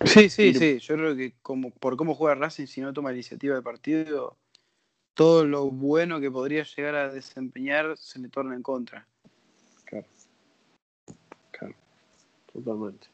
Sí, 0.05 0.29
sí, 0.29 0.49
Ir- 0.49 0.59
sí. 0.59 0.79
Yo 0.79 0.95
creo 0.95 1.15
que 1.15 1.33
como, 1.41 1.69
por 1.71 1.95
cómo 1.95 2.15
juega 2.15 2.35
Racing, 2.35 2.65
si 2.65 2.81
no 2.81 2.93
toma 2.93 3.09
la 3.09 3.15
iniciativa 3.15 3.55
del 3.55 3.63
partido, 3.63 4.35
todo 5.13 5.45
lo 5.45 5.69
bueno 5.69 6.19
que 6.19 6.31
podría 6.31 6.63
llegar 6.63 6.95
a 6.95 7.13
desempeñar 7.13 7.95
se 7.97 8.19
le 8.19 8.29
torna 8.29 8.55
en 8.55 8.63
contra. 8.63 9.07
Claro. 9.85 10.05
Claro. 11.51 11.73
Totalmente. 12.51 13.07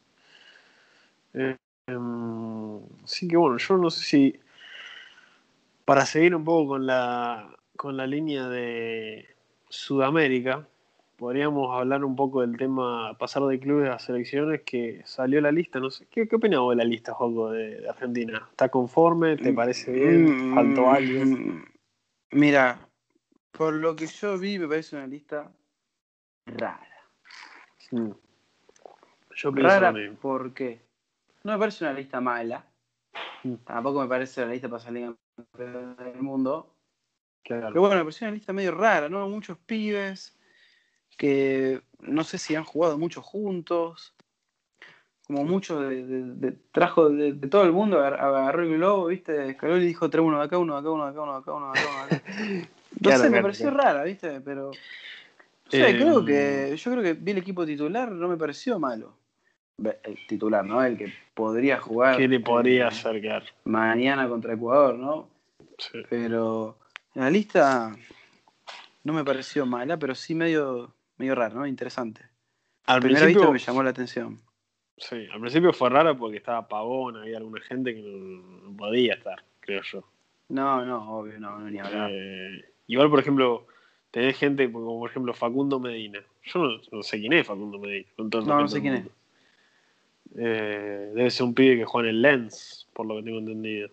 Eh, 1.34 1.56
em, 1.88 2.80
así 3.04 3.28
que 3.28 3.38
bueno, 3.38 3.58
yo 3.58 3.78
no 3.78 3.90
sé 3.92 4.04
si. 4.04 4.40
Para 5.90 6.06
seguir 6.06 6.36
un 6.36 6.44
poco 6.44 6.74
con 6.74 6.86
la, 6.86 7.50
con 7.76 7.98
la 7.98 8.06
línea 8.06 8.48
de 8.48 9.28
Sudamérica, 9.70 10.68
podríamos 11.18 11.76
hablar 11.76 12.06
un 12.06 12.16
poco 12.16 12.42
del 12.42 12.58
tema 12.58 13.18
pasar 13.18 13.42
de 13.46 13.60
clubes 13.60 13.90
a 13.90 13.98
selecciones 13.98 14.62
que 14.62 15.02
salió 15.06 15.42
la 15.42 15.52
lista. 15.52 15.80
No 15.80 15.90
sé, 15.90 16.06
¿qué, 16.12 16.28
qué 16.28 16.38
de 16.38 16.76
la 16.76 16.84
lista, 16.84 17.16
Joco, 17.16 17.50
de, 17.50 17.82
de 17.82 17.90
Argentina? 17.90 18.48
¿Está 18.52 18.70
conforme? 18.70 19.36
¿Te 19.38 19.52
parece 19.52 19.92
bien? 19.92 20.52
Mm, 20.52 20.54
¿Faltó 20.54 20.92
alguien? 20.92 21.56
mm, 21.56 21.66
Mira, 22.34 22.88
por 23.52 23.74
lo 23.74 23.96
que 23.96 24.06
yo 24.06 24.38
vi, 24.38 24.60
me 24.60 24.68
parece 24.68 24.96
una 24.96 25.08
lista 25.08 25.52
rara. 26.46 26.88
Mm. 27.90 28.12
Yo 29.34 29.52
pienso 29.52 29.80
Rara. 29.80 29.94
¿por 30.22 30.54
qué? 30.54 30.82
No 31.44 31.54
me 31.54 31.58
parece 31.58 31.84
una 31.84 31.94
lista 31.94 32.22
mala. 32.22 32.64
Mm. 33.44 33.56
Tampoco 33.66 34.02
me 34.02 34.08
parece 34.08 34.42
la 34.42 34.52
lista 34.52 34.70
para 34.70 34.84
salir 34.84 35.16
del 35.58 36.22
mundo. 36.22 36.74
Claro. 37.44 37.68
Pero 37.70 37.82
bueno, 37.82 37.96
me 37.98 38.04
pareció 38.04 38.28
una 38.28 38.36
lista 38.36 38.54
medio 38.54 38.72
rara, 38.72 39.10
¿no? 39.10 39.28
Muchos 39.28 39.58
pibes 39.66 40.38
que 41.18 41.82
no 42.00 42.24
sé 42.24 42.38
si 42.38 42.56
han 42.56 42.64
jugado 42.64 42.98
mucho 42.98 43.22
juntos. 43.22 44.14
Como 45.28 45.44
mucho 45.44 45.80
de, 45.82 46.06
de- 46.06 46.24
de- 46.36 46.58
trajo 46.72 47.10
de, 47.10 47.34
de 47.34 47.48
todo 47.48 47.64
el 47.64 47.72
mundo, 47.72 48.00
agar- 48.00 48.20
agarró 48.20 48.64
el 48.64 48.78
globo, 48.78 49.06
¿viste? 49.08 49.50
Escaló 49.50 49.78
y 49.78 49.86
dijo, 49.86 50.10
trae 50.10 50.24
uno 50.24 50.40
de 50.40 50.46
acá, 50.46 50.58
uno 50.58 50.74
de 50.74 50.80
acá, 50.80 50.90
uno 50.90 51.04
de 51.06 51.12
acá, 51.12 51.22
uno 51.22 51.34
de 51.34 51.40
acá, 51.40 51.54
uno 51.54 51.68
de 51.74 51.80
acá, 51.80 51.90
uno 51.90 52.08
de 52.08 52.16
acá. 52.16 52.24
No 52.92 53.10
Claro, 53.10 53.24
sé, 53.24 53.30
me 53.30 53.42
pareció 53.42 53.70
rara, 53.70 54.04
¿viste? 54.04 54.42
Pero. 54.42 54.72
No 54.72 55.72
sé, 55.72 55.90
Eh, 55.92 55.96
creo 55.98 56.26
que. 56.26 56.76
Yo 56.76 56.92
creo 56.92 57.04
que 57.04 57.14
vi 57.14 57.32
el 57.32 57.38
equipo 57.38 57.66
titular, 57.66 58.12
no 58.12 58.28
me 58.28 58.36
pareció 58.38 58.80
malo. 58.80 59.14
El 60.04 60.28
titular, 60.28 60.66
¿no? 60.66 60.84
El 60.84 60.98
que 60.98 61.14
podría 61.34 61.80
jugar. 61.80 62.18
¿Qué 62.18 62.28
le 62.28 62.40
podría 62.40 62.90
eh, 62.90 63.22
quedar? 63.22 63.44
Mañana 63.64 64.28
contra 64.28 64.54
Ecuador, 64.54 64.96
¿no? 64.96 65.28
Sí. 65.78 66.00
Pero 66.10 66.78
la 67.16 67.30
lista 67.30 67.92
no 69.04 69.14
me 69.14 69.24
pareció 69.24 69.66
mala, 69.66 69.98
pero 69.98 70.16
sí 70.16 70.36
medio, 70.36 70.94
medio 71.18 71.36
rara, 71.36 71.56
¿no? 71.56 71.66
Interesante. 71.66 72.22
Al 72.86 72.98
A 72.98 73.02
principio, 73.02 73.52
me 73.52 73.60
llamó 73.60 73.84
la 73.84 73.92
atención. 73.92 74.40
sí, 74.98 75.28
al 75.32 75.40
principio 75.40 75.72
fue 75.74 75.90
raro 75.90 76.18
porque 76.18 76.38
estaba 76.38 76.68
Pavón, 76.68 77.18
había 77.18 77.38
alguna 77.38 77.62
gente 77.62 77.94
que 77.94 78.02
no, 78.02 78.76
podía 78.76 79.14
estar, 79.14 79.44
creo 79.60 79.82
yo. 79.84 80.04
No, 80.50 80.84
no, 80.84 81.20
obvio, 81.20 81.40
no, 81.40 81.60
no 81.60 81.70
ni 81.70 81.80
hablar. 81.80 82.10
Eh, 82.12 82.66
igual, 82.88 83.10
por 83.10 83.20
ejemplo, 83.20 83.68
tenés 84.12 84.38
gente 84.38 84.72
como, 84.72 85.00
por 85.00 85.10
ejemplo, 85.10 85.34
Facundo 85.34 85.80
Medina. 85.80 86.20
Yo 86.44 86.60
no, 86.64 86.82
no 86.92 87.04
sé 87.04 87.20
quién 87.20 87.34
es 87.34 87.46
Facundo 87.46 87.78
Medina. 87.78 88.08
con 88.16 88.30
todo 88.30 88.42
el 88.42 88.48
No, 88.48 88.62
no 88.62 88.68
sé 88.68 88.82
quién 88.82 88.96
mundo. 88.96 89.12
Eh, 90.36 91.12
debe 91.16 91.32
ser 91.32 91.46
un 91.46 91.54
pibe 91.54 91.78
que 91.78 91.86
juega 91.86 92.10
en 92.10 92.16
el 92.16 92.22
Lens, 92.22 92.88
por 92.94 93.06
lo 93.06 93.16
que 93.18 93.24
tengo 93.24 93.40
entendido. 93.40 93.90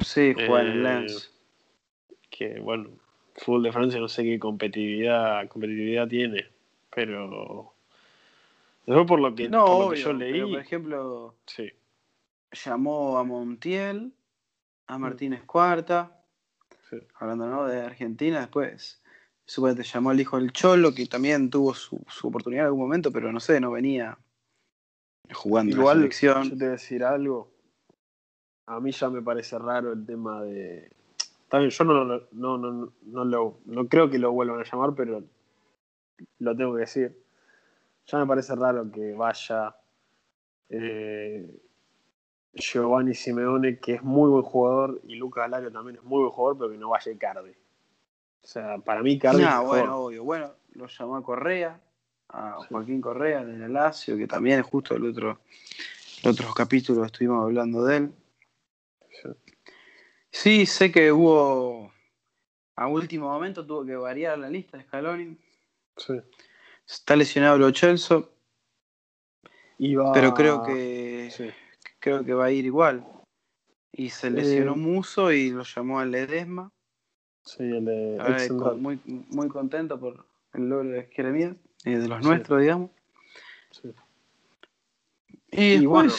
Sí, 0.00 0.32
juega 0.34 0.62
en 0.62 0.66
el 0.68 0.78
Eh, 0.78 0.82
Lens. 0.82 1.32
Que 2.30 2.60
bueno, 2.60 2.90
fútbol 3.36 3.62
de 3.64 3.72
Francia 3.72 4.00
no 4.00 4.08
sé 4.08 4.24
qué 4.24 4.38
competitividad, 4.38 5.48
competitividad 5.48 6.08
tiene, 6.08 6.46
pero 6.94 7.72
después 8.86 9.06
por 9.06 9.20
lo 9.20 9.34
que, 9.34 9.48
No, 9.48 9.64
por 9.66 9.72
lo 9.72 9.90
que 9.90 9.94
obvio, 9.94 10.04
yo 10.04 10.12
leí, 10.12 10.32
pero 10.32 10.48
por 10.50 10.60
ejemplo, 10.60 11.34
sí, 11.46 11.72
llamó 12.64 13.18
a 13.18 13.24
Montiel, 13.24 14.12
a 14.86 14.98
Martínez 14.98 15.42
Cuarta, 15.44 16.20
sí. 16.90 16.96
hablando 17.16 17.48
¿no? 17.48 17.66
de 17.66 17.80
Argentina, 17.80 18.40
después 18.40 19.00
supuestamente 19.46 19.90
llamó 19.92 20.10
al 20.10 20.20
hijo 20.20 20.38
del 20.38 20.52
Cholo, 20.52 20.94
que 20.94 21.06
también 21.06 21.50
tuvo 21.50 21.74
su, 21.74 22.00
su 22.08 22.28
oportunidad 22.28 22.62
en 22.62 22.66
algún 22.66 22.80
momento, 22.80 23.12
pero 23.12 23.30
no 23.32 23.40
sé, 23.40 23.60
no 23.60 23.70
venía 23.70 24.16
jugando 25.32 25.72
en 25.72 25.78
la 25.78 25.82
Igual, 25.82 25.96
yo 25.98 26.00
selección. 26.02 26.48
te 26.50 26.54
voy 26.56 26.66
a 26.66 26.70
decir 26.72 27.04
algo. 27.04 27.50
A 28.66 28.80
mí 28.80 28.92
ya 28.92 29.10
me 29.10 29.22
parece 29.22 29.58
raro 29.58 29.92
el 29.92 30.04
tema 30.06 30.42
de. 30.42 30.90
Bien, 31.52 31.70
yo 31.70 31.84
no, 31.84 32.04
lo- 32.04 32.28
no, 32.32 32.58
no, 32.58 32.92
no, 33.02 33.24
lo, 33.24 33.58
no 33.66 33.86
creo 33.88 34.10
que 34.10 34.18
lo 34.18 34.32
vuelvan 34.32 34.60
a 34.60 34.64
llamar, 34.64 34.94
pero 34.96 35.22
lo 36.38 36.56
tengo 36.56 36.74
que 36.74 36.80
decir. 36.80 37.22
Ya 38.06 38.18
me 38.18 38.26
parece 38.26 38.54
raro 38.56 38.90
que 38.90 39.12
vaya 39.14 39.76
eh, 40.68 41.60
Giovanni 42.54 43.14
Simeone, 43.14 43.78
que 43.78 43.94
es 43.94 44.02
muy 44.02 44.30
buen 44.30 44.42
jugador, 44.42 45.00
y 45.04 45.14
Lucas 45.16 45.44
Alario 45.44 45.70
también 45.72 45.96
es 45.96 46.02
muy 46.02 46.20
buen 46.20 46.30
jugador, 46.32 46.58
pero 46.58 46.70
que 46.72 46.78
no 46.78 46.88
vaya 46.90 47.12
Icardi. 47.12 47.50
O 47.50 48.46
sea, 48.46 48.78
para 48.78 49.02
mí 49.02 49.12
Icardi 49.12 49.42
es 49.42 49.44
Nah, 49.48 49.60
mejor. 49.60 49.78
bueno, 49.78 49.96
obvio. 49.96 50.24
Bueno, 50.24 50.50
lo 50.72 50.86
llamó 50.86 51.16
a 51.16 51.22
Correa, 51.22 51.80
a. 52.28 52.56
Joaquín 52.68 53.00
Correa 53.00 53.44
del 53.44 53.72
Lazio, 53.72 54.16
que 54.16 54.26
también 54.26 54.62
justo 54.62 54.94
el 54.96 55.06
otro, 55.06 55.40
el 56.22 56.30
otro 56.30 56.52
capítulo 56.54 57.04
estuvimos 57.04 57.42
hablando 57.44 57.84
de 57.84 57.96
él. 57.96 58.12
Sí. 60.30 60.66
Sé 60.66 60.90
que 60.90 61.12
hubo. 61.12 61.92
A 62.76 62.88
último 62.88 63.28
momento 63.28 63.64
tuvo 63.64 63.84
que 63.84 63.94
variar 63.94 64.36
la 64.38 64.50
lista 64.50 64.76
de 64.76 64.84
Scaloni. 64.84 65.36
Sí. 65.96 66.14
Está 66.86 67.14
lesionado 67.14 67.56
Lo 67.56 67.72
Celso, 67.72 68.32
va- 69.96 70.12
pero 70.12 70.34
creo 70.34 70.62
que 70.64 71.30
Sí. 71.30 71.50
creo 72.00 72.24
que 72.24 72.34
va 72.34 72.46
a 72.46 72.50
ir 72.50 72.64
igual. 72.64 73.06
Y 73.92 74.10
se 74.10 74.28
lesionó 74.30 74.72
Eh, 74.72 74.76
Muso 74.76 75.30
y 75.30 75.50
lo 75.50 75.62
llamó 75.62 76.00
a 76.00 76.04
Ledesma. 76.04 76.72
Sí, 77.44 77.62
el 77.62 78.20
Ahora 78.20 78.42
es 78.42 78.50
muy, 78.50 78.98
muy 79.04 79.48
contento 79.48 80.00
por 80.00 80.26
el 80.54 80.68
logro 80.68 80.88
de 80.88 81.04
Jeremías, 81.12 81.54
eh, 81.84 81.98
de 81.98 82.08
los 82.08 82.22
Sí. 82.22 82.28
nuestros, 82.28 82.60
digamos. 82.60 82.90
Sí. 83.70 83.92
Y, 85.50 85.62
Y 85.62 85.78
después, 85.80 85.88
bueno, 85.88 86.14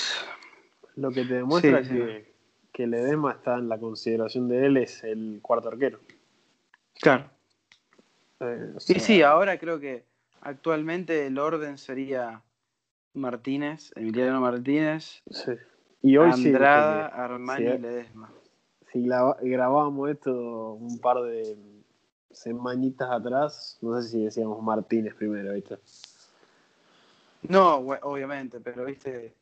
Lo 0.95 1.11
que 1.11 1.26
te 1.26 1.34
demuestra 1.36 1.84
Sí, 1.84 1.89
que, 1.89 2.34
que 2.72 2.88
Ledesma 2.88 3.32
está 3.34 3.57
en 3.57 3.68
la 3.70 3.78
consideración 3.80 4.47
de 4.47 4.66
él 4.66 4.78
es 4.78 5.03
el 5.03 5.39
cuarto 5.41 5.70
arquero. 5.70 5.99
claro. 7.01 7.30
Eh, 8.39 8.74
o 8.76 8.78
Y 8.93 8.99
sí, 8.99 9.22
ahora 9.22 9.57
creo 9.59 9.80
que 9.80 10.03
actualmente 10.41 11.26
el 11.28 11.38
orden 11.39 11.78
sería 11.78 12.41
Martínez, 13.13 13.91
Emiliano 13.95 14.41
Martínez, 14.41 15.22
sí. 15.32 15.51
Y 16.01 16.18
hoy 16.18 16.32
Andrada, 16.32 17.07
Armani 17.07 17.66
y 17.66 17.78
Ledesma. 17.78 18.32
si 18.91 19.01
grabábamos 19.05 20.09
esto 20.11 20.74
un 20.74 20.99
par 20.99 21.22
de 21.24 21.55
semanitas 22.36 23.09
atrás, 23.09 23.77
no 23.81 24.01
sé 24.01 24.09
si 24.09 24.23
decíamos 24.25 24.61
Martínez 24.61 25.15
primero, 25.15 25.53
¿viste? 25.53 25.77
No, 27.49 27.75
obviamente, 27.75 28.59
pero 28.59 28.86
viste, 28.86 29.33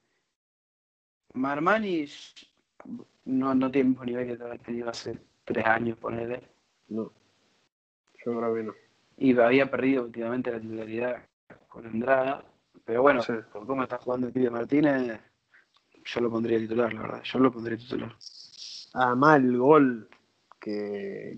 Marmani 1.33 2.05
no, 3.25 3.55
no 3.55 3.71
tiene 3.71 3.89
mismo 3.89 4.05
nivel 4.05 4.27
que 4.27 4.57
tenido 4.59 4.89
hace 4.89 5.17
tres 5.45 5.65
años, 5.65 5.97
ponele. 5.97 6.41
No. 6.89 7.11
Yo 8.25 8.37
creo 8.37 8.55
que 8.55 8.63
no. 8.63 8.73
Y 9.17 9.37
había 9.37 9.69
perdido 9.69 10.03
últimamente 10.03 10.51
la 10.51 10.59
titularidad 10.59 11.23
con 11.67 11.85
Andrada. 11.85 12.43
Pero 12.85 13.01
bueno, 13.01 13.21
Sí. 13.21 13.33
por 13.51 13.65
cómo 13.65 13.83
está 13.83 13.97
jugando 13.97 14.27
el 14.27 14.33
pibe 14.33 14.49
Martínez, 14.49 15.19
yo 16.05 16.21
lo 16.21 16.29
pondría 16.29 16.57
titular, 16.57 16.93
la 16.93 17.01
verdad. 17.01 17.23
Yo 17.23 17.39
lo 17.39 17.51
pondría 17.51 17.77
titular. 17.77 18.15
Además, 18.93 19.37
el 19.37 19.57
gol 19.57 20.09
que. 20.59 21.37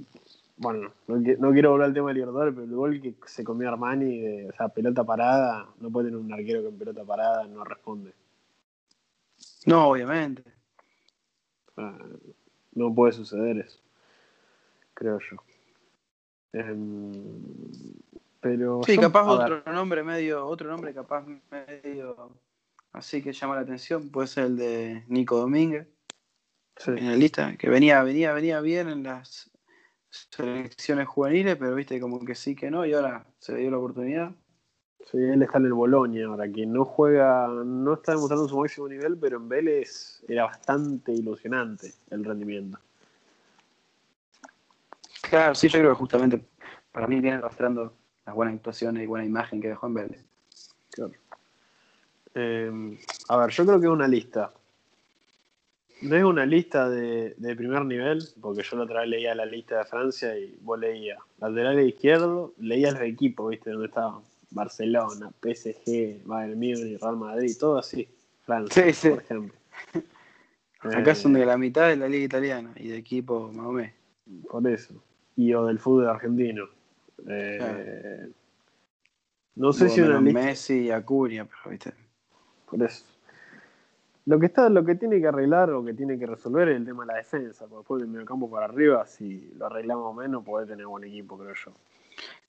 Bueno, 0.57 0.93
no, 1.07 1.17
no 1.17 1.51
quiero 1.51 1.71
volver 1.71 1.87
al 1.87 1.93
tema 1.93 2.09
de 2.09 2.13
Libertadores, 2.13 2.53
pero 2.53 2.65
el 2.65 2.73
gol 2.73 3.01
que 3.01 3.15
se 3.25 3.43
comió 3.43 3.67
Armani, 3.69 4.19
de, 4.19 4.49
o 4.49 4.53
sea, 4.53 4.69
pelota 4.69 5.03
parada, 5.03 5.67
no 5.79 5.89
puede 5.89 6.07
tener 6.07 6.19
un 6.19 6.31
arquero 6.31 6.61
que 6.61 6.69
en 6.69 6.77
pelota 6.77 7.03
parada 7.03 7.45
no 7.45 7.63
responde. 7.63 8.13
No, 9.65 9.89
obviamente. 9.89 10.43
No 12.73 12.93
puede 12.93 13.11
suceder 13.11 13.57
eso, 13.57 13.79
creo 14.93 15.19
yo. 15.19 15.37
Em, 16.53 17.43
pero. 18.39 18.81
Sí, 18.85 18.95
yo- 18.95 19.01
capaz 19.01 19.25
ver, 19.37 19.51
otro 19.53 19.73
nombre 19.73 20.03
medio, 20.03 20.45
otro 20.47 20.69
nombre 20.69 20.93
capaz 20.93 21.25
medio 21.51 22.31
así 22.95 23.21
que 23.21 23.33
llama 23.33 23.55
la 23.55 23.61
atención, 23.61 24.09
puede 24.09 24.27
ser 24.27 24.45
el 24.45 24.55
de 24.57 25.03
Nico 25.07 25.37
Domínguez, 25.37 25.87
sí. 26.77 26.91
en 26.91 27.09
la 27.09 27.15
lista, 27.17 27.57
que 27.57 27.69
venía, 27.69 28.01
venía, 28.03 28.33
venía 28.33 28.61
bien 28.61 28.87
en 28.87 29.03
las 29.03 29.51
selecciones 30.29 31.07
juveniles, 31.07 31.55
pero 31.57 31.75
viste 31.75 31.99
como 31.99 32.19
que 32.23 32.35
sí 32.35 32.55
que 32.55 32.71
no, 32.71 32.85
y 32.85 32.93
ahora 32.93 33.25
se 33.39 33.53
le 33.53 33.59
dio 33.59 33.71
la 33.71 33.77
oportunidad. 33.77 34.31
Sí, 35.11 35.17
él 35.17 35.41
está 35.43 35.59
en 35.59 35.65
el 35.65 35.73
Bolonia 35.73 36.25
ahora, 36.25 36.51
que 36.51 36.65
no 36.65 36.83
juega, 36.83 37.47
no 37.47 37.93
está 37.93 38.13
demostrando 38.13 38.47
su 38.47 38.57
máximo 38.57 38.87
nivel, 38.87 39.17
pero 39.17 39.37
en 39.37 39.47
Vélez 39.47 40.23
era 40.27 40.45
bastante 40.45 41.11
ilusionante 41.11 41.93
el 42.09 42.23
rendimiento. 42.23 42.79
Claro, 45.29 45.53
sí, 45.53 45.67
yo 45.67 45.79
creo 45.79 45.91
que 45.91 45.99
justamente 45.99 46.41
para 46.91 47.07
mí 47.07 47.19
viene 47.19 47.37
arrastrando 47.37 47.93
las 48.25 48.35
buenas 48.35 48.55
actuaciones 48.55 49.03
y 49.03 49.05
buena 49.05 49.25
imagen 49.25 49.61
que 49.61 49.69
dejó 49.69 49.87
en 49.87 49.93
Vélez. 49.93 50.25
Claro. 50.91 51.13
Eh, 52.33 52.99
a 53.29 53.37
ver, 53.37 53.49
yo 53.49 53.65
creo 53.65 53.79
que 53.79 53.85
es 53.85 53.91
una 53.91 54.07
lista. 54.07 54.53
No 56.09 56.15
es 56.15 56.23
una 56.23 56.45
lista 56.45 56.89
de, 56.89 57.33
de 57.37 57.55
primer 57.55 57.83
nivel, 57.85 58.23
porque 58.41 58.63
yo 58.63 58.77
la 58.77 58.83
otra 58.83 59.01
vez 59.01 59.09
leía 59.09 59.35
la 59.35 59.45
lista 59.45 59.77
de 59.79 59.85
Francia 59.85 60.37
y 60.37 60.57
vos 60.61 60.79
leías 60.79 61.17
lateral 61.39 61.79
izquierdo, 61.79 62.53
leías 62.57 62.93
los 62.93 63.01
equipos, 63.03 63.49
¿viste? 63.51 63.71
Donde 63.71 63.87
estaban 63.87 64.21
Barcelona, 64.51 65.31
PSG, 65.41 66.23
Bayern 66.25 66.53
Múnich, 66.59 67.01
Real 67.01 67.17
Madrid, 67.17 67.55
todo 67.59 67.77
así. 67.77 68.07
Francia, 68.45 68.83
Sí, 68.85 68.93
sí. 68.93 69.09
por 69.09 69.21
ejemplo. 69.23 69.55
Acá 70.81 71.11
Eh, 71.11 71.15
son 71.15 71.33
de 71.33 71.45
la 71.45 71.57
mitad 71.57 71.87
de 71.89 71.95
la 71.95 72.07
liga 72.07 72.25
italiana 72.25 72.71
y 72.75 72.89
de 72.89 72.97
equipo 72.97 73.51
más 73.51 73.65
o 73.65 73.71
menos. 73.71 73.93
Por 74.49 74.67
eso. 74.67 74.93
Y 75.35 75.53
o 75.53 75.65
del 75.65 75.79
fútbol 75.79 76.07
argentino. 76.09 76.65
Eh, 77.27 78.29
No 79.55 79.73
sé 79.73 79.89
si 79.89 80.01
una 80.01 80.21
lista. 80.21 80.39
Messi 80.39 80.79
y 80.85 80.91
Acuña, 80.91 81.45
pero 81.45 81.71
viste. 81.71 81.93
Por 82.69 82.83
eso. 82.83 83.03
Lo 84.25 84.39
que 84.39 84.47
está, 84.47 84.69
lo 84.69 84.83
que 84.83 84.95
tiene 84.95 85.19
que 85.19 85.27
arreglar 85.27 85.69
o 85.69 85.85
que 85.85 85.93
tiene 85.93 86.17
que 86.17 86.25
resolver 86.25 86.69
es 86.69 86.77
el 86.77 86.85
tema 86.85 87.03
de 87.03 87.13
la 87.13 87.17
defensa, 87.19 87.65
porque 87.67 87.77
después 87.77 88.01
del 88.01 88.09
mediocampo 88.09 88.49
para 88.49 88.65
arriba, 88.65 89.05
si 89.05 89.51
lo 89.55 89.67
arreglamos 89.67 90.15
menos, 90.15 90.43
puede 90.43 90.65
tener 90.65 90.87
buen 90.87 91.03
equipo, 91.03 91.37
creo 91.37 91.53
yo. 91.53 91.71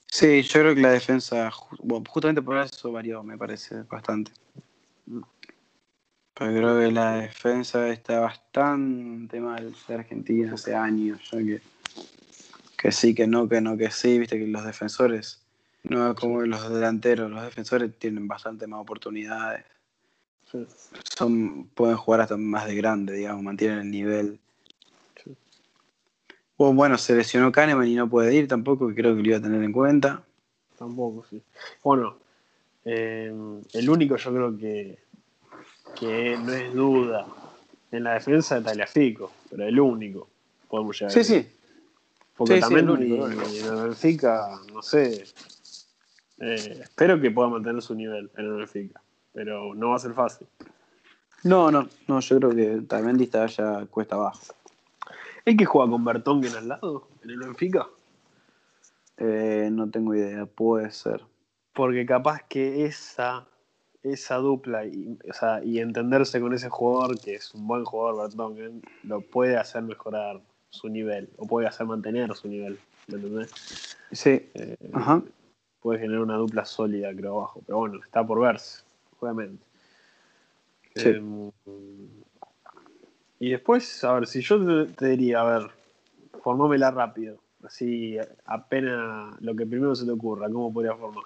Sí, 0.07 0.41
yo 0.41 0.61
creo 0.61 0.73
que 0.73 0.81
la 0.81 0.91
defensa, 0.91 1.51
bueno, 1.83 2.03
justamente 2.09 2.41
por 2.41 2.57
eso 2.57 2.91
varió, 2.91 3.21
me 3.21 3.37
parece, 3.37 3.83
bastante. 3.83 4.31
Pero 5.05 6.51
creo 6.51 6.79
que 6.79 6.91
la 6.91 7.17
defensa 7.17 7.87
está 7.89 8.21
bastante 8.21 9.39
mal 9.39 9.73
de 9.87 9.93
Argentina 9.93 10.53
hace 10.53 10.73
años. 10.73 11.29
ya 11.31 11.37
que, 11.39 11.61
que 12.77 12.91
sí, 12.91 13.13
que 13.13 13.27
no, 13.27 13.47
que 13.47 13.61
no, 13.61 13.77
que 13.77 13.91
sí. 13.91 14.17
Viste 14.17 14.39
que 14.39 14.47
los 14.47 14.63
defensores, 14.63 15.45
no 15.83 16.11
es 16.11 16.15
como 16.15 16.41
los 16.41 16.71
delanteros, 16.71 17.29
los 17.29 17.43
defensores 17.43 17.97
tienen 17.99 18.27
bastante 18.27 18.65
más 18.65 18.81
oportunidades. 18.81 19.65
Sí. 20.51 20.65
Son, 21.17 21.67
pueden 21.73 21.97
jugar 21.97 22.21
hasta 22.21 22.37
más 22.37 22.65
de 22.67 22.75
grande, 22.75 23.13
digamos, 23.13 23.43
mantienen 23.43 23.79
el 23.79 23.91
nivel. 23.91 24.39
Sí. 25.23 25.35
Bueno, 26.57 26.73
bueno, 26.75 26.97
se 26.97 27.15
lesionó 27.15 27.51
Kahneman 27.51 27.87
y 27.87 27.95
no 27.95 28.09
puede 28.09 28.33
ir 28.35 28.47
tampoco, 28.47 28.87
que 28.87 28.95
creo 28.95 29.15
que 29.15 29.21
lo 29.21 29.27
iba 29.27 29.37
a 29.37 29.41
tener 29.41 29.61
en 29.63 29.71
cuenta. 29.73 30.23
Tampoco, 30.77 31.25
sí. 31.29 31.41
Bueno, 31.83 32.17
eh, 32.85 33.33
el 33.73 33.89
único 33.89 34.15
yo 34.15 34.31
creo 34.33 34.57
que, 34.57 34.99
que 35.99 36.37
no 36.37 36.53
es 36.53 36.73
duda 36.73 37.25
en 37.91 38.03
la 38.03 38.13
defensa 38.13 38.57
es 38.57 38.63
Tagliafico, 38.63 39.31
pero 39.49 39.65
el 39.65 39.79
único 39.79 40.29
podemos 40.69 40.95
llegar 40.99 41.09
a 41.11 41.13
Sí, 41.13 41.19
decir. 41.19 41.43
sí. 41.43 41.53
Porque 42.35 42.53
Sí, 42.53 42.57
sí, 42.57 42.61
también 42.61 42.85
el 42.85 42.91
único, 42.91 43.15
y- 43.15 43.17
el 43.17 43.23
único. 43.39 43.49
y 43.49 43.57
en 43.59 43.65
el 43.65 43.75
Benfica, 43.87 44.59
no 44.71 44.81
sé, 44.83 45.23
eh, 46.39 46.79
espero 46.83 47.19
que 47.19 47.31
pueda 47.31 47.49
mantener 47.49 47.81
su 47.81 47.95
nivel 47.95 48.29
en 48.37 48.45
el 48.45 48.53
Benfica, 48.53 49.01
pero 49.37 49.75
no 49.75 49.89
va 49.89 49.97
a 49.97 49.99
ser 49.99 50.13
fácil. 50.13 50.47
No, 51.43 51.69
no, 51.69 51.87
no, 52.07 52.19
yo 52.21 52.39
creo 52.39 52.55
que 52.55 52.81
también 52.87 53.21
está 53.21 53.45
ya 53.45 53.85
cuesta 53.85 54.15
abajo. 54.15 54.41
¿El 55.45 55.55
que 55.55 55.63
juega 55.63 55.91
con 55.91 56.03
Bertongen 56.03 56.55
al 56.55 56.67
lado 56.69 57.07
en 57.23 57.29
el 57.29 57.37
Benfica? 57.37 57.85
Eh, 59.17 59.69
no 59.71 59.91
tengo 59.91 60.15
idea, 60.15 60.47
puede 60.47 60.89
ser. 60.89 61.21
Porque 61.73 62.03
capaz 62.03 62.47
que 62.49 62.85
esa 62.85 63.45
esa 64.01 64.37
dupla 64.37 64.85
y, 64.85 65.19
o 65.29 65.33
sea, 65.33 65.63
y 65.63 65.81
entenderse 65.81 66.41
con 66.41 66.55
ese 66.55 66.69
jugador, 66.69 67.19
que 67.19 67.35
es 67.35 67.53
un 67.53 67.67
buen 67.67 67.85
jugador, 67.85 68.27
Bertongen, 68.27 68.81
lo 69.03 69.21
puede 69.21 69.55
hacer 69.55 69.83
mejorar 69.83 70.41
su 70.71 70.89
nivel, 70.89 71.29
o 71.37 71.45
puede 71.45 71.67
hacer 71.67 71.85
mantener 71.85 72.33
su 72.33 72.47
nivel, 72.47 72.79
¿me 73.07 73.17
entendés? 73.17 73.51
Sí. 74.11 74.49
Eh, 74.55 74.77
Ajá. 74.93 75.21
puede 75.79 75.99
generar 75.99 76.23
una 76.23 76.37
dupla 76.37 76.65
sólida, 76.65 77.13
creo, 77.15 77.37
abajo. 77.37 77.61
Pero 77.67 77.77
bueno, 77.77 77.99
está 78.03 78.25
por 78.25 78.39
verse, 78.39 78.86
obviamente. 79.19 79.63
Sí. 80.95 81.09
Eh, 81.09 81.21
y 83.39 83.49
después, 83.51 84.03
a 84.03 84.13
ver, 84.13 84.27
si 84.27 84.41
yo 84.41 84.85
te, 84.85 84.93
te 84.93 85.05
diría, 85.07 85.41
a 85.41 85.59
ver, 85.59 85.71
formámela 86.41 86.91
rápido, 86.91 87.39
así 87.63 88.17
apenas 88.45 89.39
lo 89.41 89.55
que 89.55 89.65
primero 89.65 89.93
se 89.95 90.05
te 90.05 90.11
ocurra, 90.11 90.49
¿cómo 90.49 90.73
podría 90.73 90.95
formar 90.95 91.25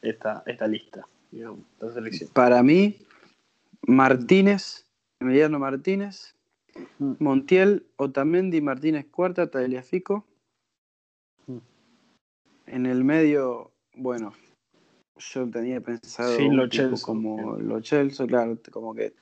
esta, 0.00 0.42
esta 0.46 0.66
lista, 0.66 1.06
digamos, 1.30 1.60
esta 1.74 1.92
selección? 1.92 2.30
Para 2.32 2.62
mí, 2.62 2.96
Martínez, 3.86 4.86
Emiliano 5.20 5.58
Martínez, 5.58 6.34
Mm. 6.98 7.12
Montiel, 7.18 7.86
Otamendi, 7.96 8.60
Martínez 8.60 9.06
Cuarta, 9.10 9.50
Tagliafico. 9.50 10.24
Mm. 11.46 11.58
En 12.66 12.86
el 12.86 13.04
medio, 13.04 13.72
bueno, 13.94 14.32
yo 15.16 15.50
tenía 15.50 15.80
pensado 15.80 16.38
Lo 16.50 16.68
como 17.02 17.58
Lo 17.58 17.82
Celso, 17.82 18.26
claro, 18.26 18.58
como 18.70 18.94
que 18.94 19.14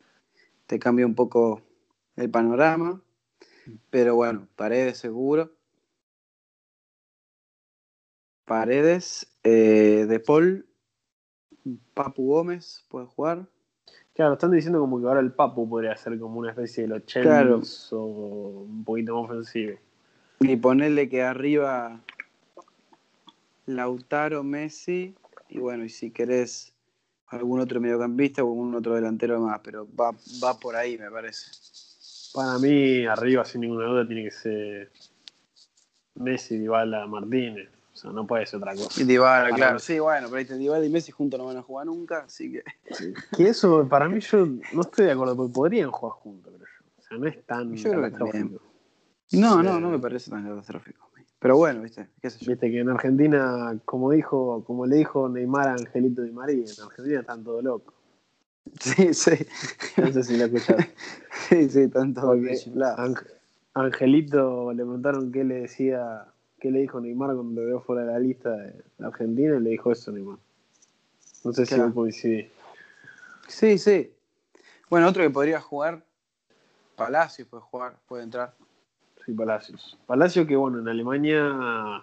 te 0.67 0.79
cambia 0.79 1.07
un 1.07 1.15
poco 1.15 1.63
el 2.17 2.31
panorama. 2.31 3.03
Pero 3.91 4.15
bueno, 4.15 4.49
Paredes 4.57 4.99
seguro. 4.99 5.53
Paredes, 8.45 9.33
eh, 9.45 10.07
De 10.09 10.19
Paul, 10.19 10.67
Papu 11.95 12.27
Gómez 12.27 12.85
puede 12.89 13.07
jugar. 13.07 13.47
Claro, 14.15 14.35
están 14.35 14.51
diciendo 14.51 14.81
como 14.81 15.01
que 15.01 15.07
ahora 15.07 15.21
el 15.21 15.33
Papu 15.33 15.69
podría 15.69 15.97
ser 15.97 16.19
como 16.19 16.41
una 16.41 16.51
especie 16.51 16.83
de 16.83 16.89
los 16.89 17.03
Claro. 17.05 17.63
o 17.93 18.65
un 18.69 18.85
poquito 18.85 19.15
más 19.15 19.31
ofensivo. 19.31 19.79
Y 20.41 20.57
ponerle 20.57 21.09
que 21.09 21.23
arriba 21.23 22.01
Lautaro, 23.67 24.43
Messi, 24.43 25.15
y 25.51 25.59
bueno, 25.59 25.85
y 25.85 25.89
si 25.89 26.11
querés 26.11 26.73
algún 27.27 27.61
otro 27.61 27.81
mediocampista 27.81 28.43
o 28.43 28.49
algún 28.49 28.75
otro 28.75 28.95
delantero 28.95 29.41
más, 29.41 29.61
pero 29.63 29.87
va, 29.95 30.13
va 30.43 30.59
por 30.59 30.77
ahí, 30.77 30.99
me 30.99 31.11
parece. 31.11 31.51
Para 32.33 32.59
mí, 32.59 33.05
arriba, 33.07 33.45
sin 33.45 33.63
ninguna 33.63 33.87
duda, 33.87 34.07
tiene 34.07 34.25
que 34.25 34.31
ser 34.31 34.93
Messi, 36.15 36.59
Dybala, 36.59 37.07
Martínez. 37.07 37.69
O 37.93 37.97
sea, 37.97 38.13
no 38.13 38.27
puede 38.27 38.47
ser 38.47 38.59
otra 38.59 38.75
cosa. 38.75 39.01
Y 39.01 39.05
Dybala, 39.05 39.45
Para 39.45 39.57
claro, 39.57 39.79
sí, 39.79 39.99
bueno, 39.99 40.29
pero 40.29 40.39
ahí 40.39 40.45
te 40.45 40.57
Dybala 40.57 40.87
y 40.87 40.91
Messi 40.91 41.13
juntos 41.13 41.39
no 41.39 41.47
van 41.47 41.57
a 41.57 41.63
jugar 41.63 41.87
nunca, 41.87 42.21
así 42.21 42.53
que... 42.53 42.65
Que 43.37 43.49
eso, 43.49 43.87
para 43.89 44.09
mí, 44.09 44.21
yo 44.21 44.47
no 44.73 44.81
estoy 44.83 45.07
de 45.07 45.13
acuerdo, 45.13 45.37
porque 45.37 45.53
podrían 45.53 45.91
jugar 45.91 46.15
juntos, 46.15 46.53
creo 46.57 46.67
yo. 46.67 46.87
O 46.99 47.03
sea, 47.03 47.19
no 47.19 47.27
es 47.27 47.45
tan 47.45 47.75
Yo 47.75 47.91
creo 47.91 48.31
que. 48.31 48.61
No, 49.33 49.63
no, 49.63 49.81
no 49.81 49.91
me 49.91 49.99
parece 49.99 50.31
tan 50.31 50.45
catastrófico. 50.45 51.00
Pero 51.41 51.57
bueno, 51.57 51.81
viste, 51.83 52.07
qué 52.21 52.31
sé 52.31 52.45
yo. 52.45 52.53
Viste 52.53 52.71
que 52.71 52.81
en 52.81 52.91
Argentina, 52.91 53.77
como 53.87 54.11
dijo, 54.11 54.63
como 54.67 54.87
le 54.87 54.97
dijo 54.97 55.29
Neymar 55.29 55.69
a 55.69 55.73
Angelito 55.73 56.23
Di 56.23 56.31
María, 56.31 56.65
en 56.67 56.85
Argentina 56.85 57.21
están 57.21 57.43
todos 57.43 57.65
locos. 57.65 57.95
Sí, 58.81 59.15
sí, 59.15 59.31
No 59.97 60.13
sé 60.13 60.23
si 60.23 60.37
lo 60.37 60.45
escuchaste. 60.45 60.95
sí, 61.49 61.69
sí, 61.71 61.89
Porque 61.89 62.57
chiflado. 62.57 62.97
Ang- 62.99 63.27
Angelito 63.75 64.73
le 64.73 64.83
preguntaron 64.83 65.33
qué 65.33 65.43
le 65.45 65.63
decía, 65.63 66.27
qué 66.61 66.71
le 66.71 66.81
dijo 66.81 67.01
Neymar 67.01 67.35
cuando 67.35 67.63
lo 67.63 67.67
vio 67.67 67.81
fuera 67.81 68.05
de 68.05 68.13
la 68.13 68.19
lista 68.19 68.51
de 68.55 68.75
Argentina 69.03 69.57
y 69.57 69.61
le 69.61 69.71
dijo 69.71 69.91
eso 69.91 70.13
Neymar. 70.13 70.39
No 71.43 71.53
sé 71.55 71.65
si 71.65 71.75
Claro. 71.75 71.87
vos 71.87 71.95
coincidís. 71.95 72.47
Sí, 73.49 73.79
sí. 73.79 74.13
Bueno, 74.91 75.09
otro 75.09 75.23
que 75.23 75.31
podría 75.31 75.61
jugar, 75.61 76.05
Palacios 76.97 77.49
puede 77.49 77.63
jugar, 77.63 77.97
puede 78.07 78.25
entrar. 78.25 78.55
Sí, 79.25 79.33
Palacios. 79.33 79.99
Palacios 80.07 80.47
que 80.47 80.57
bueno, 80.57 80.79
en 80.81 80.89
Alemania 80.89 82.03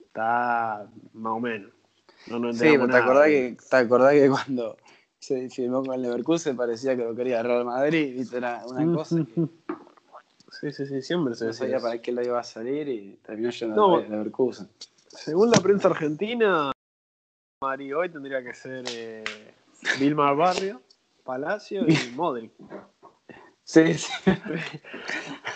está 0.00 0.86
más 1.14 1.32
o 1.32 1.40
menos. 1.40 1.70
No, 2.28 2.38
no 2.38 2.52
Sí, 2.52 2.58
pero 2.72 2.88
te 2.88 2.96
acordás, 2.96 3.26
que, 3.26 3.56
te 3.70 3.76
acordás 3.76 4.12
que 4.12 4.28
cuando 4.28 4.76
se 5.18 5.48
firmó 5.50 5.82
con 5.82 5.94
el 5.94 6.02
Leverkusen 6.02 6.56
parecía 6.56 6.96
que 6.96 7.04
lo 7.04 7.14
quería 7.14 7.42
Real 7.42 7.64
Madrid, 7.64 8.14
¿viste? 8.16 8.36
Era 8.36 8.62
una 8.66 8.92
cosa 8.94 9.16
que 9.24 9.48
Sí, 10.60 10.72
sí, 10.72 10.86
sí, 10.86 11.02
siempre 11.02 11.34
se 11.34 11.44
no 11.44 11.50
decía 11.52 11.66
sabía 11.66 11.80
para 11.80 12.02
qué 12.02 12.10
lo 12.10 12.22
iba 12.22 12.40
a 12.40 12.42
salir 12.42 12.88
y 12.88 13.16
terminó 13.22 13.50
yendo 13.50 13.76
No. 13.76 13.96
al 13.96 14.10
Leverkusen. 14.10 14.68
Según 15.06 15.50
la 15.50 15.60
prensa 15.60 15.88
argentina, 15.88 16.72
hoy 17.62 18.08
tendría 18.10 18.42
que 18.42 18.54
ser 18.54 18.84
eh, 18.90 19.24
Vilmar 20.00 20.34
Barrio, 20.36 20.82
Palacio 21.22 21.86
y 21.88 21.94
Modric. 22.16 22.52
Sí, 23.62 23.94
sí. 23.94 24.12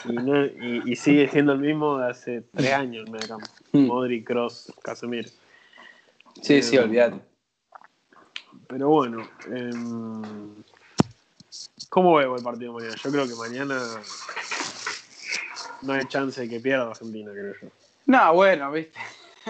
Y, 0.04 0.12
no- 0.12 0.44
y- 0.44 0.82
y 0.86 0.96
sigue 0.96 1.28
siendo 1.28 1.52
el 1.52 1.58
mismo 1.58 1.98
de 1.98 2.10
hace 2.10 2.42
tres 2.54 2.72
años 2.72 3.06
en 3.06 3.12
mediocampo. 3.12 3.46
Mm. 3.72 3.86
Modric, 3.86 4.26
Cross, 4.26 4.72
Casemiro. 4.82 5.28
Sí, 6.40 6.62
sí, 6.62 6.76
Eh, 6.76 6.80
olvídate. 6.80 7.20
Pero 8.68 8.88
bueno, 8.88 9.28
em, 9.50 10.54
¿cómo 11.88 12.14
veo 12.16 12.36
el 12.36 12.42
partido 12.42 12.72
mañana? 12.72 12.94
Yo 12.96 13.10
creo 13.10 13.26
que 13.28 13.34
mañana 13.34 13.78
no 15.82 15.92
hay 15.92 16.04
chance 16.06 16.40
de 16.40 16.48
que 16.48 16.60
pierda 16.60 16.88
Argentina, 16.90 17.30
creo 17.32 17.54
yo. 17.60 17.68
No, 18.06 18.34
bueno, 18.34 18.70
viste. 18.72 18.98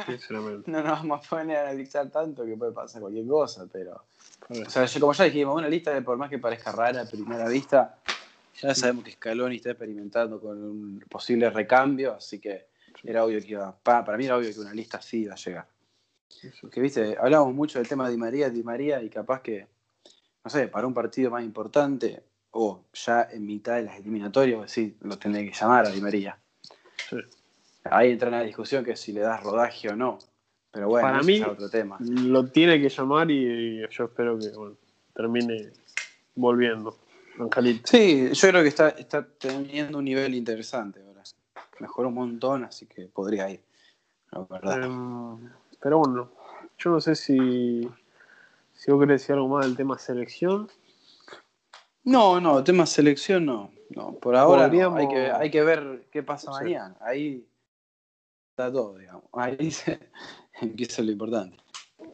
Sinceramente. 0.06 0.70
No 0.70 0.82
nos 0.82 1.00
vamos 1.00 1.26
a 1.26 1.28
poner 1.30 1.56
a 1.58 1.62
analizar 1.62 2.08
tanto 2.10 2.44
que 2.44 2.56
puede 2.56 2.72
pasar 2.72 3.00
cualquier 3.02 3.26
cosa, 3.26 3.66
pero. 3.72 4.02
O 4.48 4.68
sea, 4.70 4.84
yo- 4.86 5.00
como 5.00 5.12
ya 5.12 5.24
dijimos, 5.24 5.56
una 5.56 5.68
lista 5.68 5.92
de 5.92 6.02
por 6.02 6.16
más 6.16 6.28
que 6.30 6.38
parezca 6.38 6.72
rara 6.72 7.02
a 7.02 7.04
primera 7.06 7.48
vista, 7.48 7.98
ya 8.62 8.74
sabemos 8.74 9.04
que 9.04 9.12
Scaloni 9.12 9.56
está 9.56 9.70
experimentando 9.70 10.40
con 10.40 10.62
un 10.62 11.00
posible 11.10 11.50
recambio, 11.50 12.14
así 12.14 12.38
que 12.38 12.68
era 13.04 13.24
obvio 13.24 13.40
que 13.40 13.48
iba. 13.48 13.76
pa- 13.82 14.04
para 14.04 14.16
mí 14.18 14.24
era 14.26 14.36
obvio 14.36 14.52
que 14.52 14.60
una 14.60 14.72
lista 14.74 14.98
así 14.98 15.22
iba 15.22 15.34
a 15.34 15.36
llegar. 15.36 15.66
Porque, 16.60 16.80
viste, 16.80 17.16
hablamos 17.20 17.54
mucho 17.54 17.78
del 17.78 17.88
tema 17.88 18.06
de 18.06 18.12
Di 18.12 18.16
María, 18.18 18.48
Di 18.50 18.62
María, 18.62 19.02
y 19.02 19.10
capaz 19.10 19.42
que, 19.42 19.66
no 20.44 20.50
sé, 20.50 20.68
para 20.68 20.86
un 20.86 20.94
partido 20.94 21.30
más 21.30 21.44
importante, 21.44 22.22
o 22.52 22.84
ya 22.92 23.28
en 23.30 23.46
mitad 23.46 23.76
de 23.76 23.82
las 23.82 23.98
eliminatorias, 23.98 24.70
sí, 24.70 24.96
lo 25.02 25.18
tendré 25.18 25.44
que 25.44 25.52
llamar 25.52 25.86
a 25.86 25.90
Di 25.90 26.00
María. 26.00 26.38
Sí. 27.10 27.16
Ahí 27.84 28.12
entra 28.12 28.28
en 28.28 28.34
la 28.34 28.42
discusión 28.42 28.84
que 28.84 28.96
si 28.96 29.12
le 29.12 29.20
das 29.20 29.42
rodaje 29.42 29.88
o 29.90 29.96
no. 29.96 30.18
Pero 30.70 30.88
bueno, 30.88 31.08
Para 31.08 31.22
mí- 31.22 31.36
es 31.36 31.46
otro 31.46 31.68
tema. 31.68 31.98
Lo 32.00 32.46
tiene 32.46 32.80
que 32.80 32.88
llamar 32.88 33.30
y, 33.30 33.80
yo 33.90 34.04
espero 34.04 34.38
que 34.38 34.48
bueno, 34.56 34.76
termine 35.14 35.70
volviendo. 36.34 36.96
Sí, 37.84 38.30
yo 38.32 38.48
creo 38.48 38.62
que 38.62 38.68
está, 38.68 38.90
está 38.90 39.26
teniendo 39.26 39.98
un 39.98 40.04
nivel 40.04 40.34
interesante 40.34 41.00
ahora. 41.00 41.22
Mejoró 41.80 42.08
un 42.08 42.14
montón, 42.14 42.64
así 42.64 42.86
que 42.86 43.06
podría 43.06 43.50
ir. 43.50 43.62
La 44.30 44.40
verdad. 44.48 44.82
Em, 44.84 45.50
pero 45.80 45.98
bueno, 45.98 46.30
yo 46.78 46.90
no 46.90 47.00
sé 47.00 47.16
si, 47.16 47.88
si 48.72 48.90
vos 48.90 49.00
querés 49.00 49.20
decir 49.22 49.34
algo 49.34 49.48
más 49.48 49.66
del 49.66 49.76
tema 49.76 49.98
selección. 49.98 50.68
No, 52.04 52.40
no, 52.40 52.62
tema 52.62 52.86
selección 52.86 53.46
no. 53.46 53.70
No, 53.90 54.14
por 54.14 54.36
ahora 54.36 54.68
no. 54.68 54.96
Hay, 54.96 55.08
que, 55.08 55.30
hay 55.30 55.50
que 55.50 55.62
ver 55.62 56.06
qué 56.10 56.22
pasa 56.22 56.52
Sí. 56.52 56.64
mañana. 56.64 56.96
Ahí 57.00 57.46
está 58.50 58.72
todo, 58.72 58.96
digamos. 58.96 59.24
Ahí 59.32 59.70
se, 59.70 59.98
empieza 60.60 61.02
lo 61.02 61.12
importante. 61.12 61.56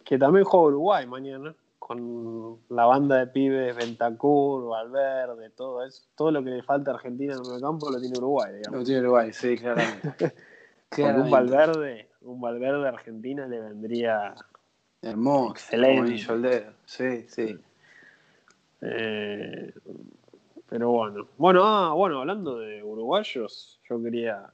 Que 0.05 0.19
también 0.19 0.45
juega 0.45 0.67
Uruguay 0.67 1.07
mañana, 1.07 1.55
con 1.79 2.59
la 2.71 2.85
banda 2.87 3.17
de 3.19 3.27
pibes, 3.29 3.75
Ventacur, 3.77 4.69
Valverde, 4.69 5.51
todo 5.51 5.85
eso. 5.85 6.03
Todo 6.17 6.31
lo 6.33 6.43
que 6.45 6.51
le 6.51 6.63
falta 6.63 6.91
a 6.91 6.95
Argentina 6.95 7.35
en 7.35 7.55
el 7.55 7.61
campo 7.61 7.91
lo 7.91 8.01
tiene 8.01 8.19
Uruguay, 8.19 8.55
digamos. 8.57 8.81
Lo 8.81 8.85
tiene 8.85 9.01
Uruguay, 9.03 9.33
sí, 9.33 9.57
claramente. 9.57 10.09
Porque 10.19 10.25
un 10.25 10.91
Claramente. 10.91 11.31
Valverde, 11.31 12.09
un 12.23 12.41
Valverde 12.41 12.87
a 12.87 12.89
Argentina 12.91 13.47
le 13.47 13.61
vendría 13.61 14.35
Hermoso. 15.03 15.53
Excelente. 15.53 16.33
al 16.33 16.43
dedo. 16.43 16.73
Sí, 16.85 17.27
sí. 17.29 17.57
Eh, 18.81 19.73
pero 20.69 20.91
bueno. 20.91 21.29
Bueno, 21.37 21.63
ah, 21.65 21.93
bueno, 21.95 22.21
hablando 22.21 22.59
de 22.59 22.83
uruguayos, 22.83 23.81
yo 23.89 24.03
quería, 24.03 24.51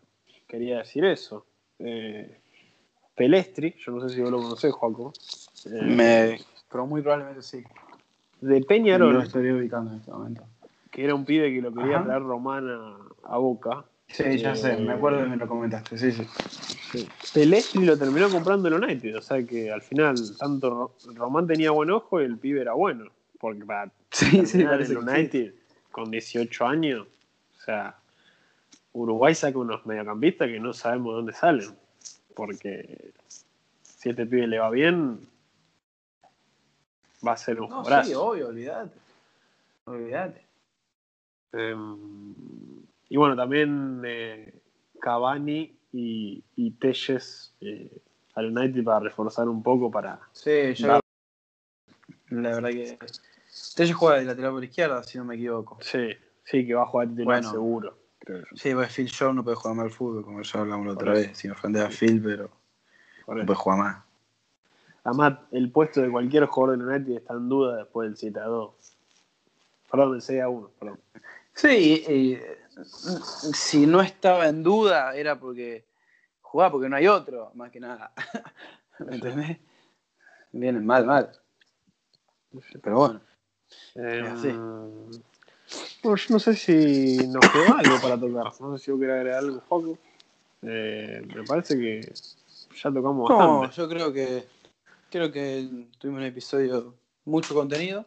quería 0.47 0.79
decir 0.79 1.05
eso. 1.05 1.47
Eh, 1.79 2.41
Pelestri, 3.14 3.75
yo 3.79 3.93
no 3.93 4.07
sé 4.09 4.14
si 4.14 4.20
vos 4.22 4.31
lo 4.31 4.39
conocés, 4.39 4.72
Joaco. 4.72 5.12
eh, 5.66 5.83
Me, 5.83 6.41
pero 6.71 6.87
muy 6.87 7.03
probablemente 7.03 7.43
sí. 7.43 7.65
De 8.41 8.61
Lo 8.61 8.67
Peñarol, 8.67 9.23
estoy 9.23 9.51
ubicando 9.51 9.93
en 9.93 9.99
este 9.99 10.11
momento. 10.11 10.45
que 10.91 11.05
era 11.05 11.15
un 11.15 11.25
pibe 11.25 11.53
que 11.53 11.61
lo 11.62 11.73
quería 11.73 11.97
Ajá. 11.97 12.05
traer 12.05 12.23
Román 12.23 12.69
a, 12.69 12.97
a 13.25 13.39
Boca. 13.39 13.85
Sí, 14.09 14.39
ya 14.39 14.53
Eh, 14.53 14.57
sé, 14.57 14.77
me 14.77 14.93
acuerdo 14.93 15.23
que 15.23 15.27
me 15.31 15.37
lo 15.37 15.49
comentaste, 15.49 15.99
sí, 15.99 16.12
sí. 16.12 16.27
Pelestri 17.33 17.85
lo 17.85 17.99
terminó 17.99 18.31
comprando 18.31 18.69
el 18.69 18.75
United, 18.75 19.17
o 19.17 19.23
sea 19.23 19.43
que 19.45 19.73
al 19.73 19.83
final 19.83 20.15
tanto 20.39 20.71
Ro- 20.71 20.95
Román 21.15 21.47
tenía 21.47 21.71
buen 21.73 21.91
ojo 21.91 22.21
y 22.21 22.25
el 22.25 22.39
pibe 22.39 22.61
era 22.61 22.75
bueno. 22.75 23.07
Porque 23.41 23.65
para 23.65 23.91
Sí, 24.12 24.47
sí, 24.47 24.59
que 24.59 24.97
United 24.97 25.55
con 25.91 26.11
18 26.11 26.67
años, 26.67 27.07
o 27.59 27.61
sea, 27.61 27.97
Uruguay 28.93 29.35
saca 29.35 29.59
unos 29.59 29.85
mediocampistas 29.87 30.49
que 30.49 30.61
no 30.61 30.73
sabemos 30.73 31.12
de 31.12 31.17
dónde 31.17 31.33
salen. 31.33 31.71
Porque 32.37 33.11
si 33.83 34.11
a 34.11 34.12
este 34.12 34.27
pibe 34.27 34.47
le 34.47 34.59
va 34.61 34.71
bien, 34.71 35.27
va 37.27 37.33
a 37.33 37.37
ser 37.37 37.61
un 37.61 37.68
No, 37.68 37.77
jugadorazo. 37.83 38.09
sí, 38.09 38.14
obvio, 38.14 38.49
olvídate. 38.49 38.99
Olvídate. 39.87 40.47
Em, 41.53 42.35
y 43.09 43.16
bueno, 43.16 43.37
también 43.37 44.03
eh, 44.05 44.61
Cavani 45.01 45.77
y, 45.93 46.43
y 46.57 46.70
Telles 46.72 47.55
eh, 47.61 47.91
al 48.35 48.57
United 48.57 48.83
para 48.85 49.01
reforzar 49.01 49.49
un 49.49 49.62
poco 49.62 49.91
para. 49.91 50.20
Sí, 50.33 50.75
yo 50.75 50.89
Dar- 50.89 51.01
La 52.31 52.51
verdad 52.51 52.70
que. 52.70 52.99
Telles 53.77 53.95
juega 53.95 54.18
de 54.18 54.25
lateral 54.25 54.53
por 54.53 54.64
izquierda, 54.64 55.03
si 55.05 55.16
no 55.18 55.25
me 55.25 55.37
equivoco. 55.37 55.79
Sí, 55.81 56.09
sí, 56.45 56.66
que 56.66 56.75
va 56.75 56.83
a 56.83 56.87
jugar 56.87 57.09
titular 57.09 57.27
Bueno. 57.27 57.51
seguro. 57.51 57.99
Creo 58.18 58.39
yo. 58.41 58.47
Sí, 58.57 58.75
pues 58.75 58.93
Phil 58.93 59.11
Jones 59.16 59.37
no 59.37 59.45
puede 59.45 59.57
jugar 59.57 59.77
más 59.77 59.85
al 59.85 59.91
fútbol, 59.93 60.25
como 60.25 60.43
ya 60.43 60.61
hablamos 60.61 60.87
la 60.87 60.93
otra 60.95 61.12
eso. 61.12 61.29
vez. 61.29 61.39
Sin 61.39 61.51
ofender 61.53 61.87
a 61.87 61.91
Phil, 61.91 62.20
pero 62.22 62.51
no 63.29 63.47
puede 63.47 63.55
jugar 63.55 63.79
más. 63.79 64.05
Además, 65.05 65.38
el 65.52 65.70
puesto 65.70 66.00
de 66.00 66.11
cualquier 66.11 66.46
jugador 66.46 66.78
del 66.78 66.88
United 66.88 67.18
está 67.18 67.34
en 67.34 67.48
duda 67.48 67.76
después 67.76 68.09
del 68.09 68.16
7 68.16 68.40
a 68.40 68.44
2. 68.44 68.74
Perdón, 69.90 70.12
del 70.12 70.22
6 70.22 70.42
a 70.42 70.48
1. 70.48 70.70
Perdón. 70.78 71.00
Sí, 71.52 72.05
y, 72.09 72.32
eh, 72.32 72.59
si 73.52 73.86
no 73.86 74.00
estaba 74.00 74.48
en 74.48 74.62
duda 74.62 75.14
era 75.14 75.38
porque 75.38 75.84
jugaba 76.40 76.72
porque 76.72 76.88
no 76.88 76.96
hay 76.96 77.07
otro, 77.07 77.52
más 77.55 77.70
que 77.70 77.80
nada. 77.80 78.12
¿Me 78.98 79.16
entendés? 79.16 79.59
Viene 80.52 80.80
mal, 80.80 81.05
mal. 81.05 81.30
Pero 82.82 82.96
bueno. 82.96 83.20
Em, 83.94 84.26
así. 84.26 84.48
bueno, 86.02 86.16
yo 86.16 86.26
no 86.30 86.38
sé 86.38 86.55
si 86.55 87.18
nos 87.28 87.44
quedó 87.50 87.74
algo 87.76 88.00
para 88.00 88.18
tocar. 88.18 88.44
No 88.61 88.78
sé 88.78 88.84
si 88.84 88.90
vos 88.90 89.00
querés 89.00 89.16
agregar 89.16 89.38
algo, 89.38 89.61
Joaco. 89.68 89.98
Eh, 90.62 91.22
me 91.34 91.44
parece 91.44 91.76
que 91.76 92.00
ya 92.82 92.90
tocamos 92.90 93.28
No, 93.28 93.61
bastante. 93.61 93.76
yo 93.76 93.88
creo 93.88 94.12
que 94.12 94.46
creo 95.15 95.31
que 95.31 95.69
tuvimos 95.99 96.23
un 96.23 96.27
episodio 96.27 96.95
mucho 97.25 97.55
contenido. 97.55 98.05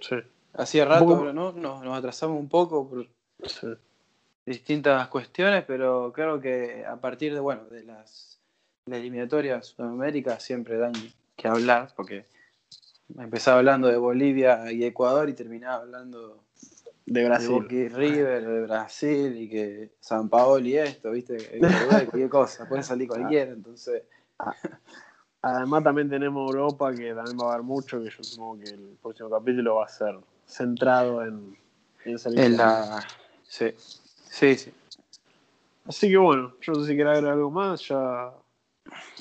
Sí, 0.00 0.16
Hacía 0.54 0.86
rato, 0.86 1.04
poco- 1.04 1.18
pero 1.18 1.32
no, 1.34 1.52
nos, 1.52 1.84
nos 1.84 1.98
atrasamos 1.98 2.40
un 2.40 2.48
poco 2.48 2.88
por 2.88 3.06
sí. 3.46 3.66
distintas 4.46 5.08
cuestiones, 5.08 5.62
pero 5.66 6.10
creo 6.14 6.40
que 6.40 6.86
a 6.86 6.96
partir 6.96 7.34
de 7.34 7.40
bueno 7.40 7.64
de 7.66 7.84
las, 7.84 8.40
las 8.86 8.98
eliminatorias 9.00 9.66
Sudamérica 9.66 10.40
siempre 10.40 10.78
dan 10.78 10.94
que 11.36 11.48
hablar, 11.48 11.92
porque 11.94 12.24
empezaba 13.18 13.58
hablando 13.58 13.88
de 13.88 13.98
Bolivia 13.98 14.72
y 14.72 14.84
Ecuador 14.86 15.28
y 15.28 15.34
terminaba 15.34 15.82
hablando 15.82 16.42
De 17.04 17.20
de 17.20 17.26
Brasil. 17.28 17.66
Y 17.68 17.88
River, 17.88 18.46
de 18.46 18.62
Brasil 18.62 19.36
y 19.36 19.50
que 19.50 19.90
San 20.00 20.30
Paolo 20.30 20.64
y 20.66 20.78
esto, 20.78 21.10
viste, 21.10 21.60
cualquier 22.10 22.30
cosa, 22.30 22.66
puede 22.66 22.82
salir 22.82 23.06
cualquiera, 23.06 23.52
entonces 23.52 24.04
Además 25.42 25.82
también 25.82 26.08
tenemos 26.08 26.54
Europa, 26.54 26.94
que 26.94 27.12
también 27.12 27.36
va 27.36 27.50
a 27.50 27.54
haber 27.54 27.64
mucho, 27.64 28.00
que 28.00 28.10
yo 28.10 28.22
supongo 28.22 28.62
que 28.62 28.70
el 28.70 28.96
próximo 29.02 29.28
capítulo 29.28 29.76
va 29.76 29.86
a 29.86 29.88
ser 29.88 30.16
centrado 30.46 31.24
en, 31.24 31.56
en 32.04 32.18
en 32.38 32.56
la 32.56 33.04
sí, 33.42 33.72
sí, 34.30 34.56
sí. 34.56 34.72
Así 35.84 36.08
que 36.08 36.16
bueno, 36.16 36.54
yo 36.60 36.72
no 36.72 36.80
sé 36.80 36.90
si 36.92 36.96
querés 36.96 37.14
agregar 37.14 37.32
algo 37.32 37.50
más, 37.50 37.86
ya 37.88 38.32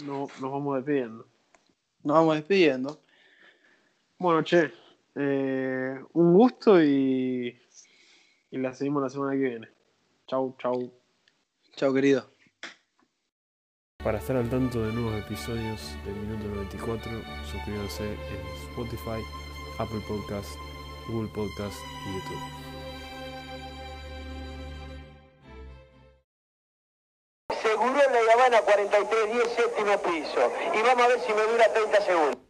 no, 0.06 0.28
nos 0.40 0.52
vamos 0.52 0.76
despidiendo. 0.76 1.26
Nos 2.04 2.16
vamos 2.16 2.36
despidiendo. 2.36 3.00
Bueno, 4.20 4.44
che, 4.44 4.72
eh, 5.16 6.00
un 6.14 6.34
gusto 6.34 6.82
y, 6.82 7.60
y 8.52 8.58
la 8.58 8.74
seguimos 8.76 9.02
la 9.02 9.10
semana 9.10 9.32
que 9.32 9.38
viene. 9.40 9.70
Chau, 10.28 10.56
chau. 10.60 10.92
Chao, 11.76 11.92
querido. 11.92 12.41
Para 14.04 14.18
estar 14.18 14.36
al 14.36 14.50
tanto 14.50 14.82
de 14.82 14.92
nuevos 14.94 15.14
episodios 15.20 15.80
del 16.04 16.16
Minuto 16.16 16.48
94, 16.56 17.12
suscríbanse 17.52 18.04
en 18.04 18.72
Spotify, 18.72 19.22
Apple 19.78 20.02
Podcast, 20.08 20.50
Google 21.08 21.30
Podcast 21.30 21.78
y 22.08 22.16
YouTube. 22.16 22.42
Seguro 27.62 27.94
en 27.94 28.26
la 28.26 28.34
Habana 28.34 28.62
4310 28.62 29.50
séptimo 29.56 29.96
piso. 30.00 30.52
Y 30.74 30.82
vamos 30.82 31.06
a 31.06 31.08
ver 31.08 31.20
si 31.20 31.34
me 31.34 31.44
dura 31.44 31.72
30 31.72 32.02
segundos. 32.02 32.38